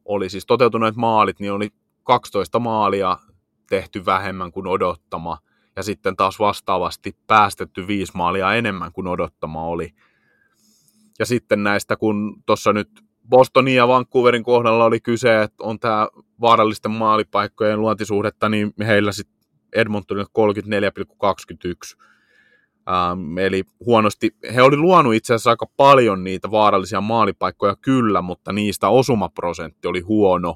oli 0.05 0.29
siis 0.29 0.45
toteutuneet 0.45 0.95
maalit, 0.95 1.39
niin 1.39 1.51
oli 1.51 1.69
12 2.03 2.59
maalia 2.59 3.17
tehty 3.69 4.05
vähemmän 4.05 4.51
kuin 4.51 4.67
odottama, 4.67 5.37
ja 5.75 5.83
sitten 5.83 6.15
taas 6.15 6.39
vastaavasti 6.39 7.17
päästetty 7.27 7.87
viisi 7.87 8.11
maalia 8.15 8.53
enemmän 8.53 8.91
kuin 8.91 9.07
odottama 9.07 9.63
oli. 9.63 9.93
Ja 11.19 11.25
sitten 11.25 11.63
näistä, 11.63 11.95
kun 11.95 12.43
tuossa 12.45 12.73
nyt 12.73 12.89
Bostonin 13.29 13.75
ja 13.75 13.87
Vancouverin 13.87 14.43
kohdalla 14.43 14.85
oli 14.85 14.99
kyse, 14.99 15.41
että 15.41 15.63
on 15.63 15.79
tämä 15.79 16.07
vaarallisten 16.41 16.91
maalipaikkojen 16.91 17.81
luontisuhdetta, 17.81 18.49
niin 18.49 18.73
heillä 18.79 19.11
sitten 19.11 19.34
Edmontonilla 19.75 20.27
34,21. 21.95 22.05
Ähm, 22.89 23.37
eli 23.37 23.63
huonosti, 23.85 24.35
he 24.55 24.61
oli 24.61 24.77
luonut 24.77 25.13
itse 25.13 25.33
asiassa 25.33 25.49
aika 25.49 25.65
paljon 25.77 26.23
niitä 26.23 26.51
vaarallisia 26.51 27.01
maalipaikkoja 27.01 27.75
kyllä, 27.75 28.21
mutta 28.21 28.53
niistä 28.53 28.89
osumaprosentti 28.89 29.87
oli 29.87 30.01
huono, 30.01 30.55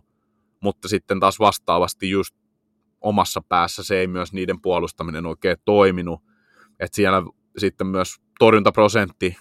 mutta 0.59 0.88
sitten 0.88 1.20
taas 1.20 1.39
vastaavasti 1.39 2.09
just 2.09 2.36
omassa 3.01 3.41
päässä 3.49 3.84
se 3.84 3.99
ei 3.99 4.07
myös 4.07 4.34
niiden 4.34 4.61
puolustaminen 4.61 5.26
oikein 5.26 5.57
toiminut. 5.65 6.22
että 6.80 6.95
siellä 6.95 7.24
sitten 7.57 7.88
myös 7.88 8.15
torjuntaprosentti 8.39 9.38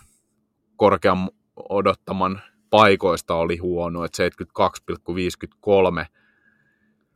korkean 0.76 1.30
odottaman 1.68 2.40
paikoista 2.70 3.34
oli 3.34 3.56
huono, 3.56 4.04
että 4.04 4.28
72,53. 6.02 6.06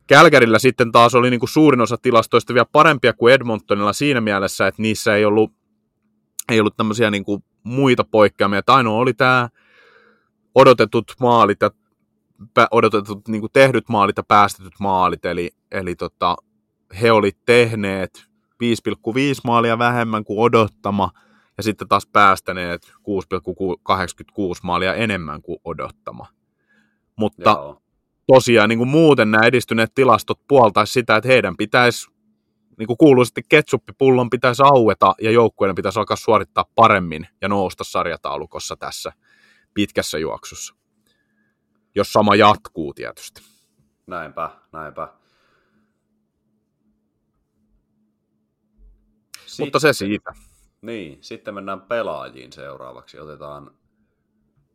Kälkärillä 0.07 0.59
sitten 0.59 0.91
taas 0.91 1.15
oli 1.15 1.29
niin 1.29 1.39
kuin 1.39 1.49
suurin 1.49 1.81
osa 1.81 1.97
tilastoista 1.97 2.53
vielä 2.53 2.65
parempia 2.71 3.13
kuin 3.13 3.33
Edmontonilla 3.33 3.93
siinä 3.93 4.21
mielessä, 4.21 4.67
että 4.67 4.81
niissä 4.81 5.15
ei 5.15 5.25
ollut, 5.25 5.51
ei 6.51 6.59
ollut 6.59 6.77
tämmöisiä 6.77 7.11
niin 7.11 7.25
kuin 7.25 7.43
muita 7.63 8.03
poikkeamia. 8.03 8.59
Että 8.59 8.73
ainoa 8.73 8.97
oli 8.97 9.13
tämä 9.13 9.49
odotetut 10.55 11.13
maalit 11.19 11.61
ja 11.61 11.69
odotetut 12.71 13.27
niin 13.27 13.41
kuin 13.41 13.51
tehdyt 13.53 13.89
maalit 13.89 14.17
ja 14.17 14.23
päästetyt 14.23 14.73
maalit. 14.79 15.25
Eli, 15.25 15.51
eli 15.71 15.95
tota, 15.95 16.35
he 17.01 17.11
oli 17.11 17.31
tehneet 17.45 18.25
5,5 18.63 19.41
maalia 19.43 19.77
vähemmän 19.77 20.23
kuin 20.23 20.39
odottama 20.39 21.11
ja 21.57 21.63
sitten 21.63 21.87
taas 21.87 22.05
päästäneet 22.05 22.85
6,86 22.85 22.93
maalia 24.63 24.93
enemmän 24.93 25.41
kuin 25.41 25.59
odottama. 25.65 26.27
Mutta 27.15 27.49
Joo. 27.49 27.82
Tosiaan 28.27 28.69
niin 28.69 28.79
kuin 28.79 28.89
muuten 28.89 29.31
nämä 29.31 29.47
edistyneet 29.47 29.91
tilastot 29.95 30.39
puoltaisi 30.47 30.93
sitä, 30.93 31.15
että 31.15 31.27
heidän 31.27 31.57
pitäisi, 31.57 32.11
niin 32.77 32.87
kuin 32.87 32.97
kuuluisesti 32.97 33.41
ketsuppipullon 33.49 34.29
pitäisi 34.29 34.63
aueta 34.65 35.15
ja 35.21 35.31
joukkueiden 35.31 35.75
pitäisi 35.75 35.99
alkaa 35.99 36.17
suorittaa 36.17 36.65
paremmin 36.75 37.27
ja 37.41 37.47
nousta 37.47 37.83
sarjataulukossa 37.83 38.75
tässä 38.75 39.11
pitkässä 39.73 40.17
juoksussa. 40.17 40.75
Jos 41.95 42.13
sama 42.13 42.35
jatkuu 42.35 42.93
tietysti. 42.93 43.41
Näinpä, 44.07 44.49
näinpä. 44.71 45.07
Mutta 49.59 49.79
se 49.79 49.93
siitä. 49.93 50.33
Niin, 50.81 51.17
sitten 51.21 51.53
mennään 51.53 51.81
pelaajiin 51.81 52.53
seuraavaksi. 52.53 53.19
Otetaan 53.19 53.71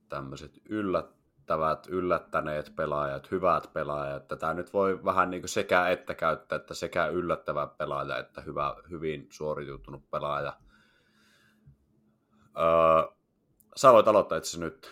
tämmöiset 0.09 0.61
yllättävät, 1.49 1.87
yllättäneet 1.89 2.73
pelaajat, 2.77 3.31
hyvät 3.31 3.71
pelaajat. 3.73 4.29
Tätä 4.29 4.55
nyt 4.55 4.73
voi 4.73 5.05
vähän 5.05 5.31
niin 5.31 5.43
kuin 5.43 5.49
sekä 5.49 5.89
että 5.89 6.15
käyttää, 6.15 6.57
että 6.57 6.75
sekä 6.75 7.07
yllättävä 7.07 7.67
pelaaja, 7.67 8.19
että 8.19 8.41
hyvä, 8.41 8.77
hyvin 8.91 9.27
suoriutunut 9.31 10.11
pelaaja. 10.11 10.57
Öö, 12.59 13.17
sä 13.77 13.93
voit 13.93 14.09
aloittaa 14.09 14.39
itse 14.39 14.61
nyt. 14.61 14.91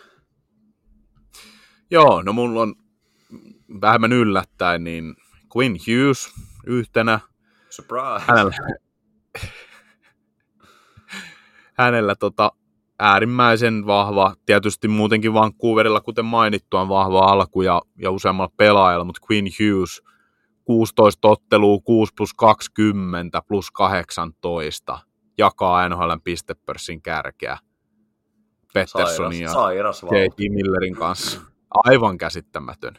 Joo, 1.91 2.21
no 2.21 2.33
mulla 2.33 2.61
on 2.61 2.75
vähemmän 3.81 4.13
yllättäen, 4.13 4.83
niin 4.83 5.15
Quinn 5.57 5.77
Hughes 5.87 6.29
yhtenä. 6.65 7.19
Surprise! 7.69 8.25
Hänellä, 8.27 8.51
hänellä 11.79 12.15
tota, 12.15 12.51
äärimmäisen 12.99 13.85
vahva, 13.85 14.33
tietysti 14.45 14.87
muutenkin 14.87 15.33
Vancouverilla, 15.33 16.01
kuten 16.01 16.25
mainittu, 16.25 16.77
on 16.77 16.89
vahva 16.89 17.19
alku 17.19 17.61
ja, 17.61 17.81
ja 17.97 18.11
useammalla 18.11 18.53
pelaajalla, 18.57 19.05
mutta 19.05 19.21
Quinn 19.31 19.47
Hughes 19.59 20.01
16 20.63 21.27
ottelua, 21.27 21.79
6 21.83 22.13
plus 22.17 22.33
20 22.33 23.41
plus 23.47 23.71
18, 23.71 24.99
jakaa 25.37 25.89
NHLn 25.89 26.21
pistepörssin 26.23 27.01
kärkeä 27.01 27.57
Petterssonin 28.73 29.41
ja. 29.41 29.51
J.T. 30.11 30.37
Millerin 30.49 30.95
kanssa. 30.95 31.41
Aivan 31.69 32.17
käsittämätön. 32.17 32.93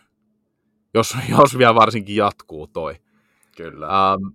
Jos, 0.95 1.17
jos 1.39 1.59
vielä 1.59 1.75
varsinkin 1.75 2.17
jatkuu 2.17 2.67
toi. 2.67 2.95
Kyllä. 3.57 3.87
Ähm, 3.87 4.27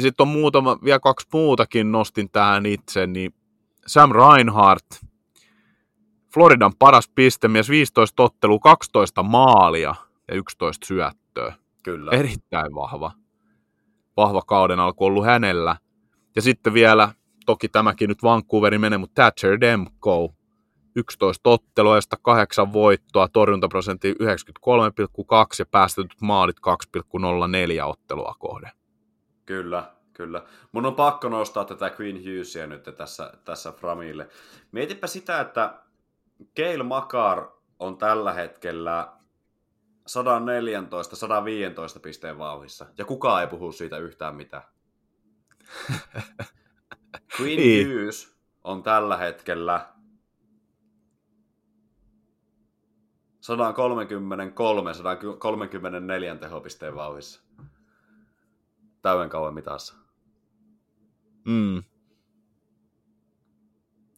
sitten 0.00 0.24
on 0.24 0.28
muutama, 0.28 0.78
vielä 0.84 1.00
kaksi 1.00 1.26
muutakin 1.32 1.92
nostin 1.92 2.30
tähän 2.30 2.66
itse, 2.66 3.06
niin 3.06 3.34
Sam 3.86 4.10
Reinhardt, 4.12 4.86
Floridan 6.34 6.72
paras 6.78 7.08
pistemies, 7.14 7.68
15 7.68 8.22
ottelu, 8.22 8.60
12 8.60 9.22
maalia 9.22 9.94
ja 10.28 10.34
11 10.34 10.86
syöttöä. 10.86 11.54
Kyllä. 11.82 12.10
Erittäin 12.10 12.74
vahva. 12.74 13.12
Vahva 14.16 14.42
kauden 14.42 14.80
alku 14.80 15.04
ollut 15.04 15.24
hänellä. 15.24 15.76
Ja 16.36 16.42
sitten 16.42 16.74
vielä, 16.74 17.12
toki 17.46 17.68
tämäkin 17.68 18.08
nyt 18.08 18.22
Vancouverin 18.22 18.80
menee, 18.80 18.98
mutta 18.98 19.22
Thatcher 19.22 19.60
Demko, 19.60 20.34
11 20.96 21.50
ottelua, 21.50 21.96
josta 21.96 22.16
8 22.22 22.72
voittoa, 22.72 23.28
torjuntaprosentti 23.28 24.12
93,2 24.12 24.18
ja 25.58 25.66
päästetyt 25.70 26.20
maalit 26.20 26.56
2,04 26.56 27.84
ottelua 27.84 28.34
kohden. 28.38 28.70
Kyllä, 29.46 29.92
kyllä. 30.12 30.44
Mun 30.72 30.86
on 30.86 30.94
pakko 30.94 31.28
nostaa 31.28 31.64
tätä 31.64 31.90
Queen 32.00 32.18
Hughesia 32.18 32.66
nyt 32.66 32.84
tässä, 32.96 33.32
tässä 33.44 33.72
Framille. 33.72 34.28
Mietipä 34.72 35.06
sitä, 35.06 35.40
että 35.40 35.78
Keil 36.54 36.82
Makar 36.82 37.48
on 37.78 37.98
tällä 37.98 38.32
hetkellä 38.32 39.12
114-115 41.96 42.00
pisteen 42.02 42.38
vauhissa, 42.38 42.86
ja 42.98 43.04
kukaan 43.04 43.40
ei 43.40 43.46
puhu 43.46 43.72
siitä 43.72 43.98
yhtään 43.98 44.34
mitään. 44.34 44.62
Queen 47.40 47.58
Niin. 47.58 47.88
Hughes 47.88 48.36
on 48.64 48.82
tällä 48.82 49.16
hetkellä 49.16 49.92
133-134 53.42 56.38
tehopisteen 56.38 56.94
vauhissa. 56.94 57.40
Täyden 59.02 59.28
kauan 59.28 59.54
mitassa. 59.54 60.01
Mm. 61.44 61.82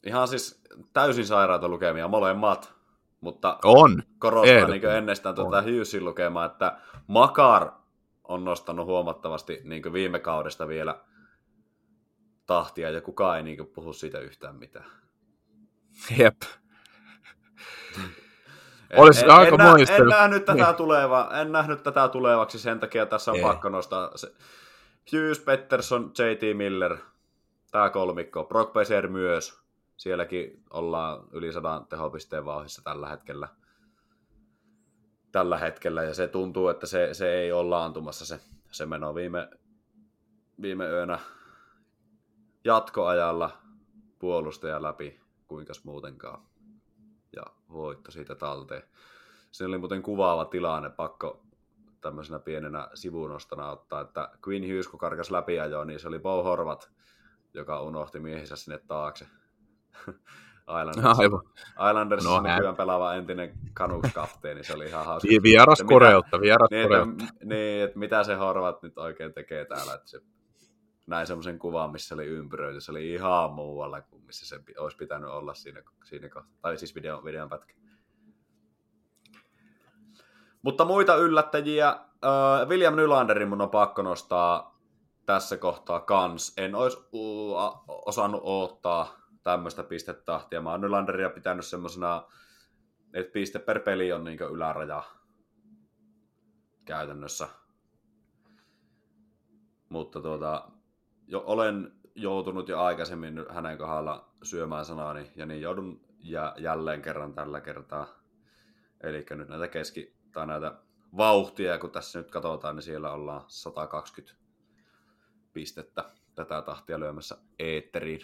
Ihan 0.06 0.28
siis 0.28 0.62
täysin 0.92 1.26
sairaita 1.26 1.68
lukemia 1.68 2.08
molemmat, 2.08 2.74
mutta 3.20 3.58
On. 3.64 4.02
korostan 4.18 4.56
Ehdottomasti. 4.56 4.86
niin 4.86 4.96
ennestään 4.96 5.34
tuota. 5.34 5.62
Hughesin 5.62 6.04
lukemaa, 6.04 6.44
että 6.44 6.78
Makar 7.06 7.70
on 8.24 8.44
nostanut 8.44 8.86
huomattavasti 8.86 9.60
niin 9.64 9.92
viime 9.92 10.18
kaudesta 10.18 10.68
vielä 10.68 11.00
tahtia 12.46 12.90
ja 12.90 13.00
kukaan 13.00 13.36
ei 13.36 13.42
niin 13.42 13.66
puhu 13.66 13.92
siitä 13.92 14.18
yhtään 14.18 14.56
mitään. 14.56 14.84
Jep. 16.18 16.36
Olisi 18.96 19.24
en, 19.24 19.30
aika 19.30 19.54
en, 19.54 19.58
nä, 19.58 19.96
en, 19.96 20.06
nähnyt 20.08 20.44
tätä 20.44 20.64
Niin. 20.64 20.76
tuleva, 20.76 21.30
en 21.40 21.52
nähnyt 21.52 21.82
tätä 21.82 22.08
tulevaksi, 22.08 22.58
sen 22.58 22.80
takia 22.80 23.06
tässä 23.06 23.30
on 23.30 23.36
Ei. 23.36 23.42
pakko 23.42 23.68
nostaa 23.68 24.16
se. 24.16 24.32
Hughes, 25.12 25.40
Pettersson, 25.40 26.12
JT 26.18 26.56
Miller, 26.56 26.96
tämä 27.74 27.90
kolmikko, 27.90 28.44
Brock 28.44 28.72
Besser 28.72 29.08
myös. 29.08 29.60
Sielläkin 29.96 30.62
ollaan 30.70 31.24
yli 31.32 31.52
sadan 31.52 31.86
tehopisteen 31.86 32.44
vauhissa 32.44 32.82
tällä 32.84 33.08
hetkellä. 33.08 33.48
Tällä 35.32 35.58
hetkellä, 35.58 36.02
ja 36.02 36.14
se 36.14 36.28
tuntuu, 36.28 36.68
että 36.68 36.86
se, 36.86 37.14
se 37.14 37.34
ei 37.34 37.52
ole 37.52 37.68
laantumassa 37.68 38.26
se, 38.26 38.40
se 38.70 38.86
meno 38.86 39.14
viime, 39.14 39.50
viime 40.62 40.88
yönä 40.88 41.18
jatkoajalla 42.64 43.58
puolustaja 44.18 44.82
läpi, 44.82 45.20
kuinkas 45.48 45.84
muutenkaan. 45.84 46.42
Ja 47.36 47.42
voitto 47.68 48.10
siitä 48.10 48.34
talteen. 48.34 48.82
Se 49.50 49.64
oli 49.64 49.78
muuten 49.78 50.02
kuvaava 50.02 50.44
tilanne, 50.44 50.90
pakko 50.90 51.42
tämmöisenä 52.00 52.38
pienenä 52.38 52.88
sivunostona 52.94 53.70
ottaa, 53.70 54.00
että 54.00 54.30
Queen 54.48 54.62
Hughes 54.62 54.88
kun 54.88 55.00
karkas 55.00 55.30
läpi 55.30 55.60
ajoa, 55.60 55.84
niin 55.84 56.00
se 56.00 56.08
oli 56.08 56.18
Bo 56.18 56.42
Horvat, 56.42 56.90
joka 57.54 57.80
unohti 57.82 58.20
miehinsä 58.20 58.56
sinne 58.56 58.78
taakse. 58.86 59.26
Islanders, 60.80 61.18
Aivan. 61.18 61.40
Islanders 61.90 62.24
No, 62.24 62.30
no, 62.30 62.48
hän- 62.48 62.56
nykyään 62.56 62.76
pelaava 62.76 63.14
entinen 63.14 63.52
Canucks-kapteeni, 63.74 64.64
se 64.64 64.74
oli 64.74 64.86
ihan 64.86 65.04
hauska. 65.06 65.28
Vi- 65.30 65.42
Vieras 65.42 65.82
koreutta, 65.88 66.40
vieras 66.40 66.70
niin, 66.70 66.88
koreutta. 66.88 67.24
että, 67.24 67.44
niin, 67.44 67.84
että 67.84 67.98
mitä 67.98 68.24
se 68.24 68.34
Horvat 68.34 68.82
nyt 68.82 68.98
oikein 68.98 69.32
tekee 69.32 69.64
täällä, 69.64 69.94
että 69.94 70.08
se 70.10 70.20
näin 71.06 71.26
semmoisen 71.26 71.58
kuvan, 71.58 71.90
missä 71.90 72.14
oli 72.14 72.26
ympyröity, 72.26 72.80
se 72.80 72.90
oli 72.90 73.12
ihan 73.12 73.52
muualla 73.52 74.00
kuin 74.00 74.22
missä 74.24 74.46
se 74.46 74.60
olisi 74.78 74.96
pitänyt 74.96 75.30
olla 75.30 75.54
siinä, 75.54 75.82
siinä 76.04 76.28
kohtaa, 76.28 76.56
tai 76.62 76.76
siis 76.78 76.94
videon, 76.94 77.24
videon 77.24 77.48
pätkä. 77.48 77.74
Mutta 80.62 80.84
muita 80.84 81.16
yllättäjiä, 81.16 81.88
äh, 81.88 82.68
William 82.68 82.96
Nylanderin 82.96 83.48
mun 83.48 83.60
on 83.60 83.70
pakko 83.70 84.02
nostaa 84.02 84.73
tässä 85.26 85.56
kohtaa 85.56 86.00
kans. 86.00 86.52
En 86.56 86.74
olisi 86.74 86.98
osannut 87.86 88.42
odottaa 88.44 89.16
tämmöistä 89.42 89.82
pistetahtia. 89.82 90.62
Mä 90.62 90.70
oon 90.70 90.80
Nylanderia 90.80 91.30
pitänyt 91.30 91.66
semmosena, 91.66 92.22
että 93.14 93.32
piste 93.32 93.58
per 93.58 93.80
peli 93.80 94.12
on 94.12 94.24
niin 94.24 94.38
yläraja 94.52 95.02
käytännössä. 96.84 97.48
Mutta 99.88 100.20
tuota, 100.20 100.70
jo, 101.26 101.42
olen 101.46 101.92
joutunut 102.14 102.68
jo 102.68 102.80
aikaisemmin 102.80 103.46
hänen 103.50 103.78
kohdalla 103.78 104.28
syömään 104.42 104.84
sanani, 104.84 105.32
ja 105.36 105.46
niin 105.46 105.60
joudun 105.60 106.00
jä, 106.18 106.54
jälleen 106.58 107.02
kerran 107.02 107.34
tällä 107.34 107.60
kertaa. 107.60 108.06
Eli 109.00 109.26
nyt 109.30 109.48
näitä 109.48 109.68
keski- 109.68 110.16
tai 110.32 110.46
näitä 110.46 110.74
vauhtia, 111.16 111.78
kun 111.78 111.90
tässä 111.90 112.18
nyt 112.18 112.30
katsotaan, 112.30 112.76
niin 112.76 112.82
siellä 112.82 113.12
ollaan 113.12 113.44
120 113.48 114.43
pistettä 115.54 116.04
tätä 116.34 116.62
tahtia 116.62 117.00
lyömässä 117.00 117.36
eetteriin. 117.58 118.20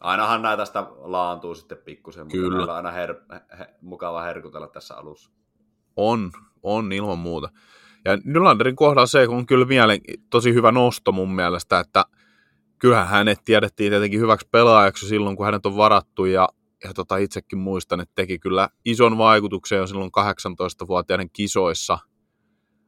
Ainahan 0.00 0.42
näitä 0.42 0.56
tästä 0.56 0.86
laantuu 0.98 1.54
sitten 1.54 1.78
pikkusen, 1.78 2.26
mutta 2.26 2.36
Kyllä. 2.36 2.56
meillä 2.56 2.72
on 2.72 2.86
aina 2.86 2.90
her- 2.90 3.58
he- 3.58 3.74
mukava 3.80 4.22
herkutella 4.22 4.68
tässä 4.68 4.96
alussa. 4.96 5.30
On, 5.96 6.30
on 6.62 6.92
ilman 6.92 7.18
muuta. 7.18 7.48
Ja 8.04 8.18
Nylanderin 8.24 8.76
kohdalla 8.76 9.06
se 9.06 9.28
on 9.28 9.46
kyllä 9.46 9.64
mielen, 9.64 10.00
tosi 10.30 10.54
hyvä 10.54 10.72
nosto 10.72 11.12
mun 11.12 11.34
mielestä, 11.34 11.80
että 11.80 12.04
kyllähän 12.78 13.08
hänet 13.08 13.38
tiedettiin 13.44 13.90
tietenkin 13.92 14.20
hyväksi 14.20 14.48
pelaajaksi 14.50 15.08
silloin, 15.08 15.36
kun 15.36 15.46
hänet 15.46 15.66
on 15.66 15.76
varattu 15.76 16.24
ja, 16.24 16.48
ja 16.84 16.94
tota, 16.94 17.16
itsekin 17.16 17.58
muistan, 17.58 18.00
että 18.00 18.12
teki 18.14 18.38
kyllä 18.38 18.68
ison 18.84 19.18
vaikutuksen 19.18 19.78
jo 19.78 19.86
silloin 19.86 20.10
18-vuotiaiden 20.20 21.30
kisoissa. 21.32 21.98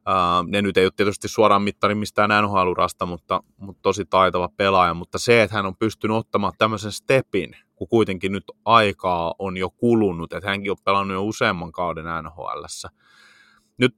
Ää, 0.07 0.45
ne 0.47 0.63
nyt 0.63 0.77
ei 0.77 0.85
ole 0.85 0.93
tietysti 0.97 1.29
suoraan 1.29 1.63
mittari 1.63 1.95
mistään 1.95 2.31
NHL-urasta, 2.45 3.07
mutta, 3.07 3.43
mutta 3.57 3.83
tosi 3.83 4.05
taitava 4.05 4.49
pelaaja, 4.57 4.95
mutta 4.95 5.19
se, 5.19 5.43
että 5.43 5.57
hän 5.57 5.67
on 5.67 5.77
pystynyt 5.77 6.17
ottamaan 6.17 6.53
tämmöisen 6.59 6.93
stepin, 6.93 7.57
kun 7.75 7.89
kuitenkin 7.89 8.33
nyt 8.33 8.45
aikaa 8.65 9.35
on 9.39 9.57
jo 9.57 9.71
kulunut, 9.71 10.33
että 10.33 10.49
hänkin 10.49 10.71
on 10.71 10.77
pelannut 10.85 11.15
jo 11.15 11.25
useamman 11.25 11.73
kauden 11.73 12.05
NHLssä. 12.05 12.89
Nyt 13.79 13.97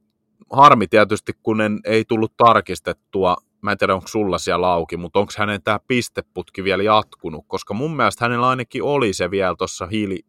harmi 0.51 0.87
tietysti, 0.87 1.33
kun 1.43 1.61
en, 1.61 1.79
ei 1.85 2.05
tullut 2.05 2.33
tarkistettua, 2.37 3.35
mä 3.61 3.71
en 3.71 3.77
tiedä 3.77 3.95
onko 3.95 4.07
sulla 4.07 4.37
siellä 4.37 4.71
auki, 4.71 4.97
mutta 4.97 5.19
onko 5.19 5.33
hänen 5.37 5.63
tämä 5.63 5.79
pisteputki 5.87 6.63
vielä 6.63 6.83
jatkunut, 6.83 7.45
koska 7.47 7.73
mun 7.73 7.95
mielestä 7.95 8.25
hänellä 8.25 8.49
ainakin 8.49 8.83
oli 8.83 9.13
se 9.13 9.31
vielä 9.31 9.55
tuossa 9.57 9.87
hiili 9.87 10.19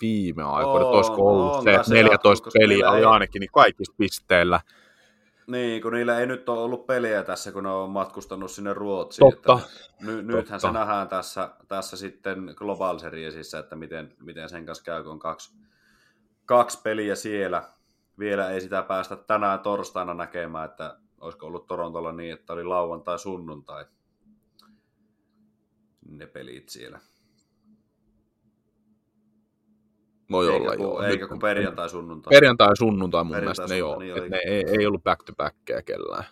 viime 0.00 0.42
aikoina, 0.42 0.86
olisiko 0.86 1.28
ollut 1.28 1.54
on, 1.54 1.62
se, 1.62 1.74
että 1.74 1.88
se 1.88 1.94
14 1.94 2.14
jatkuu, 2.14 2.30
koska 2.30 2.50
peliä 2.58 2.90
oli 2.90 3.04
ainakin 3.04 3.40
niin 3.40 3.50
kaikista 3.52 3.94
pisteillä. 3.98 4.60
Niin, 5.52 5.82
kun 5.82 5.92
niillä 5.92 6.18
ei 6.18 6.26
nyt 6.26 6.48
ole 6.48 6.60
ollut 6.60 6.86
peliä 6.86 7.22
tässä, 7.22 7.52
kun 7.52 7.62
ne 7.62 7.70
on 7.70 7.90
matkustanut 7.90 8.50
sinne 8.50 8.74
Ruotsiin. 8.74 9.30
Totta. 9.30 9.52
Että 9.52 10.04
ny, 10.06 10.22
nythän 10.22 10.60
se 10.60 10.66
Totta. 10.66 10.78
nähdään 10.78 11.08
tässä, 11.08 11.50
tässä 11.68 11.96
sitten 11.96 12.54
Global 12.56 12.98
Seriesissä, 12.98 13.58
että 13.58 13.76
miten, 13.76 14.14
miten 14.20 14.48
sen 14.48 14.66
kanssa 14.66 14.84
käy, 14.84 15.02
kun 15.02 15.12
on 15.12 15.18
kaksi, 15.18 15.54
kaksi 16.46 16.80
peliä 16.82 17.14
siellä. 17.14 17.68
Vielä 18.18 18.50
ei 18.50 18.60
sitä 18.60 18.82
päästä 18.82 19.16
tänään 19.16 19.60
torstaina 19.60 20.14
näkemään, 20.14 20.70
että 20.70 20.96
olisiko 21.20 21.46
ollut 21.46 21.66
Torontolla 21.66 22.12
niin, 22.12 22.32
että 22.32 22.52
oli 22.52 22.64
lauantai 22.64 23.18
sunnuntai 23.18 23.84
ne 26.08 26.26
pelit 26.26 26.68
siellä. 26.68 27.00
Voi 30.32 30.48
eikä, 30.52 30.64
olla 30.64 30.76
kun, 30.76 30.84
joo. 30.84 31.02
eikä 31.02 31.28
kun 31.28 31.38
perjantai 31.38 31.90
sunnuntai. 31.90 32.30
Perjantai 32.30 32.68
ja 32.68 32.76
sunnuntai 32.76 33.24
mun 33.24 33.34
Perjantai 33.34 33.66
mielestä 33.66 33.74
ne, 33.74 33.80
sunnuntai, 33.80 34.08
joo, 34.08 34.18
niin 34.18 34.30
ne 34.30 34.40
ei, 34.46 34.64
ei 34.78 34.86
ollut 34.86 35.04
back 35.04 35.22
to 35.22 35.32
backkejä 35.36 35.82
kellään. 35.82 36.24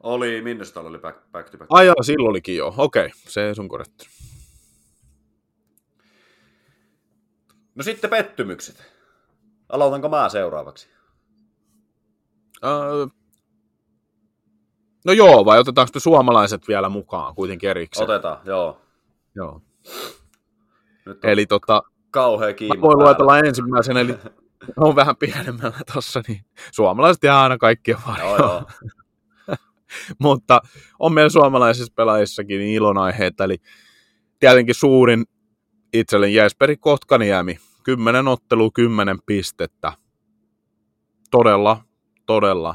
Oli, 0.00 0.42
Minnesotalla 0.42 0.88
oli 0.88 0.98
back, 0.98 1.32
back 1.32 1.50
to 1.50 1.58
back. 1.58 1.66
Ai 1.70 1.86
joo, 1.86 1.94
silloin 2.02 2.30
olikin 2.30 2.56
joo. 2.56 2.74
Okei, 2.76 3.10
se 3.14 3.48
ei 3.48 3.54
sun 3.54 3.68
korjattu. 3.68 4.04
No 7.74 7.82
sitten 7.82 8.10
pettymykset. 8.10 8.92
Aloitanko 9.68 10.08
mä 10.08 10.28
seuraavaksi? 10.28 10.88
Öö, 12.64 13.06
no 15.04 15.12
joo, 15.12 15.44
vai 15.44 15.58
otetaanko 15.58 15.90
me 15.94 16.00
suomalaiset 16.00 16.68
vielä 16.68 16.88
mukaan 16.88 17.34
kuitenkin 17.34 17.70
erikseen? 17.70 18.10
Otetaan, 18.10 18.38
joo. 18.44 18.80
Joo. 19.34 19.62
Nyt 21.06 21.24
on 21.24 21.30
Eli 21.30 21.46
tota, 21.46 21.82
kauhea 22.12 22.54
kiima 22.54 22.74
mä 22.74 22.80
voin 22.80 22.98
luetella 22.98 23.38
ensimmäisenä, 23.38 24.00
eli 24.00 24.14
on 24.76 24.96
vähän 24.96 25.16
pienemmällä 25.16 25.78
tossa, 25.94 26.22
niin 26.28 26.44
suomalaiset 26.72 27.24
jää 27.24 27.42
aina 27.42 27.58
kaikkien 27.58 27.98
Joo, 28.06 28.14
varjoon. 28.14 28.38
joo. 28.38 28.62
Mutta 30.22 30.60
on 30.98 31.12
meillä 31.12 31.30
suomalaisissa 31.30 31.92
pelaajissakin 31.96 32.58
niin 32.58 32.74
ilonaiheita, 32.74 33.44
eli 33.44 33.56
tietenkin 34.40 34.74
suurin 34.74 35.24
itselleni 35.92 36.34
Jesperi 36.34 36.76
Kotkaniemi, 36.76 37.58
10 37.82 38.28
ottelu, 38.28 38.70
10 38.70 39.18
pistettä. 39.26 39.92
Todella, 41.30 41.84
todella 42.26 42.74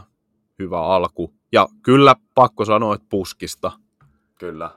hyvä 0.60 0.82
alku. 0.82 1.34
Ja 1.52 1.68
kyllä 1.84 2.16
pakko 2.36 2.66
sanoa, 2.66 2.96
että 2.96 3.08
puskista. 3.10 3.72
Kyllä. 4.40 4.72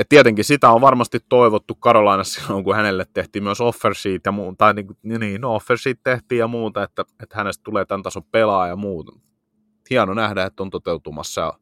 Et 0.00 0.08
tietenkin 0.08 0.44
sitä 0.44 0.70
on 0.70 0.80
varmasti 0.80 1.18
toivottu 1.28 1.74
Karolainassa 1.74 2.40
silloin, 2.42 2.64
kun 2.64 2.76
hänelle 2.76 3.06
tehtiin 3.14 3.42
myös 3.42 3.60
offer 3.60 3.94
sheet 3.94 4.22
ja 4.26 4.32
muuta, 4.32 4.56
tai 4.56 4.74
niin, 4.74 4.86
kuin- 4.86 4.98
niin 5.02 5.40
no 5.40 5.54
offer 5.54 5.78
sheet 5.78 6.00
tehtiin 6.04 6.38
ja 6.38 6.46
muuta, 6.46 6.82
että, 6.82 7.04
että 7.22 7.36
hänestä 7.36 7.62
tulee 7.64 7.84
tämän 7.84 8.02
tason 8.02 8.24
pelaaja 8.24 8.72
ja 8.72 8.76
muuta. 8.76 9.12
Hieno 9.90 10.14
nähdä, 10.14 10.44
että 10.44 10.62
on 10.62 10.70
toteutumassa 10.70 11.40
ja 11.40 11.52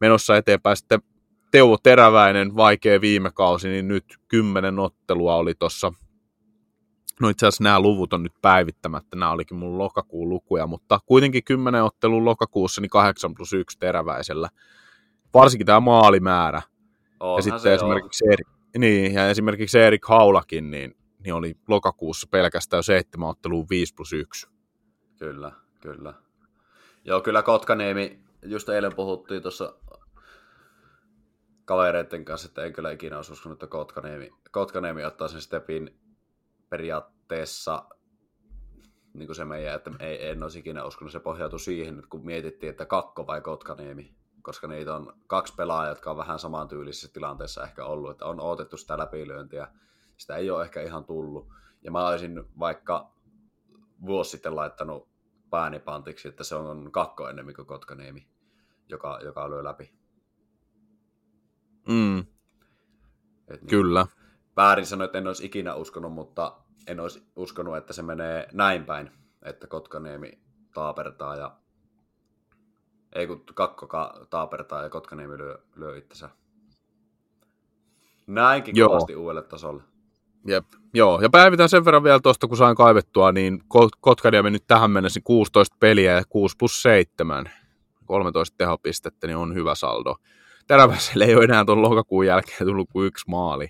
menossa 0.00 0.36
eteenpäin. 0.36 0.76
Sitten 0.76 1.02
Teuvo 1.50 1.76
Teräväinen, 1.82 2.56
vaikea 2.56 3.00
viime 3.00 3.30
kausi, 3.34 3.68
niin 3.68 3.88
nyt 3.88 4.04
kymmenen 4.28 4.78
ottelua 4.78 5.34
oli 5.36 5.54
tuossa. 5.54 5.92
No 7.20 7.28
itse 7.28 7.46
asiassa 7.46 7.64
nämä 7.64 7.80
luvut 7.80 8.12
on 8.12 8.22
nyt 8.22 8.34
päivittämättä, 8.42 9.16
nämä 9.16 9.30
olikin 9.30 9.56
mun 9.56 9.78
lokakuun 9.78 10.28
lukuja, 10.28 10.66
mutta 10.66 11.00
kuitenkin 11.06 11.44
kymmenen 11.44 11.84
ottelun 11.84 12.24
lokakuussa, 12.24 12.80
niin 12.80 12.90
8 12.90 13.34
plus 13.34 13.52
1 13.52 13.78
Teräväisellä. 13.78 14.48
Varsinkin 15.34 15.66
tämä 15.66 15.80
maalimäärä. 15.80 16.62
Onhan 17.20 17.38
ja 17.38 17.42
sitten 17.42 17.60
se, 17.60 17.74
esimerkiksi 17.74 18.24
Erik, 18.32 18.46
niin, 18.78 19.14
ja 19.14 19.30
esimerkiksi 19.30 19.78
Erik 19.78 20.04
Haulakin, 20.04 20.70
niin, 20.70 20.96
niin 21.24 21.34
oli 21.34 21.54
lokakuussa 21.68 22.28
pelkästään 22.30 22.82
seitsemän 22.82 23.28
otteluun 23.28 23.66
5 23.70 23.94
plus 23.94 24.12
1. 24.12 24.46
Joo. 24.46 24.52
Kyllä, 25.18 25.52
kyllä. 25.80 26.14
Joo, 27.04 27.20
kyllä 27.20 27.42
Kotkaniemi, 27.42 28.20
just 28.42 28.68
eilen 28.68 28.94
puhuttiin 28.94 29.42
tuossa 29.42 29.74
kavereiden 31.64 32.24
kanssa, 32.24 32.48
että 32.48 32.64
en 32.64 32.72
kyllä 32.72 32.90
ikinä 32.90 33.16
olisi 33.16 33.32
uskonut, 33.32 33.56
että 33.56 33.66
Kotkaniemi, 33.66 34.32
Kotkaniemi 34.50 35.04
ottaa 35.04 35.28
sen 35.28 35.40
stepin 35.40 35.98
periaatteessa 36.68 37.84
niin 39.14 39.26
kuin 39.26 39.36
se 39.36 39.44
meidän, 39.44 39.74
että 39.74 39.90
ei, 40.00 40.28
en 40.28 40.42
olisi 40.42 40.58
ikinä 40.58 40.84
uskonut, 40.84 41.12
se 41.12 41.20
pohjautui 41.20 41.60
siihen, 41.60 41.94
että 41.94 42.10
kun 42.10 42.26
mietittiin, 42.26 42.70
että 42.70 42.86
Kakko 42.86 43.26
vai 43.26 43.40
Kotkaniemi. 43.40 44.14
Koska 44.46 44.66
niitä 44.66 44.94
on 44.94 45.12
kaksi 45.26 45.54
pelaajaa, 45.56 45.90
jotka 45.90 46.10
on 46.10 46.16
vähän 46.16 46.38
samantyylisessä 46.38 47.08
tilanteessa 47.12 47.64
ehkä 47.64 47.84
ollut, 47.84 48.10
että 48.10 48.24
on 48.26 48.40
odotettu 48.40 48.76
sitä 48.76 48.98
läpilyöntiä, 48.98 49.68
sitä 50.16 50.36
ei 50.36 50.50
ole 50.50 50.64
ehkä 50.64 50.82
ihan 50.82 51.04
tullut. 51.04 51.48
Ja 51.82 51.90
mä 51.90 52.08
olisin 52.08 52.44
vaikka 52.58 53.12
vuosi 54.06 54.30
sitten 54.30 54.56
laittanut 54.56 55.08
pääni 55.50 55.78
pantiksi, 55.78 56.28
että 56.28 56.44
se 56.44 56.54
on 56.54 56.92
kakko 56.92 57.28
enemmän 57.28 57.54
kuin 57.54 57.66
Kotkaniemi, 57.66 58.28
joka, 58.88 59.20
joka 59.24 59.50
lyö 59.50 59.64
läpi. 59.64 59.94
Mm, 61.88 62.18
Et 63.48 63.60
niin, 63.60 63.68
kyllä. 63.68 64.06
Väärin 64.56 64.86
sanoin, 64.86 65.06
että 65.06 65.18
en 65.18 65.26
olisi 65.26 65.46
ikinä 65.46 65.74
uskonut, 65.74 66.12
mutta 66.12 66.56
en 66.86 67.00
olisi 67.00 67.32
uskonut, 67.36 67.76
että 67.76 67.92
se 67.92 68.02
menee 68.02 68.48
näin 68.52 68.84
päin, 68.84 69.10
että 69.42 69.66
Kotkaniemi 69.66 70.40
taapertaa 70.74 71.36
ja 71.36 71.56
ei 73.16 73.26
kun 73.26 73.42
kakko 73.54 73.86
ka- 73.86 74.26
taapertaa 74.30 74.82
ja 74.82 74.90
Kotkaniemi 74.90 75.38
lyö, 75.38 75.58
lyö 75.76 75.96
itsensä 75.96 76.30
näinkin 78.26 78.76
Joo. 78.76 78.88
kovasti 78.88 79.16
uudelle 79.16 79.42
tasolle. 79.42 79.82
Jep. 80.46 80.64
Joo, 80.94 81.20
ja 81.22 81.30
päivitän 81.30 81.68
sen 81.68 81.84
verran 81.84 82.04
vielä 82.04 82.20
tuosta, 82.20 82.46
kun 82.48 82.56
sain 82.56 82.76
kaivettua, 82.76 83.32
niin 83.32 83.60
Ko- 83.60 83.98
Kotkaniemi 84.00 84.50
nyt 84.50 84.64
tähän 84.66 84.90
mennessä 84.90 85.20
16 85.24 85.76
peliä 85.80 86.12
ja 86.12 86.22
6 86.28 86.56
plus 86.58 86.82
7, 86.82 87.50
13 88.06 88.54
tehopistettä, 88.58 89.26
niin 89.26 89.36
on 89.36 89.54
hyvä 89.54 89.74
saldo. 89.74 90.16
Teräväselle 90.66 91.24
ei 91.24 91.34
ole 91.34 91.44
enää 91.44 91.64
tuon 91.64 91.82
lokakuun 91.82 92.26
jälkeen 92.26 92.66
tullut 92.66 92.88
kuin 92.92 93.06
yksi 93.06 93.24
maali. 93.28 93.68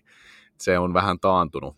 Se 0.58 0.78
on 0.78 0.94
vähän 0.94 1.20
taantunut. 1.20 1.76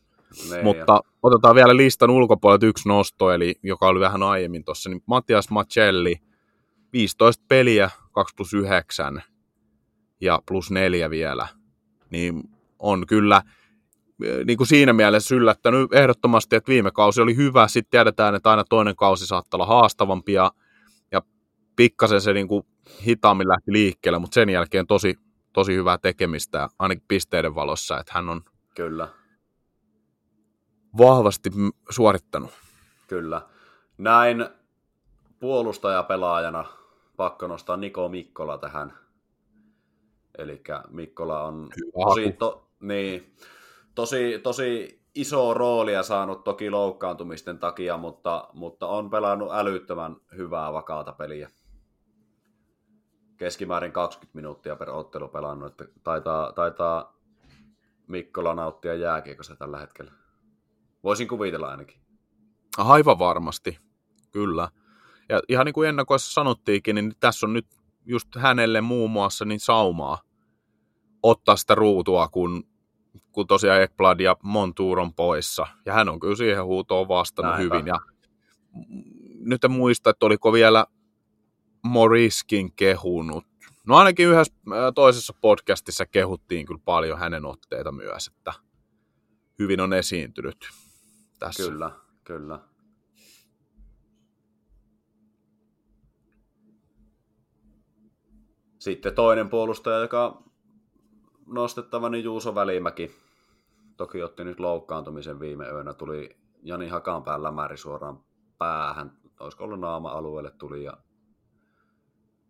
Niin, 0.51 0.64
Mutta 0.64 1.01
otetaan 1.23 1.55
vielä 1.55 1.77
listan 1.77 2.11
ulkopuolelta 2.11 2.66
yksi 2.66 2.89
nosto, 2.89 3.31
eli 3.31 3.55
joka 3.62 3.87
oli 3.87 4.01
vähän 4.01 4.23
aiemmin 4.23 4.64
tuossa, 4.64 4.91
niin 4.91 5.03
Mattias 5.07 5.51
Macelli, 5.51 6.16
15 6.93 7.45
peliä, 7.49 7.91
2 8.12 8.34
plus 8.36 8.55
9 8.55 9.22
ja 10.20 10.43
plus 10.47 10.70
4 10.70 11.11
vielä, 11.11 11.49
niin 12.11 12.43
on 12.78 13.07
kyllä 13.07 13.43
eh, 14.24 14.45
niin 14.45 14.57
kuin 14.57 14.66
siinä 14.66 14.93
mielessä 14.93 15.34
yllättänyt 15.34 15.93
ehdottomasti, 15.93 16.57
että 16.57 16.72
viime 16.72 16.91
kausi 16.91 17.20
oli 17.20 17.36
hyvä, 17.36 17.68
sitten 17.68 17.91
tiedetään, 17.91 18.34
että 18.34 18.51
aina 18.51 18.64
toinen 18.64 18.97
kausi 18.97 19.26
saattaa 19.26 19.59
olla 19.59 19.66
haastavampi 19.66 20.32
ja, 20.32 20.53
ja 21.12 21.22
pikkasen 21.76 22.20
se 22.20 22.32
niin 22.32 22.49
kuin 22.49 22.66
hitaammin 23.07 23.49
lähti 23.49 23.72
liikkeelle, 23.72 24.18
mutta 24.18 24.34
sen 24.34 24.49
jälkeen 24.49 24.86
tosi, 24.86 25.18
tosi 25.53 25.74
hyvää 25.74 25.99
tekemistä, 25.99 26.68
ainakin 26.78 27.05
pisteiden 27.09 27.55
valossa, 27.55 27.99
että 28.01 28.12
hän 28.14 28.28
on 28.28 28.43
Kyllä, 28.76 29.09
vahvasti 30.99 31.51
suorittanut. 31.91 32.51
kyllä. 33.07 33.43
Näin 33.99 34.49
puolustajapelaajana 35.41 36.78
pakko 37.19 37.47
nostaa 37.47 37.77
Niko 37.77 38.09
Mikkola 38.09 38.59
tähän. 38.59 38.99
Eli 40.39 40.62
Mikkola 40.89 41.45
on 41.45 41.69
tosi, 42.05 42.33
to, 42.33 42.69
niin, 42.81 43.35
tosi, 43.95 44.41
tosi 44.43 45.01
iso 45.14 45.55
roolia 45.55 46.03
saanut 46.03 46.45
toki 46.45 46.71
loukkaantumisten 46.71 47.59
takia, 47.59 47.97
mutta, 47.97 48.49
mutta 48.53 48.87
on 48.87 49.11
pelannut 49.11 49.53
älyttömän 49.53 50.16
hyvää 50.37 50.73
vakaata 50.73 51.12
peliä. 51.12 51.51
Keskimäärin 53.37 53.93
20 53.93 54.37
minuuttia 54.37 54.77
per 54.77 54.91
ottelu 54.91 55.29
pelannut, 55.29 55.81
että 55.81 56.01
taitaa, 56.05 56.53
taitaa 56.53 57.16
Mikkola 58.07 58.55
nauttia 58.55 58.95
jääkiekossa 58.95 59.57
tällä 59.57 59.79
hetkellä. 59.79 60.12
Voisin 61.05 61.29
kuvitella 61.29 61.69
ainakin. 61.69 62.01
Aivan 62.79 63.19
varmasti, 63.19 63.79
kyllä. 64.31 64.69
Ja 65.29 65.41
ihan 65.49 65.66
niin 65.66 65.74
kuin 65.74 65.89
ennakoissa 65.89 66.33
sanottiinkin, 66.33 66.95
niin 66.95 67.12
tässä 67.20 67.47
on 67.47 67.53
nyt 67.53 67.66
just 68.07 68.29
hänelle 68.37 68.81
muun 68.81 69.11
muassa 69.11 69.45
niin 69.45 69.61
saumaa 69.61 70.18
ottaa 71.22 71.57
sitä 71.57 71.74
ruutua, 71.74 72.29
kun, 72.29 72.64
kun 73.33 73.47
tosiaan 73.47 73.83
Ekblad 73.83 74.20
ja 74.20 74.37
Montour 74.43 75.01
on 75.01 75.14
poissa. 75.14 75.66
Ja 75.87 75.93
hän 75.93 76.09
on 76.09 76.20
kyllä 76.20 76.37
siihen 76.37 76.64
huutoon 76.64 77.09
vastannut 77.09 77.55
Näinpä. 77.57 77.74
hyvin. 77.76 77.87
Ja 77.87 78.01
nyt 79.41 79.64
en 79.64 79.70
muista, 79.70 80.11
että 80.11 80.26
oliko 80.26 80.53
vielä 80.53 80.87
Moriskin 81.83 82.72
kehunut. 82.72 83.45
No 83.87 83.97
ainakin 83.97 84.29
yhdessä 84.29 84.55
ää, 84.74 84.93
toisessa 84.93 85.35
podcastissa 85.41 86.07
kehuttiin 86.07 86.66
kyllä 86.66 86.81
paljon 86.85 87.18
hänen 87.18 87.45
otteita 87.45 87.93
myös, 87.93 88.29
että 88.29 88.53
hyvin 89.59 89.81
on 89.81 89.93
esiintynyt 89.93 90.68
tässä. 91.39 91.62
Kyllä, 91.62 91.91
kyllä. 92.24 92.61
Sitten 98.89 99.14
toinen 99.14 99.49
puolustaja, 99.49 99.99
joka 99.99 100.43
nostettava, 101.47 102.09
niin 102.09 102.24
Juuso 102.24 102.55
Välimäki. 102.55 103.16
Toki 103.97 104.22
otti 104.22 104.45
nyt 104.45 104.61
loukkaantumisen 104.61 105.41
viime 105.41 105.68
yönä. 105.68 105.95
Tuli 105.95 106.36
Jani 106.62 106.89
Hakanpään 106.89 107.43
lämäri 107.43 107.76
suoraan 107.76 108.20
päähän. 108.59 109.18
Olisiko 109.41 109.64
ollut 109.64 109.80
naama-alueelle 109.80 110.51
tuli 110.51 110.84
ja 110.84 110.97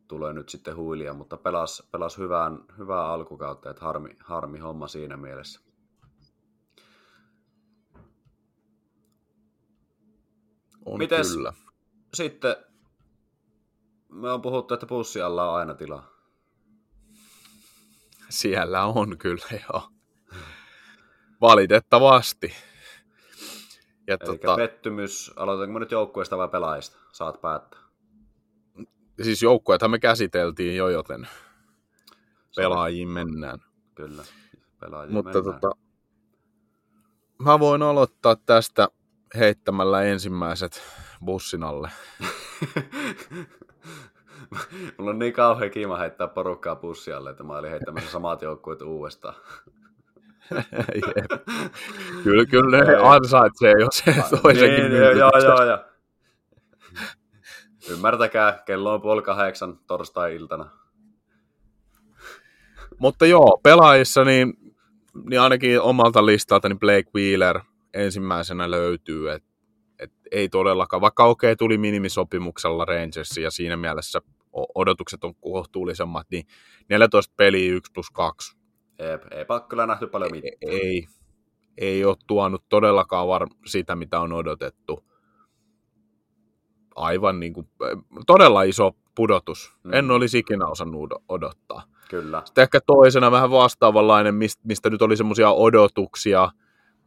tulee 0.09 0.33
nyt 0.33 0.49
sitten 0.49 0.77
huilia, 0.77 1.15
mutta 1.15 1.37
pelas, 1.37 1.89
pelas 1.93 2.19
hyvään, 2.19 2.65
hyvää 2.79 3.07
alkukautta, 3.07 3.71
että 3.71 3.85
harmi, 3.85 4.17
harmi 4.21 4.59
homma 4.59 4.89
siinä 4.89 5.17
mielessä. 5.17 5.61
On 10.85 10.99
Mites- 10.99 11.37
kyllä. 11.37 11.53
Sitten 12.15 12.57
me 14.09 14.31
on 14.31 14.43
puhuttu, 14.43 14.75
että 14.75 14.87
pussi 14.87 15.23
alla 15.23 15.51
on 15.51 15.59
aina 15.59 15.75
tilaa. 15.75 16.18
Siellä 18.29 18.85
on 18.85 19.19
kyllä, 19.19 19.47
joo. 19.51 19.89
Valitettavasti. 21.41 22.55
Ja 24.07 24.17
Eli 24.21 24.39
tota, 24.39 24.57
pettymys, 24.57 25.33
aloitanko 25.37 25.73
me 25.73 25.81
nyt 25.81 25.91
joukkueesta 25.91 26.39
vai 26.39 26.49
pelaajista? 26.49 26.97
Saat 27.13 27.41
päättää. 27.41 27.81
siis 29.23 29.43
joukkueethan 29.43 29.91
me 29.91 29.99
käsiteltiin 29.99 30.77
jo, 30.77 30.89
joten 30.89 31.29
pelaajiin 32.57 33.09
mennään. 33.09 33.59
Kyllä, 33.95 34.25
pelaajia 34.81 35.13
Mutta 35.13 35.33
mennään. 35.33 35.61
tota, 35.61 35.77
mä 37.45 37.59
voin 37.59 37.83
aloittaa 37.83 38.37
tästä 38.37 38.89
heittämällä 39.37 40.03
ensimmäiset 40.03 40.83
bussin 41.25 41.63
alle. 41.63 41.91
Mulla 44.99 45.11
on 45.11 45.19
niin 45.19 45.33
kauhean 45.33 45.71
kiima 45.71 45.97
heittää 45.97 46.29
porukkaa 46.29 46.77
pussialle, 46.77 47.31
että 47.31 47.45
mä 47.45 47.53
olin 47.53 47.71
heittämässä 47.71 48.11
samat 48.11 48.43
joukkueet 48.43 48.83
uudestaan. 48.83 49.35
Kyllä, 52.25 52.47
kyllä 52.47 52.85
ne 52.85 52.97
ansaitsee 52.97 53.75
jo 53.81 53.89
se 53.91 54.15
toisenkin 54.43 54.91
niin, 54.91 54.97
joo, 54.97 55.11
joo, 55.11 55.31
joo, 55.45 55.65
joo. 55.65 55.79
Ymmärtäkää, 57.91 58.63
kello 58.67 58.95
on 58.95 59.03
puoli 59.03 59.23
kahdeksan 59.23 59.79
torstai-iltana. 59.87 60.71
Mutta 62.99 63.27
joo, 63.27 63.61
pelaajissa 63.63 64.25
niin, 64.25 64.55
niin 65.31 65.41
ainakin 65.41 65.81
omalta 65.81 66.27
listalta 66.27 66.69
niin 66.69 66.79
Blake 66.79 67.11
Wheeler 67.15 67.61
ensimmäisenä 67.95 68.71
löytyy, 68.71 69.31
että 69.31 69.48
et 69.99 70.13
ei 70.31 70.49
todellakaan, 70.49 71.01
vaikka 71.01 71.25
okei 71.25 71.57
tuli 71.57 71.79
minimisopimuksella 71.79 72.85
Rangersiin 72.85 73.45
ja 73.45 73.51
siinä 73.51 73.77
mielessä 73.77 74.21
odotukset 74.75 75.25
on 75.25 75.35
kohtuullisemmat, 75.35 76.27
niin 76.31 76.47
14 76.89 77.35
peliä 77.37 77.75
1 77.75 77.93
plus 77.95 78.11
2 78.11 78.59
Ei, 78.99 79.09
ei 79.09 79.45
kyllä 79.69 79.87
nähty 79.87 80.07
paljon 80.07 80.31
mitään. 80.31 80.53
ei, 80.61 81.07
ei 81.79 82.05
ole 82.05 82.17
tuonut 82.27 82.65
todellakaan 82.69 83.29
var- 83.29 83.49
sitä, 83.67 83.97
mitä 83.97 84.21
on 84.21 84.33
odotettu. 84.33 85.05
Aivan 86.95 87.41
niin 87.41 87.53
kuin, 87.53 87.69
todella 88.27 88.63
iso 88.63 88.93
pudotus. 89.15 89.75
Mm. 89.85 89.93
En 89.93 90.11
olisi 90.11 90.39
ikinä 90.39 90.67
osannut 90.67 91.03
odo- 91.13 91.23
odottaa. 91.29 91.83
Kyllä. 92.11 92.43
Sitten 92.45 92.63
ehkä 92.63 92.81
toisena 92.87 93.31
vähän 93.31 93.51
vastaavanlainen, 93.51 94.35
mistä 94.65 94.91
nyt 94.91 95.03
oli 95.03 95.17
semmoisia 95.17 95.51
odotuksia, 95.51 96.51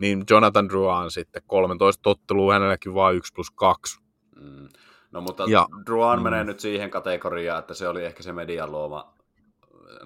niin 0.02 0.24
Jonathan 0.30 0.70
Druan 0.70 1.12
sitten 1.12 1.42
13 1.48 2.10
ottelua, 2.10 2.54
hänelläkin 2.54 2.94
vain 2.94 3.18
1 3.18 3.34
plus 3.34 3.52
2. 3.52 4.02
Mm. 4.36 4.70
No 5.12 5.22
mutta 5.22 5.44
Ja- 5.48 5.68
Druan 5.86 6.20
mm. 6.20 6.24
menee 6.24 6.44
nyt 6.44 6.60
siihen 6.60 6.90
kategoriaan, 6.92 7.60
että 7.60 7.74
se 7.74 7.88
oli 7.88 8.06
ehkä 8.06 8.24
se 8.24 8.34
median 8.34 8.72
luoma 8.72 9.14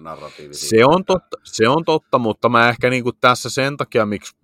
narratiivi. 0.00 0.54
siitä. 0.54 0.76
Se 0.76 0.84
on 0.84 1.04
totta, 1.04 1.36
se 1.44 1.68
on 1.68 1.84
totta 1.84 2.18
mutta 2.18 2.48
mä 2.48 2.68
ehkä 2.68 2.90
niin 2.90 3.02
kuin 3.04 3.16
tässä 3.20 3.50
sen 3.50 3.76
takia, 3.76 4.06
miksi 4.06 4.36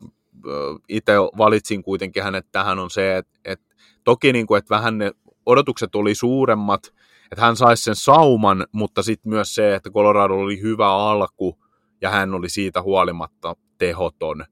itse 0.89 1.13
valitsin 1.39 1.83
kuitenkin 1.83 2.23
hänet 2.23 2.47
tähän, 2.53 2.79
on 2.79 2.91
se, 2.91 3.17
että, 3.17 3.41
että 3.45 3.75
toki 4.05 4.33
niin 4.33 4.47
kuin, 4.47 4.59
että 4.59 4.75
vähän 4.75 4.99
ne 4.99 5.13
odotukset 5.47 5.95
oli 5.95 6.15
suuremmat, 6.15 6.93
että 7.33 7.45
hän 7.45 7.57
saisi 7.57 7.83
sen 7.83 7.97
sauman, 7.97 8.67
mutta 8.73 9.03
sitten 9.03 9.31
myös 9.31 9.55
se, 9.55 9.75
että 9.75 9.91
Colorado 9.91 10.35
oli 10.35 10.61
hyvä 10.61 10.95
alku 10.95 11.59
ja 12.01 12.11
hän 12.11 12.35
oli 12.35 12.49
siitä 12.49 12.83
huolimatta 12.83 13.57
tehoton, 13.79 14.45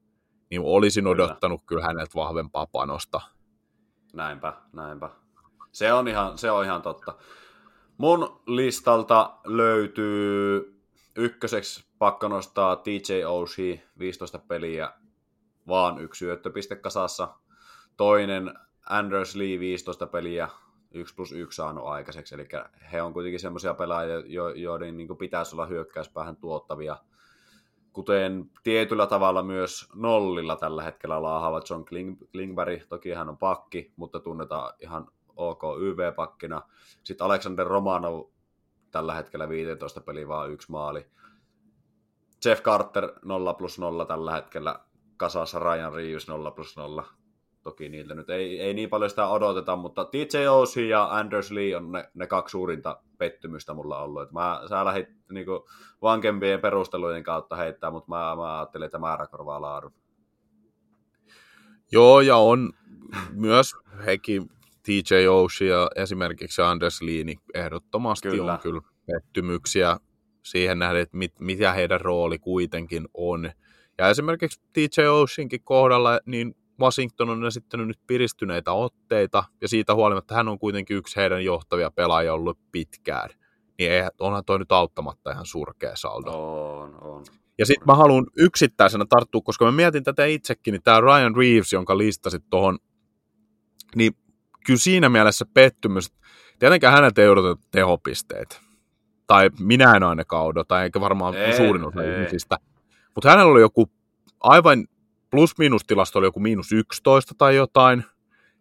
niin 0.51 0.61
olisin 0.63 1.03
Kyllä. 1.03 1.11
odottanut 1.11 1.61
kyllä 1.65 1.83
häneltä 1.83 2.11
vahvempaa 2.15 2.67
panosta. 2.67 3.21
Näinpä, 4.13 4.53
näinpä. 4.73 5.09
Se 5.71 5.93
on 5.93 6.07
ihan, 6.07 6.37
se 6.37 6.51
on 6.51 6.65
ihan 6.65 6.81
totta. 6.81 7.15
Mun 7.97 8.41
listalta 8.47 9.37
löytyy 9.45 10.81
ykköseksi 11.15 11.85
pakko 11.99 12.27
nostaa 12.27 12.75
TJ 12.75 13.23
Oshie, 13.27 13.83
15 13.99 14.39
peliä, 14.39 14.93
vaan 15.67 16.01
yksi 16.01 16.19
syöttöpiste 16.19 16.75
kasassa. 16.75 17.35
Toinen 17.97 18.53
Anders 18.89 19.35
Lee, 19.35 19.59
15 19.59 20.07
peliä, 20.07 20.49
1 20.91 21.15
plus 21.15 21.31
1 21.31 21.55
saanut 21.55 21.85
aikaiseksi, 21.85 22.35
eli 22.35 22.47
he 22.91 23.01
on 23.01 23.13
kuitenkin 23.13 23.39
semmoisia 23.39 23.73
pelaajia, 23.73 24.19
jo, 24.25 24.49
joiden 24.49 24.97
niin 24.97 25.17
pitäisi 25.17 25.55
olla 25.55 25.65
hyökkäyspäähän 25.65 26.35
tuottavia, 26.35 26.97
kuten 27.93 28.49
tietyllä 28.63 29.07
tavalla 29.07 29.43
myös 29.43 29.89
nollilla 29.95 30.55
tällä 30.55 30.83
hetkellä 30.83 31.21
laahaavat 31.21 31.69
John 31.69 31.85
Kling, 31.85 32.17
Klingberg, 32.31 32.81
toki 32.89 33.11
hän 33.11 33.29
on 33.29 33.37
pakki, 33.37 33.93
mutta 33.95 34.19
tunnetaan 34.19 34.73
ihan 34.79 35.07
ok 35.35 35.61
YV-pakkina. 35.79 36.61
Sitten 37.03 37.25
Alexander 37.25 37.67
Romanov 37.67 38.23
tällä 38.91 39.13
hetkellä 39.13 39.49
15 39.49 40.01
peliä, 40.01 40.27
vaan 40.27 40.51
yksi 40.51 40.71
maali. 40.71 41.05
Jeff 42.45 42.61
Carter 42.61 43.13
0 43.25 43.53
plus 43.53 43.79
0 43.79 44.05
tällä 44.05 44.31
hetkellä 44.31 44.79
kasassa, 45.17 45.59
Ryan 45.59 45.93
Reeves 45.93 46.27
0 46.27 46.51
plus 46.51 46.77
0. 46.77 47.03
Toki 47.63 47.89
niiltä 47.89 48.15
nyt 48.15 48.29
ei, 48.29 48.61
ei 48.61 48.73
niin 48.73 48.89
paljon 48.89 49.09
sitä 49.09 49.27
odoteta, 49.27 49.75
mutta 49.75 50.05
TJ 50.05 50.47
Oshie 50.47 50.87
ja 50.87 51.03
Anders 51.03 51.51
Lee 51.51 51.75
on 51.75 51.91
ne, 51.91 52.09
ne 52.13 52.27
kaksi 52.27 52.51
suurinta 52.51 53.01
pettymystä 53.21 53.73
mulla 53.73 54.03
ollut. 54.03 54.21
Et 54.21 54.31
mä, 54.31 54.61
sä 54.69 54.85
lähdit 54.85 55.09
niinku 55.31 55.69
vankempien 56.01 56.61
perustelujen 56.61 57.23
kautta 57.23 57.55
heittää, 57.55 57.91
mutta 57.91 58.09
mä, 58.09 58.35
mä 58.35 58.57
ajattelin, 58.57 58.85
että 58.85 58.99
määrä 58.99 59.27
korvaa 59.27 59.61
laadun. 59.61 59.93
Joo, 61.91 62.21
ja 62.21 62.37
on 62.37 62.73
myös 63.31 63.75
hekin 64.05 64.49
TJ 64.83 65.27
Oshie 65.27 65.69
ja 65.69 65.89
esimerkiksi 65.95 66.61
Anders 66.61 67.01
Lee, 67.01 67.23
niin 67.23 67.39
ehdottomasti 67.53 68.29
kyllä. 68.29 68.53
on 68.53 68.59
kyllä 68.59 68.81
pettymyksiä 69.05 69.97
siihen 70.43 70.79
nähden, 70.79 71.01
että 71.01 71.17
mit, 71.17 71.39
mitä 71.39 71.73
heidän 71.73 72.01
rooli 72.01 72.39
kuitenkin 72.39 73.07
on. 73.13 73.51
Ja 73.97 74.09
esimerkiksi 74.09 74.61
DJ 74.75 75.01
Oceankin 75.07 75.63
kohdalla, 75.63 76.19
niin 76.25 76.55
Washington 76.81 77.29
on 77.29 77.45
esittänyt 77.45 77.87
nyt 77.87 77.99
piristyneitä 78.07 78.71
otteita, 78.71 79.43
ja 79.61 79.67
siitä 79.67 79.95
huolimatta 79.95 80.35
hän 80.35 80.47
on 80.47 80.59
kuitenkin 80.59 80.97
yksi 80.97 81.15
heidän 81.15 81.45
johtavia 81.45 81.91
pelaajia 81.91 82.33
ollut 82.33 82.59
pitkään. 82.71 83.29
Niin 83.79 83.91
ei, 83.91 84.03
onhan 84.19 84.45
toi 84.45 84.59
nyt 84.59 84.71
auttamatta 84.71 85.31
ihan 85.31 85.45
surkea 85.45 85.95
saldo. 85.95 86.31
On, 86.31 86.97
on. 87.01 87.23
Ja 87.57 87.65
sitten 87.65 87.85
mä 87.87 87.95
haluan 87.95 88.25
yksittäisenä 88.37 89.05
tarttua, 89.09 89.41
koska 89.41 89.65
mä 89.65 89.71
mietin 89.71 90.03
tätä 90.03 90.25
itsekin, 90.25 90.71
niin 90.71 90.83
tämä 90.83 91.01
Ryan 91.01 91.35
Reeves, 91.35 91.73
jonka 91.73 91.97
listasit 91.97 92.43
tuohon, 92.49 92.79
niin 93.95 94.13
kyllä 94.65 94.79
siinä 94.79 95.09
mielessä 95.09 95.45
pettymys, 95.53 96.13
tietenkään 96.59 96.93
hänet 96.93 97.17
ei 97.17 97.29
odoteta 97.29 97.67
tehopisteet. 97.71 98.61
Tai 99.27 99.49
minä 99.59 99.95
en 99.95 100.03
ainakaan 100.03 100.45
odota, 100.45 100.83
eikä 100.83 101.01
varmaan 101.01 101.35
ei, 101.35 101.57
suurin 101.57 101.83
osa 101.83 102.03
ei. 102.03 102.13
ihmisistä. 102.13 102.57
Mutta 103.15 103.29
hänellä 103.29 103.51
oli 103.51 103.61
joku 103.61 103.91
aivan 104.39 104.87
plus-miinus 105.31 105.83
tilasto 105.83 106.19
oli 106.19 106.27
joku 106.27 106.39
miinus 106.39 106.71
11 106.71 107.33
tai 107.37 107.55
jotain. 107.55 108.03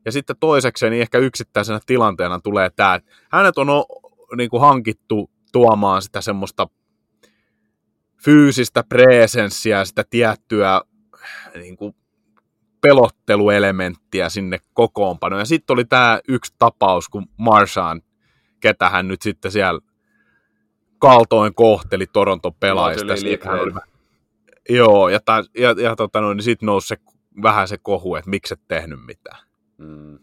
Ja 0.04 0.12
sitten 0.12 0.36
toisekseen 0.40 0.90
niin 0.90 1.02
ehkä 1.02 1.18
yksittäisenä 1.18 1.80
tilanteena 1.86 2.40
tulee 2.40 2.70
tämä, 2.76 2.94
että 2.94 3.10
hänet 3.32 3.58
on 3.58 3.66
niin 4.36 4.50
kuin 4.50 4.60
hankittu 4.60 5.30
tuomaan 5.52 6.02
sitä 6.02 6.20
semmoista 6.20 6.68
fyysistä 8.24 8.84
presenssiä, 8.88 9.84
sitä 9.84 10.04
tiettyä 10.10 10.80
niin 11.54 11.76
kuin 11.76 11.94
pelotteluelementtiä 12.80 14.28
sinne 14.28 14.58
kokoonpanoon. 14.74 15.40
Ja 15.40 15.44
sitten 15.46 15.74
oli 15.74 15.84
tämä 15.84 16.20
yksi 16.28 16.54
tapaus, 16.58 17.08
kun 17.08 17.26
Marshaan, 17.36 18.02
ketä 18.60 18.90
hän 18.90 19.08
nyt 19.08 19.22
sitten 19.22 19.52
siellä 19.52 19.80
kaltoin 20.98 21.54
kohteli 21.54 22.06
Toronton 22.06 22.54
pelaajista. 22.54 23.12
Hän 23.44 23.60
oli, 23.60 23.72
joo, 24.68 25.08
ja, 25.08 25.20
ta, 25.24 25.44
ja, 25.58 25.74
ja 25.78 25.96
tota 25.96 26.20
noin, 26.20 26.36
niin 26.36 26.44
sitten 26.44 26.66
nousi 26.66 26.88
se, 26.88 26.96
vähän 27.42 27.68
se 27.68 27.78
kohu, 27.78 28.14
että 28.16 28.30
miksi 28.30 28.54
et 28.54 28.60
tehnyt 28.68 29.06
mitään. 29.06 29.38
Mm. 29.78 30.18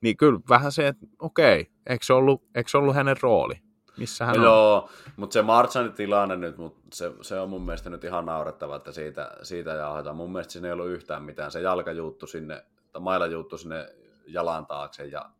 Niin 0.00 0.16
kyllä 0.16 0.40
vähän 0.48 0.72
se, 0.72 0.88
että 0.88 1.06
okei, 1.18 1.70
eikö 1.86 2.04
se 2.04 2.12
ollut, 2.12 2.42
eikö 2.54 2.70
se 2.70 2.78
ollut 2.78 2.94
hänen 2.94 3.16
rooli? 3.22 3.54
Missä 3.98 4.26
hän 4.26 4.34
no, 4.34 4.40
on? 4.40 4.46
Joo, 4.46 4.90
mutta 5.16 5.34
se 5.34 5.42
Marchanin 5.42 5.92
tilanne 5.92 6.36
nyt, 6.36 6.58
mutta 6.58 6.80
se, 6.92 7.12
se, 7.22 7.40
on 7.40 7.50
mun 7.50 7.62
mielestä 7.62 7.90
nyt 7.90 8.04
ihan 8.04 8.26
naurettava, 8.26 8.76
että 8.76 8.92
siitä, 8.92 9.30
siitä 9.42 9.70
jauhetaan. 9.70 10.16
Mun 10.16 10.32
mielestä 10.32 10.52
siinä 10.52 10.68
ei 10.68 10.72
ollut 10.72 10.88
yhtään 10.88 11.22
mitään. 11.22 11.50
Se 11.50 11.60
jalka 11.60 11.92
juuttu 11.92 12.26
sinne, 12.26 12.64
tai 12.92 13.02
maila 13.02 13.26
juuttu 13.26 13.58
sinne 13.58 13.94
jalan 14.26 14.66
taakse 14.66 15.04
ja 15.04 15.30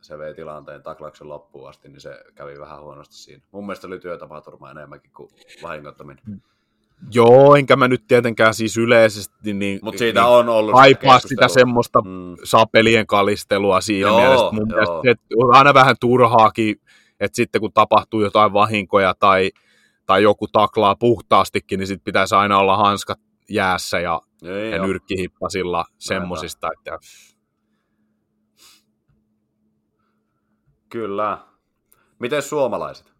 se 0.00 0.18
vei 0.18 0.34
tilanteen 0.34 0.82
taklauksen 0.82 1.28
loppuun 1.28 1.68
asti, 1.68 1.88
niin 1.88 2.00
se 2.00 2.24
kävi 2.34 2.60
vähän 2.60 2.82
huonosti 2.82 3.14
siinä. 3.14 3.42
Mun 3.52 3.66
mielestä 3.66 3.86
oli 3.86 3.98
työtapaturma 3.98 4.70
enemmänkin 4.70 5.12
kuin 5.16 5.30
vahingottaminen. 5.62 6.42
Joo, 7.14 7.56
enkä 7.56 7.76
mä 7.76 7.88
nyt 7.88 8.06
tietenkään 8.08 8.54
siis 8.54 8.76
yleisesti 8.76 9.52
niin, 9.52 9.78
Mut 9.82 9.98
siitä 9.98 10.20
niin 10.20 10.30
on 10.30 10.48
ollut 10.48 10.74
kaipaa 10.74 11.18
sitä 11.20 11.48
semmoista 11.48 12.02
mm. 12.02 12.36
sapelien 12.44 13.06
kalistelua 13.06 13.80
siinä 13.80 14.08
joo, 14.08 14.20
mielessä. 14.20 14.50
Mun 14.52 14.66
joo. 14.70 15.00
mielestä 15.02 15.22
se 15.28 15.36
on 15.36 15.54
aina 15.54 15.74
vähän 15.74 15.96
turhaakin, 16.00 16.76
että 17.20 17.36
sitten 17.36 17.60
kun 17.60 17.72
tapahtuu 17.72 18.22
jotain 18.22 18.52
vahinkoja 18.52 19.14
tai, 19.14 19.50
tai 20.06 20.22
joku 20.22 20.48
taklaa 20.48 20.96
puhtaastikin, 20.96 21.78
niin 21.78 21.86
sitten 21.86 22.04
pitäisi 22.04 22.34
aina 22.34 22.58
olla 22.58 22.76
hanskat 22.76 23.18
jäässä 23.48 24.00
ja, 24.00 24.20
Ei, 24.42 24.70
ja 24.70 24.86
nyrkkihippasilla 24.86 25.84
semmosista, 25.98 26.68
että 26.78 26.98
Kyllä. 30.88 31.38
Miten 32.18 32.42
suomalaiset? 32.42 33.15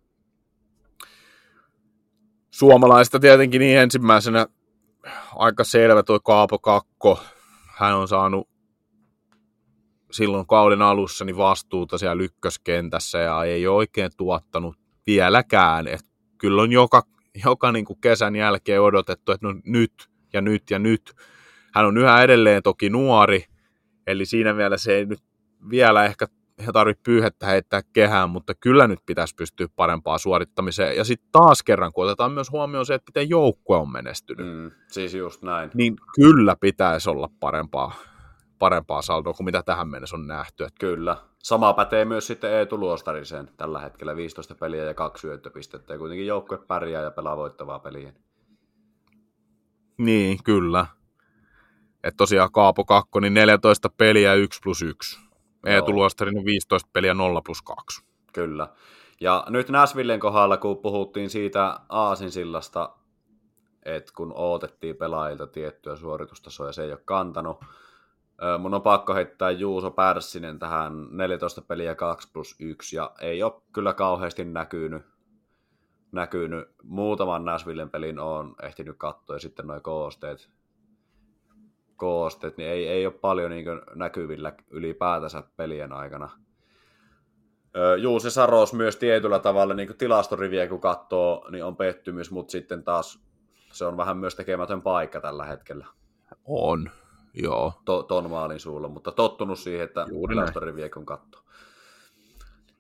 Suomalaista 2.59 3.21
tietenkin 3.21 3.59
niin 3.59 3.79
ensimmäisenä 3.79 4.47
aika 5.35 5.65
selvä 5.65 6.03
tuo 6.03 6.21
Kaapo 6.21 6.59
Kakko. 6.59 7.21
Hän 7.77 7.97
on 7.97 8.09
saanut 8.09 8.49
silloin 10.11 10.47
kauden 10.47 10.83
alussa 10.83 11.25
niin 11.25 11.37
vastuuta 11.37 11.99
siellä 11.99 12.23
ykköskentässä 12.23 13.19
ja 13.19 13.45
ei 13.45 13.67
oikein 13.67 14.11
tuottanut 14.17 14.77
vieläkään. 15.07 15.89
Et 15.89 16.01
kyllä 16.39 16.63
on 16.63 16.73
joka, 16.73 17.03
joka 17.45 17.73
niin 17.73 17.85
kuin 17.85 18.01
kesän 18.01 18.37
jälkeen 18.37 18.83
odotettu, 18.83 19.33
että 19.33 19.47
no 19.47 19.55
nyt 19.65 19.93
ja 20.33 20.41
nyt 20.41 20.71
ja 20.71 20.79
nyt. 20.79 21.13
Hän 21.75 21.87
on 21.87 21.99
yhä 21.99 22.23
edelleen 22.23 22.63
toki 22.63 22.91
nuori, 22.91 23.45
eli 24.07 24.27
siinä 24.27 24.53
mielessä 24.55 24.93
ei 24.93 25.07
nyt 25.07 25.21
vielä 25.71 26.05
ehkä 26.05 26.27
he 26.67 26.73
tarvitse 26.73 27.03
pyyhettä 27.05 27.47
heittää 27.47 27.83
kehään, 27.93 28.31
mutta 28.31 28.55
kyllä 28.55 28.87
nyt 28.87 28.99
pitäisi 29.07 29.35
pystyä 29.35 29.67
parempaa 29.77 30.19
suorittamiseen. 30.19 30.97
Ja 30.97 31.05
sitten 31.05 31.29
taas 31.33 31.63
kerran, 31.63 31.93
kun 31.93 32.05
otetaan 32.05 32.33
myös 32.33 32.51
huomioon 32.51 32.87
se, 32.87 32.95
että 32.95 33.11
miten 33.11 33.31
joukkue 33.31 33.77
on 33.77 33.93
menestynyt. 33.93 34.47
Mm, 34.47 34.71
siis 34.89 35.15
just 35.15 35.43
näin. 35.43 35.71
Niin 35.75 35.97
kyllä 36.15 36.57
pitäisi 36.61 37.11
olla 37.11 37.31
parempaa, 37.41 37.93
parempaa 38.59 39.03
saldoa 39.03 39.33
kuin 39.33 39.45
mitä 39.45 39.63
tähän 39.63 39.89
mennessä 39.89 40.17
on 40.17 40.27
nähty. 40.27 40.67
Kyllä. 40.81 41.17
Sama 41.43 41.73
pätee 41.73 42.05
myös 42.05 42.27
sitten 42.27 42.53
Eetu 42.53 42.79
Luostariseen 42.79 43.49
tällä 43.57 43.81
hetkellä 43.81 44.17
15 44.17 44.55
peliä 44.55 44.85
ja 44.85 44.95
kaksi 44.95 45.21
syöttöpistettä. 45.21 45.93
Ja 45.95 45.99
kuitenkin 45.99 46.27
joukkue 46.27 46.59
pärjää 46.59 47.03
ja 47.03 47.11
pelaa 47.11 47.37
voittavaa 47.37 47.79
peliä. 47.79 48.13
Niin, 49.99 50.39
kyllä. 50.45 50.87
Että 52.05 52.17
tosiaan 52.17 52.53
Kaapo 52.53 52.85
2, 52.85 53.11
niin 53.21 53.35
14 53.35 53.91
peliä 53.99 54.35
1 54.35 54.61
plus 54.63 54.83
1. 54.83 55.26
Eetu 55.67 55.93
Luostarinen 55.93 56.45
15 56.45 56.91
peliä 56.93 57.15
0 57.15 57.43
plus 57.43 57.63
2. 57.63 58.05
Kyllä. 58.33 58.69
Ja 59.21 59.45
nyt 59.49 59.69
Näsvillen 59.69 60.21
kohdalla, 60.21 60.57
kun 60.57 60.79
puhuttiin 60.79 61.31
siitä 61.31 61.81
Aasinsillasta, 61.89 62.97
että 63.83 64.13
kun 64.17 64.33
odotettiin 64.35 64.97
pelaajilta 64.97 65.47
tiettyä 65.47 65.97
suoritustasoa 65.97 66.67
ja 66.67 66.73
se 66.73 66.85
ei 66.85 66.93
ole 66.93 67.03
kantanut, 67.05 67.65
mun 68.59 68.75
on 68.75 68.83
pakko 68.83 69.15
heittää 69.15 69.51
Juuso 69.51 69.91
Pärssinen 69.91 70.59
tähän 70.59 71.09
14 71.11 71.63
peliä 71.63 71.95
2 71.95 72.29
plus 72.33 72.57
1 72.59 72.97
ja 72.97 73.11
ei 73.21 73.43
ole 73.43 73.63
kyllä 73.73 73.93
kauheasti 73.93 74.45
näkynyt, 74.45 75.03
näkynyt. 76.13 76.69
Muutaman 76.83 77.45
Näsvillen 77.45 77.91
pelin 77.91 78.19
on 78.19 78.55
ehtinyt 78.63 78.97
katsoa 78.99 79.37
ja 79.37 79.41
sitten 79.41 79.67
noin 79.67 79.83
koosteet 79.83 80.51
koosteet, 81.97 82.57
niin 82.57 82.69
ei, 82.69 82.89
ei 82.89 83.07
ole 83.07 83.15
paljon 83.15 83.51
niin 83.51 83.67
näkyvillä 83.95 84.53
ylipäätänsä 84.71 85.43
pelien 85.57 85.93
aikana. 85.93 86.31
Juuse 87.99 88.31
Saros 88.31 88.73
myös 88.73 88.97
tietyllä 88.97 89.39
tavalla 89.39 89.75
niin 89.75 89.97
tilastoriviä 89.99 90.69
kun 90.69 90.81
katsoo, 90.81 91.47
niin 91.51 91.65
on 91.65 91.77
pettymys, 91.77 92.31
mutta 92.31 92.53
sitten 92.53 92.85
taas 92.85 93.21
se 93.73 93.85
on 93.85 93.97
vähän 93.97 94.17
myös 94.17 94.35
tekemätön 94.35 94.83
paikka 94.83 95.21
tällä 95.21 95.45
hetkellä. 95.45 95.87
On, 96.45 96.91
joo. 97.35 97.73
To, 97.85 98.03
ton 98.03 98.31
maalin 98.31 98.61
suulla, 98.61 98.89
mutta 98.89 99.13
tottunut 99.13 99.59
siihen, 99.59 99.85
että 99.85 100.07
Juuri 100.09 100.35
tilastoriviä 100.35 100.89
kun 100.89 101.07
katsoo. 101.07 101.43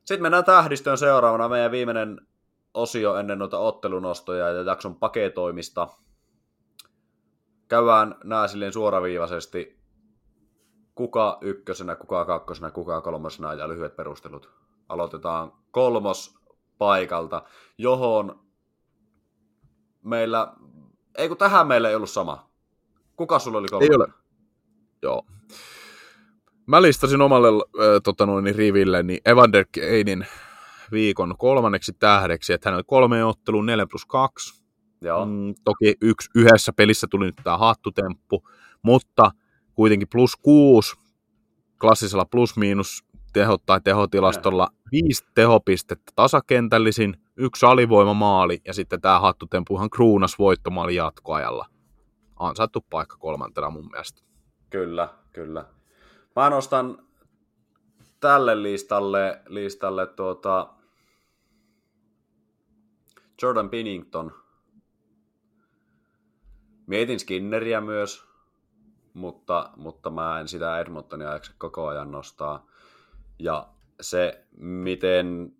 Sitten 0.04 0.22
mennään 0.22 0.44
tähdistöön 0.44 0.98
seuraavana. 0.98 1.48
Meidän 1.48 1.70
viimeinen 1.70 2.20
osio 2.74 3.16
ennen 3.16 3.38
noita 3.38 3.58
ottelunostoja 3.58 4.50
ja 4.50 4.62
jakson 4.62 4.96
paketoimista– 4.96 5.88
käydään 7.68 8.14
nämä 8.24 8.48
silleen 8.48 8.72
suoraviivaisesti, 8.72 9.78
kuka 10.94 11.38
ykkösenä, 11.40 11.96
kuka 11.96 12.24
kakkosena, 12.24 12.70
kuka 12.70 13.00
kolmosena 13.00 13.54
ja 13.54 13.68
lyhyet 13.68 13.96
perustelut. 13.96 14.50
Aloitetaan 14.88 15.52
kolmos 15.70 16.38
paikalta, 16.78 17.42
johon 17.78 18.40
meillä, 20.02 20.52
ei 21.18 21.28
kun 21.28 21.36
tähän 21.36 21.66
meillä 21.66 21.88
ei 21.88 21.94
ollut 21.94 22.10
sama. 22.10 22.50
Kuka 23.16 23.38
sulla 23.38 23.58
oli 23.58 23.68
kolmas? 23.68 23.88
Ei 23.88 23.96
ole. 23.96 24.08
Joo. 25.02 25.26
Mä 26.66 26.82
listasin 26.82 27.22
omalle 27.22 27.48
tota 28.04 28.26
noin, 28.26 28.54
riville 28.54 29.02
niin 29.02 29.20
Evander 29.24 29.64
Kanein 29.74 30.26
viikon 30.92 31.34
kolmanneksi 31.38 31.92
tähdeksi, 31.92 32.52
että 32.52 32.70
hän 32.70 32.74
oli 32.76 32.84
kolme 32.86 33.24
ottelua 33.24 33.62
4 33.62 33.86
plus 33.86 34.06
2. 34.06 34.65
Joo. 35.00 35.26
Mm, 35.26 35.54
toki 35.64 35.94
yksi, 36.02 36.30
yhdessä 36.34 36.72
pelissä 36.72 37.06
tuli 37.10 37.26
nyt 37.26 37.36
tämä 37.44 37.58
hattutemppu, 37.58 38.48
mutta 38.82 39.30
kuitenkin 39.74 40.08
plus 40.12 40.36
6 40.36 40.96
klassisella 41.80 42.24
plus-miinus 42.24 43.04
teho 43.32 43.58
tai 43.66 43.80
tehotilastolla 43.80 44.68
viisi 44.92 45.24
tehopistettä 45.34 46.12
tasakentällisin, 46.16 47.16
yksi 47.36 47.66
alivoimamaali 47.66 48.60
ja 48.64 48.74
sitten 48.74 49.00
tämä 49.00 49.20
hattutempuhan 49.20 49.90
kruunas 49.90 50.38
voittomaali 50.38 50.94
jatkoajalla. 50.94 51.66
Ansaittu 52.38 52.86
paikka 52.90 53.16
kolmantena 53.16 53.70
mun 53.70 53.88
mielestä. 53.90 54.22
Kyllä, 54.70 55.08
kyllä. 55.32 55.64
Mä 56.36 56.50
nostan 56.50 56.98
tälle 58.20 58.62
listalle, 58.62 59.42
listalle 59.48 60.06
tuota 60.06 60.68
Jordan 63.42 63.70
Pinnington. 63.70 64.32
Mietin 66.86 67.20
Skinneriä 67.20 67.80
myös, 67.80 68.24
mutta, 69.14 69.70
mutta 69.76 70.10
mä 70.10 70.40
en 70.40 70.48
sitä 70.48 70.78
Edmontonia 70.80 71.32
jaksa 71.32 71.52
koko 71.58 71.86
ajan 71.86 72.10
nostaa. 72.10 72.66
Ja 73.38 73.68
se, 74.00 74.46
miten 74.56 75.56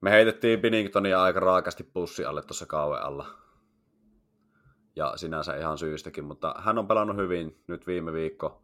me 0.00 0.10
heitettiin 0.10 0.60
Binningtonia 0.60 1.22
aika 1.22 1.40
raakasti 1.40 1.84
pussi 1.84 2.24
alle 2.24 2.42
tuossa 2.42 2.66
kauan 2.66 3.02
alla. 3.02 3.26
Ja 4.96 5.16
sinänsä 5.16 5.56
ihan 5.56 5.78
syystäkin, 5.78 6.24
mutta 6.24 6.54
hän 6.58 6.78
on 6.78 6.88
pelannut 6.88 7.16
hyvin 7.16 7.62
nyt 7.66 7.86
viime 7.86 8.12
viikko. 8.12 8.62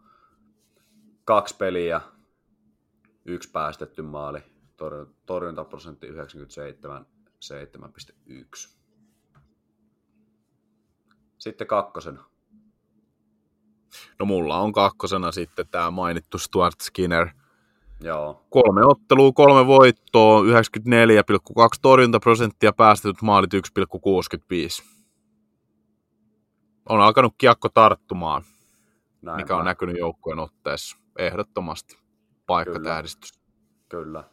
Kaksi 1.24 1.56
peliä, 1.56 2.00
yksi 3.24 3.50
päästetty 3.50 4.02
maali, 4.02 4.42
torjuntaprosentti 5.26 6.06
97, 6.06 7.06
7,1. 8.66 8.81
Sitten 11.42 11.66
kakkosena. 11.66 12.24
No 14.18 14.26
mulla 14.26 14.58
on 14.58 14.72
kakkosena 14.72 15.32
sitten 15.32 15.68
tämä 15.70 15.90
mainittu 15.90 16.38
Stuart 16.38 16.80
Skinner. 16.80 17.28
Joo. 18.00 18.44
Kolme 18.50 18.80
ottelua, 18.86 19.32
kolme 19.32 19.66
voittoa, 19.66 20.40
94,2 20.42 20.48
torjuntaprosenttia, 21.82 22.72
päästetyt 22.72 23.22
maalit 23.22 23.54
1,65. 23.54 24.82
On 26.88 27.00
alkanut 27.00 27.34
kiekko 27.38 27.68
tarttumaan, 27.68 28.42
Näin 29.22 29.36
mikä 29.36 29.56
on 29.56 29.60
mä- 29.64 29.70
näkynyt 29.70 29.98
joukkueen 29.98 30.38
otteessa. 30.38 30.96
Ehdottomasti 31.18 31.98
paikkatähdistys. 32.46 33.40
Kyllä. 33.88 34.24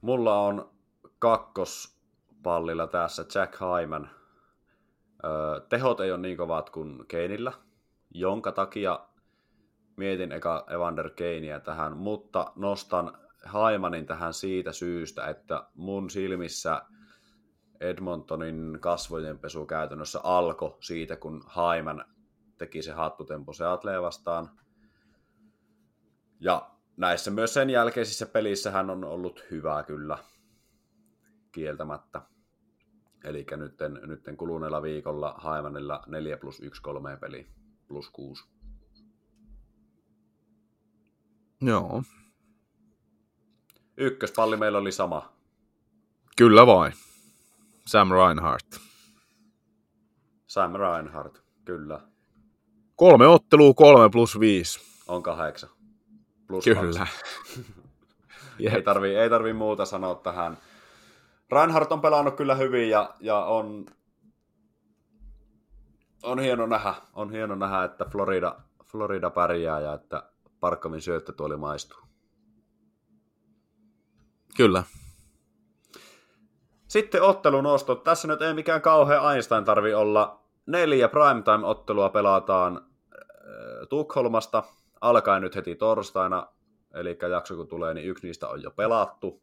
Mulla 0.00 0.40
on 0.40 0.70
kakkospallilla 1.18 2.86
tässä 2.86 3.24
Jack 3.34 3.54
Hyman. 3.60 4.10
Öö, 5.24 5.60
tehot 5.68 6.00
ei 6.00 6.12
ole 6.12 6.20
niin 6.20 6.36
kovat 6.36 6.70
kuin 6.70 7.06
Keinillä, 7.08 7.52
jonka 8.10 8.52
takia 8.52 9.00
mietin 9.96 10.32
eka 10.32 10.66
Evander 10.70 11.10
Keiniä 11.10 11.60
tähän, 11.60 11.96
mutta 11.96 12.52
nostan 12.56 13.18
Hymanin 13.52 14.06
tähän 14.06 14.34
siitä 14.34 14.72
syystä, 14.72 15.26
että 15.26 15.66
mun 15.74 16.10
silmissä 16.10 16.82
Edmontonin 17.80 18.78
kasvojenpesu 18.80 19.66
käytännössä 19.66 20.20
alkoi 20.22 20.76
siitä, 20.80 21.16
kun 21.16 21.44
Hyman 21.56 22.04
teki 22.58 22.82
se 22.82 22.92
hattutempo 22.92 23.52
Seattleen 23.52 24.02
vastaan. 24.02 24.50
Ja 26.40 26.70
näissä 26.96 27.30
myös 27.30 27.54
sen 27.54 27.70
jälkeisissä 27.70 28.26
pelissä 28.26 28.70
hän 28.70 28.90
on 28.90 29.04
ollut 29.04 29.44
hyvä 29.50 29.82
kyllä, 29.82 30.18
kieltämättä. 31.52 32.20
Eli 33.24 33.46
nytten, 33.56 34.00
nytten 34.06 34.36
kuluneella 34.36 34.82
viikolla 34.82 35.34
Haimanilla 35.38 36.02
4 36.06 36.36
plus 36.36 36.60
1 36.60 36.82
kolmeen 36.82 37.18
peli 37.18 37.46
plus 37.88 38.10
6. 38.10 38.44
Joo, 41.60 42.02
Ykköspalli 43.96 44.56
meillä 44.56 44.78
oli 44.78 44.92
sama. 44.92 45.32
kyllä 46.36 46.66
vain. 46.66 46.92
Sam 47.86 48.08
Reinhardt. 48.10 48.76
Sam 50.46 50.72
Reinhardt, 50.74 51.38
kyllä. 51.64 52.00
Kolme 52.96 53.26
ottelua, 53.26 53.74
kolme 53.74 54.10
plus 54.10 54.40
viisi. 54.40 54.80
On 55.06 55.22
kahdeksan. 55.22 55.70
Plus 56.46 56.64
Kyllä. 56.64 57.06
Ei 58.74 58.82
tarvii, 58.82 59.16
ei 59.16 59.30
tarvii 59.30 59.52
muuta 59.52 59.84
sanoa 59.84 60.14
tähän. 60.14 60.58
Reinhardt 61.52 61.92
on 61.92 62.00
pelannut 62.00 62.36
kyllä 62.36 62.54
hyvin 62.54 62.90
ja, 62.90 63.14
ja 63.20 63.38
on, 63.38 63.86
on 66.22 66.38
hieno 66.38 66.66
nähdä, 66.66 66.94
on 67.12 67.30
hieno 67.30 67.54
nähdä, 67.54 67.84
että 67.84 68.04
Florida, 68.04 68.56
Florida 68.84 69.30
pärjää 69.30 69.80
ja 69.80 69.94
että 69.94 70.22
Parkkovin 70.60 71.00
syöttötuoli 71.00 71.56
maistuu. 71.56 71.98
Kyllä. 74.56 74.82
Sitten 76.88 77.22
ottelunosto. 77.22 77.94
Tässä 77.94 78.28
nyt 78.28 78.42
ei 78.42 78.54
mikään 78.54 78.82
kauhean 78.82 79.32
Einstein 79.32 79.64
tarvi 79.64 79.94
olla. 79.94 80.42
Neljä 80.66 81.08
primetime-ottelua 81.08 82.08
pelataan 82.08 82.76
äh, 82.76 83.88
Tukholmasta. 83.88 84.62
Alkaen 85.00 85.42
nyt 85.42 85.56
heti 85.56 85.74
torstaina. 85.74 86.46
Eli 86.94 87.18
jakso 87.30 87.56
kun 87.56 87.68
tulee, 87.68 87.94
niin 87.94 88.06
yksi 88.06 88.26
niistä 88.26 88.48
on 88.48 88.62
jo 88.62 88.70
pelattu. 88.70 89.42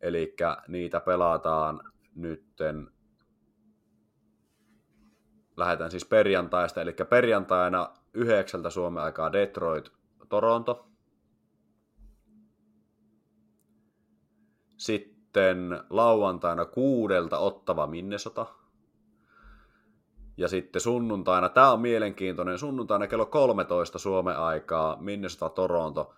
Eli 0.00 0.36
niitä 0.68 1.00
pelataan 1.00 1.80
nytten 2.14 2.90
lähdetään 5.56 5.90
siis 5.90 6.04
perjantaista, 6.04 6.80
eli 6.82 6.92
perjantaina 7.10 7.90
yhdeksältä 8.14 8.70
Suomen 8.70 9.02
aikaa 9.02 9.32
Detroit, 9.32 9.92
Toronto. 10.28 10.88
Sitten 14.76 15.80
lauantaina 15.90 16.64
kuudelta 16.64 17.38
Ottava 17.38 17.86
Minnesota. 17.86 18.46
Ja 20.36 20.48
sitten 20.48 20.80
sunnuntaina, 20.80 21.48
tämä 21.48 21.72
on 21.72 21.80
mielenkiintoinen, 21.80 22.58
sunnuntaina 22.58 23.06
kello 23.06 23.26
13 23.26 23.98
Suomen 23.98 24.36
aikaa 24.36 24.96
Minnesota 25.00 25.48
Toronto. 25.48 26.14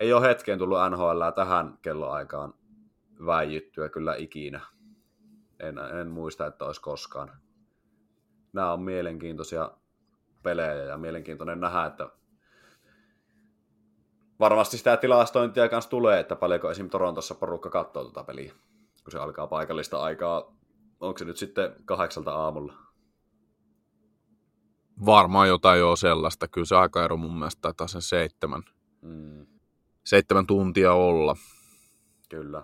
Ei 0.00 0.12
ole 0.12 0.28
hetkeen 0.28 0.58
tullut 0.58 0.78
NHL 0.90 1.22
tähän 1.34 1.78
kelloaikaan 1.82 2.54
väijyttyä 3.26 3.88
kyllä 3.88 4.14
ikinä. 4.16 4.60
En, 5.60 5.78
en 5.78 6.08
muista, 6.10 6.46
että 6.46 6.64
olisi 6.64 6.80
koskaan. 6.80 7.30
Nämä 8.52 8.72
on 8.72 8.82
mielenkiintoisia 8.82 9.70
pelejä 10.42 10.74
ja 10.74 10.96
mielenkiintoinen 10.98 11.60
nähdä, 11.60 11.84
että 11.86 12.10
varmasti 14.40 14.78
sitä 14.78 14.96
tilastointia 14.96 15.68
kanssa 15.68 15.90
tulee, 15.90 16.20
että 16.20 16.36
paljonko 16.36 16.70
esim. 16.70 16.90
Torontossa 16.90 17.34
porukka 17.34 17.70
katsoo 17.70 18.02
tuota 18.02 18.24
peliä, 18.24 18.52
kun 19.04 19.12
se 19.12 19.18
alkaa 19.18 19.46
paikallista 19.46 20.02
aikaa. 20.02 20.54
Onko 21.00 21.18
se 21.18 21.24
nyt 21.24 21.36
sitten 21.36 21.74
kahdeksalta 21.84 22.34
aamulla? 22.34 22.74
Varmaan 25.06 25.48
jotain 25.48 25.80
jo 25.80 25.96
sellaista. 25.96 26.48
Kyllä 26.48 26.64
se 26.64 26.76
aikaero 26.76 27.16
mun 27.16 27.38
mielestä 27.38 27.60
taitaa 27.62 27.86
sen 27.86 28.02
seitsemän, 28.02 28.62
Mm, 29.02 29.46
seitsemän 30.04 30.46
tuntia 30.46 30.92
olla. 30.92 31.36
kyllä. 32.28 32.62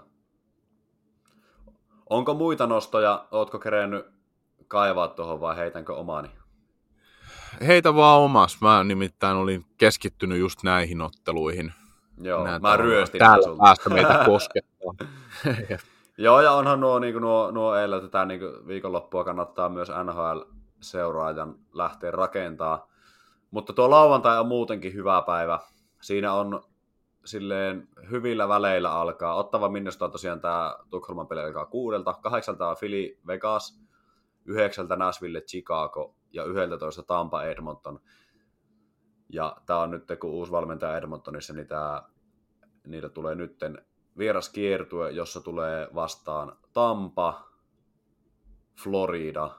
Onko 2.11 2.35
muita 2.35 2.67
nostoja? 2.67 3.25
Ootko 3.31 3.59
kerennyt 3.59 4.07
kaivaa 4.69 5.09
tuohon 5.09 5.41
vai 5.41 5.57
heitänkö 5.57 5.95
omani? 5.95 6.29
Heitä 7.67 7.95
vaan 7.95 8.21
omas. 8.21 8.61
Mä 8.61 8.85
nimittäin 8.85 9.37
olin 9.37 9.65
keskittynyt 9.79 10.39
just 10.39 10.63
näihin 10.63 11.01
otteluihin. 11.03 11.73
Joo, 12.19 12.45
Nää 12.45 12.59
mä 12.59 12.77
ryöstin 12.77 13.19
Täällä 13.19 13.45
sulta. 13.45 13.63
päästä 13.63 13.91
meitä 13.91 14.23
koskettaa. 14.27 14.95
Joo, 16.19 16.41
ja 16.41 16.53
onhan 16.53 16.81
nuo, 16.81 16.99
niin 16.99 17.15
nuo, 17.15 17.51
nuo 17.51 17.75
eilen 17.77 18.01
tätä 18.01 18.25
niin 18.25 18.41
viikonloppua 18.67 19.25
kannattaa 19.25 19.69
myös 19.69 19.89
NHL-seuraajan 19.89 21.55
lähteä 21.73 22.11
rakentaa. 22.11 22.89
Mutta 23.51 23.73
tuo 23.73 23.91
lauantai 23.91 24.39
on 24.41 24.47
muutenkin 24.49 24.95
hyvä 24.95 25.23
päivä. 25.27 25.59
Siinä 26.01 26.33
on 26.33 26.63
silleen 27.25 27.89
hyvillä 28.11 28.49
väleillä 28.49 28.93
alkaa. 28.93 29.35
Ottava 29.35 29.69
Minnesota 29.69 30.09
tosiaan 30.09 30.41
tämä 30.41 30.77
Tukholman 30.91 31.27
peli 31.27 31.41
alkaa 31.41 31.67
kuudelta. 31.67 32.15
Kahdeksalta 32.15 32.69
on 32.69 32.77
Philly 32.79 33.19
Vegas, 33.27 33.81
yhdeksältä 34.45 34.97
Nashville 34.97 35.41
Chicago 35.41 36.15
ja 36.33 36.45
yhdeltätoista 36.45 37.03
Tampa 37.03 37.45
Edmonton. 37.45 38.01
Ja 39.29 39.57
tämä 39.67 39.79
on 39.81 39.91
nyt, 39.91 40.05
kun 40.21 40.31
uusi 40.31 40.53
valmentaja 40.53 40.97
Edmontonissa, 40.97 41.53
niin 41.53 41.67
tämä 41.67 42.03
niitä 42.87 43.09
tulee 43.09 43.35
nytten 43.35 43.87
vieraskiertue, 44.19 45.11
jossa 45.11 45.41
tulee 45.41 45.89
vastaan 45.95 46.57
Tampa, 46.73 47.49
Florida, 48.83 49.51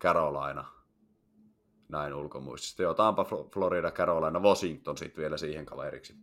Carolina. 0.00 0.79
Näin 1.90 2.14
ulkomuistista. 2.14 2.82
Joo, 2.82 2.94
Tampa, 2.94 3.22
Flo- 3.22 3.48
Florida, 3.52 3.90
Carolina, 3.90 4.40
Washington 4.40 4.98
sitten 4.98 5.22
vielä 5.22 5.36
siihen 5.36 5.66
kaveriksi. 5.66 6.14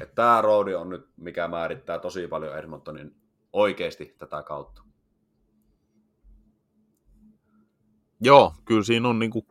Että 0.00 0.14
tämä 0.14 0.42
roadi 0.42 0.74
on 0.74 0.88
nyt, 0.88 1.08
mikä 1.16 1.48
määrittää 1.48 1.98
tosi 1.98 2.26
paljon 2.26 2.58
Edmontonin 2.58 3.16
oikeasti 3.52 4.14
tätä 4.18 4.42
kautta. 4.42 4.82
Joo, 8.20 8.54
kyllä 8.64 8.82
siinä 8.82 9.08
on 9.08 9.18
niin 9.18 9.30
kuin, 9.30 9.46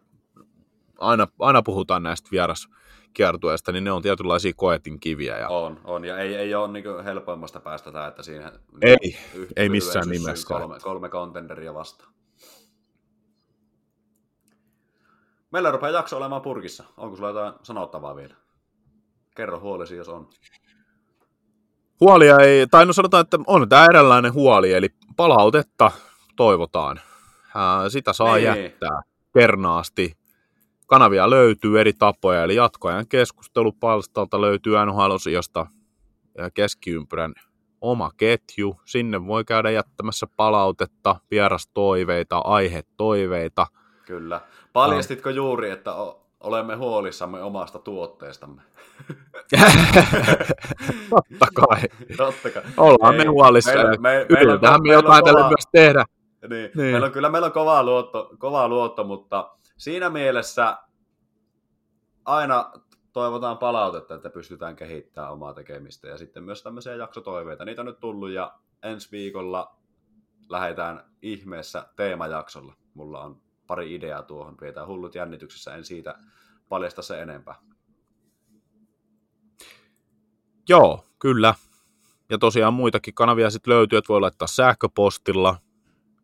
aina, 0.98 1.28
aina 1.40 1.62
puhutaan 1.62 2.04
näistä 2.04 2.30
vieraskiertueista, 2.32 3.72
niin 3.72 3.84
ne 3.84 3.92
on 3.92 4.02
tietynlaisia 4.02 4.54
koetin 4.56 5.00
kiviä. 5.00 5.38
Ja... 5.38 5.50
On, 5.50 5.80
on. 5.84 6.06
Ja 6.06 6.18
ei, 6.18 6.36
ei 6.36 6.56
ole 6.56 6.68
niin 6.68 7.04
helpoimmasta 7.04 7.60
päästä 7.60 7.92
tämä, 7.92 8.08
että 8.08 8.24
siinä 8.24 8.52
Ei, 8.82 9.18
yh- 9.34 9.48
ei 9.56 9.70
missään 9.70 10.10
nimessä. 10.10 10.48
Kolme, 10.48 10.80
kolme 10.80 11.10
contenderia 11.10 11.74
vastaan. 11.74 12.17
Meillä 15.52 15.72
rupeaa 15.72 15.92
jakso 15.92 16.18
olemaan 16.18 16.42
purkissa. 16.42 16.84
Onko 16.98 17.16
sulla 17.16 17.30
jotain 17.30 17.54
sanottavaa 17.64 18.16
vielä? 18.16 18.36
Kerro 19.36 19.60
huolesi, 19.60 19.96
jos 19.96 20.10
on. 20.10 20.30
Huolia 22.00 22.38
ei, 22.38 22.68
tai 22.68 22.86
no 22.86 22.94
sanotaan, 22.94 23.22
että 23.22 23.38
on 23.48 23.70
tämä 23.70 23.86
eräänlainen 23.86 24.34
huoli, 24.34 24.74
eli 24.74 24.90
palautetta 25.16 25.92
toivotaan. 26.36 27.00
Ää, 27.56 27.90
Sitä 27.90 28.14
saa 28.14 28.36
Niin. 28.36 28.46
jättää 28.46 29.02
kernaasti. 29.34 30.18
Kanavia 30.88 31.30
löytyy 31.30 31.80
eri 31.80 31.94
tapoja, 31.94 32.44
eli 32.44 32.56
jatkoajan 32.56 33.08
keskustelupalstalta 33.08 34.42
löytyy 34.42 34.74
NHL-osiosta 34.86 35.68
ja 36.38 36.52
keskiympyrän 36.52 37.34
oma 37.82 38.12
ketju. 38.18 38.80
Sinne 38.86 39.26
voi 39.28 39.46
käydä 39.46 39.72
jättämässä 39.72 40.28
palautetta, 40.36 41.16
vierastoiveita, 41.32 42.38
aihetoiveita. 42.38 43.68
Kyllä. 44.06 44.42
Paljastitko 44.74 45.30
juuri, 45.30 45.70
että 45.70 45.94
o- 45.96 46.28
olemme 46.40 46.76
huolissamme 46.76 47.42
omasta 47.44 47.80
tuotteestamme? 47.80 48.62
Totta 51.10 51.48
kai. 51.56 51.82
Totta 52.18 52.50
kai. 52.50 52.64
Ollaan 52.78 53.14
Ei, 53.14 53.20
me 53.26 53.26
huolissa. 53.32 53.74
meillä- 53.74 53.98
me- 53.98 54.26
Yritetähän 54.30 54.82
me 54.84 54.94
jotain 54.94 55.24
tälle 55.24 55.40
kova- 55.40 55.50
myös 55.50 55.68
tehdä. 55.72 56.06
Niin. 56.42 56.50
Niin. 56.50 56.72
niin. 56.76 56.92
Meillä 56.92 57.06
on, 57.06 57.12
kyllä 57.12 57.30
meillä 57.30 57.46
on 57.46 57.52
kova 57.52 57.84
luotto, 57.84 58.30
kova 58.38 58.68
luotto, 58.68 59.04
mutta 59.04 59.52
siinä 59.78 60.10
mielessä 60.10 60.78
aina 62.26 62.72
toivotaan 63.14 63.58
palautetta, 63.58 64.16
että 64.16 64.30
pystytään 64.30 64.76
kehittämään 64.76 65.34
omaa 65.34 65.54
tekemistä 65.54 66.08
ja 66.08 66.18
sitten 66.18 66.44
myös 66.44 66.64
tämmöisiä 66.64 66.96
jaksotoiveita. 66.96 67.66
Niitä 67.66 67.82
on 67.82 67.86
nyt 67.86 68.00
tullut 68.00 68.30
ja 68.30 68.54
ensi 68.84 69.12
viikolla 69.12 69.76
lähdetään 70.50 71.04
ihmeessä 71.22 71.86
teemajaksolla. 71.96 72.74
Mulla 72.94 73.22
on 73.24 73.42
pari 73.68 73.96
ideaa 73.96 74.24
tuohon, 74.24 74.58
pidetään 74.58 74.88
hullut 74.88 75.16
jännityksessä, 75.16 75.76
en 75.76 75.84
siitä 75.84 76.16
paljasta 76.70 77.02
se 77.02 77.22
enempää. 77.22 77.56
Joo, 80.70 81.06
kyllä. 81.20 81.54
Ja 82.30 82.38
tosiaan 82.38 82.74
muitakin 82.74 83.14
kanavia 83.14 83.50
sitten 83.50 83.74
löytyy, 83.74 83.98
että 83.98 84.14
voi 84.14 84.22
laittaa 84.22 84.48
sähköpostilla, 84.48 85.58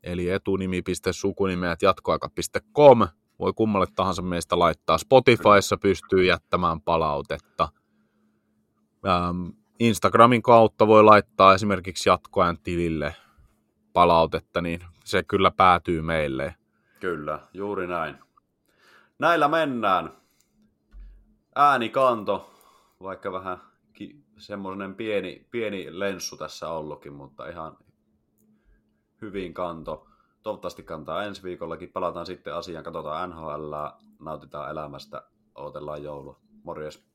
eli 0.03 0.30
etunimi.sukunimeät 0.30 1.82
jatkoaika.com. 1.82 3.07
Voi 3.40 3.53
kummalle 3.53 3.88
tahansa 3.95 4.22
meistä 4.22 4.60
laittaa. 4.60 4.98
Spotifyssa 4.98 5.78
pystyy 5.78 6.26
jättämään 6.26 6.82
palautetta. 6.82 7.70
Ähm, 9.07 9.48
Instagramin 9.80 10.41
kautta 10.41 10.88
voi 10.88 11.03
laittaa 11.03 11.53
esimerkiksi 11.53 12.10
jatkoajan 12.10 12.57
tilille 12.57 13.15
palautetta, 13.94 14.61
niin 14.61 14.80
se 15.06 15.24
kyllä 15.24 15.52
päätyy 15.52 16.02
meille. 16.02 16.56
Kyllä, 17.04 17.40
juuri 17.54 17.88
näin. 17.88 18.18
Näillä 19.20 19.48
mennään. 19.48 20.18
Äänikanto, 21.56 22.54
vaikka 23.02 23.32
vähän 23.32 23.58
ki- 23.94 24.26
semmoinen 24.38 24.96
pieni, 24.96 25.48
pieni 25.52 26.00
lenssu 26.00 26.38
tässä 26.38 26.70
ollutkin, 26.70 27.14
mutta 27.14 27.50
ihan 27.50 27.78
hyvin 29.22 29.54
kanto. 29.54 30.08
Toivottavasti 30.44 30.84
kantaa 30.84 31.24
ensi 31.24 31.44
viikollakin. 31.44 31.92
Palataan 31.92 32.26
sitten 32.26 32.56
asiaan, 32.56 32.84
katsotaan 32.84 33.30
NHL, 33.30 33.74
nautitaan 34.20 34.72
elämästä, 34.72 35.24
odotellaan 35.56 36.04
joulua. 36.04 36.40
Morjes. 36.64 37.12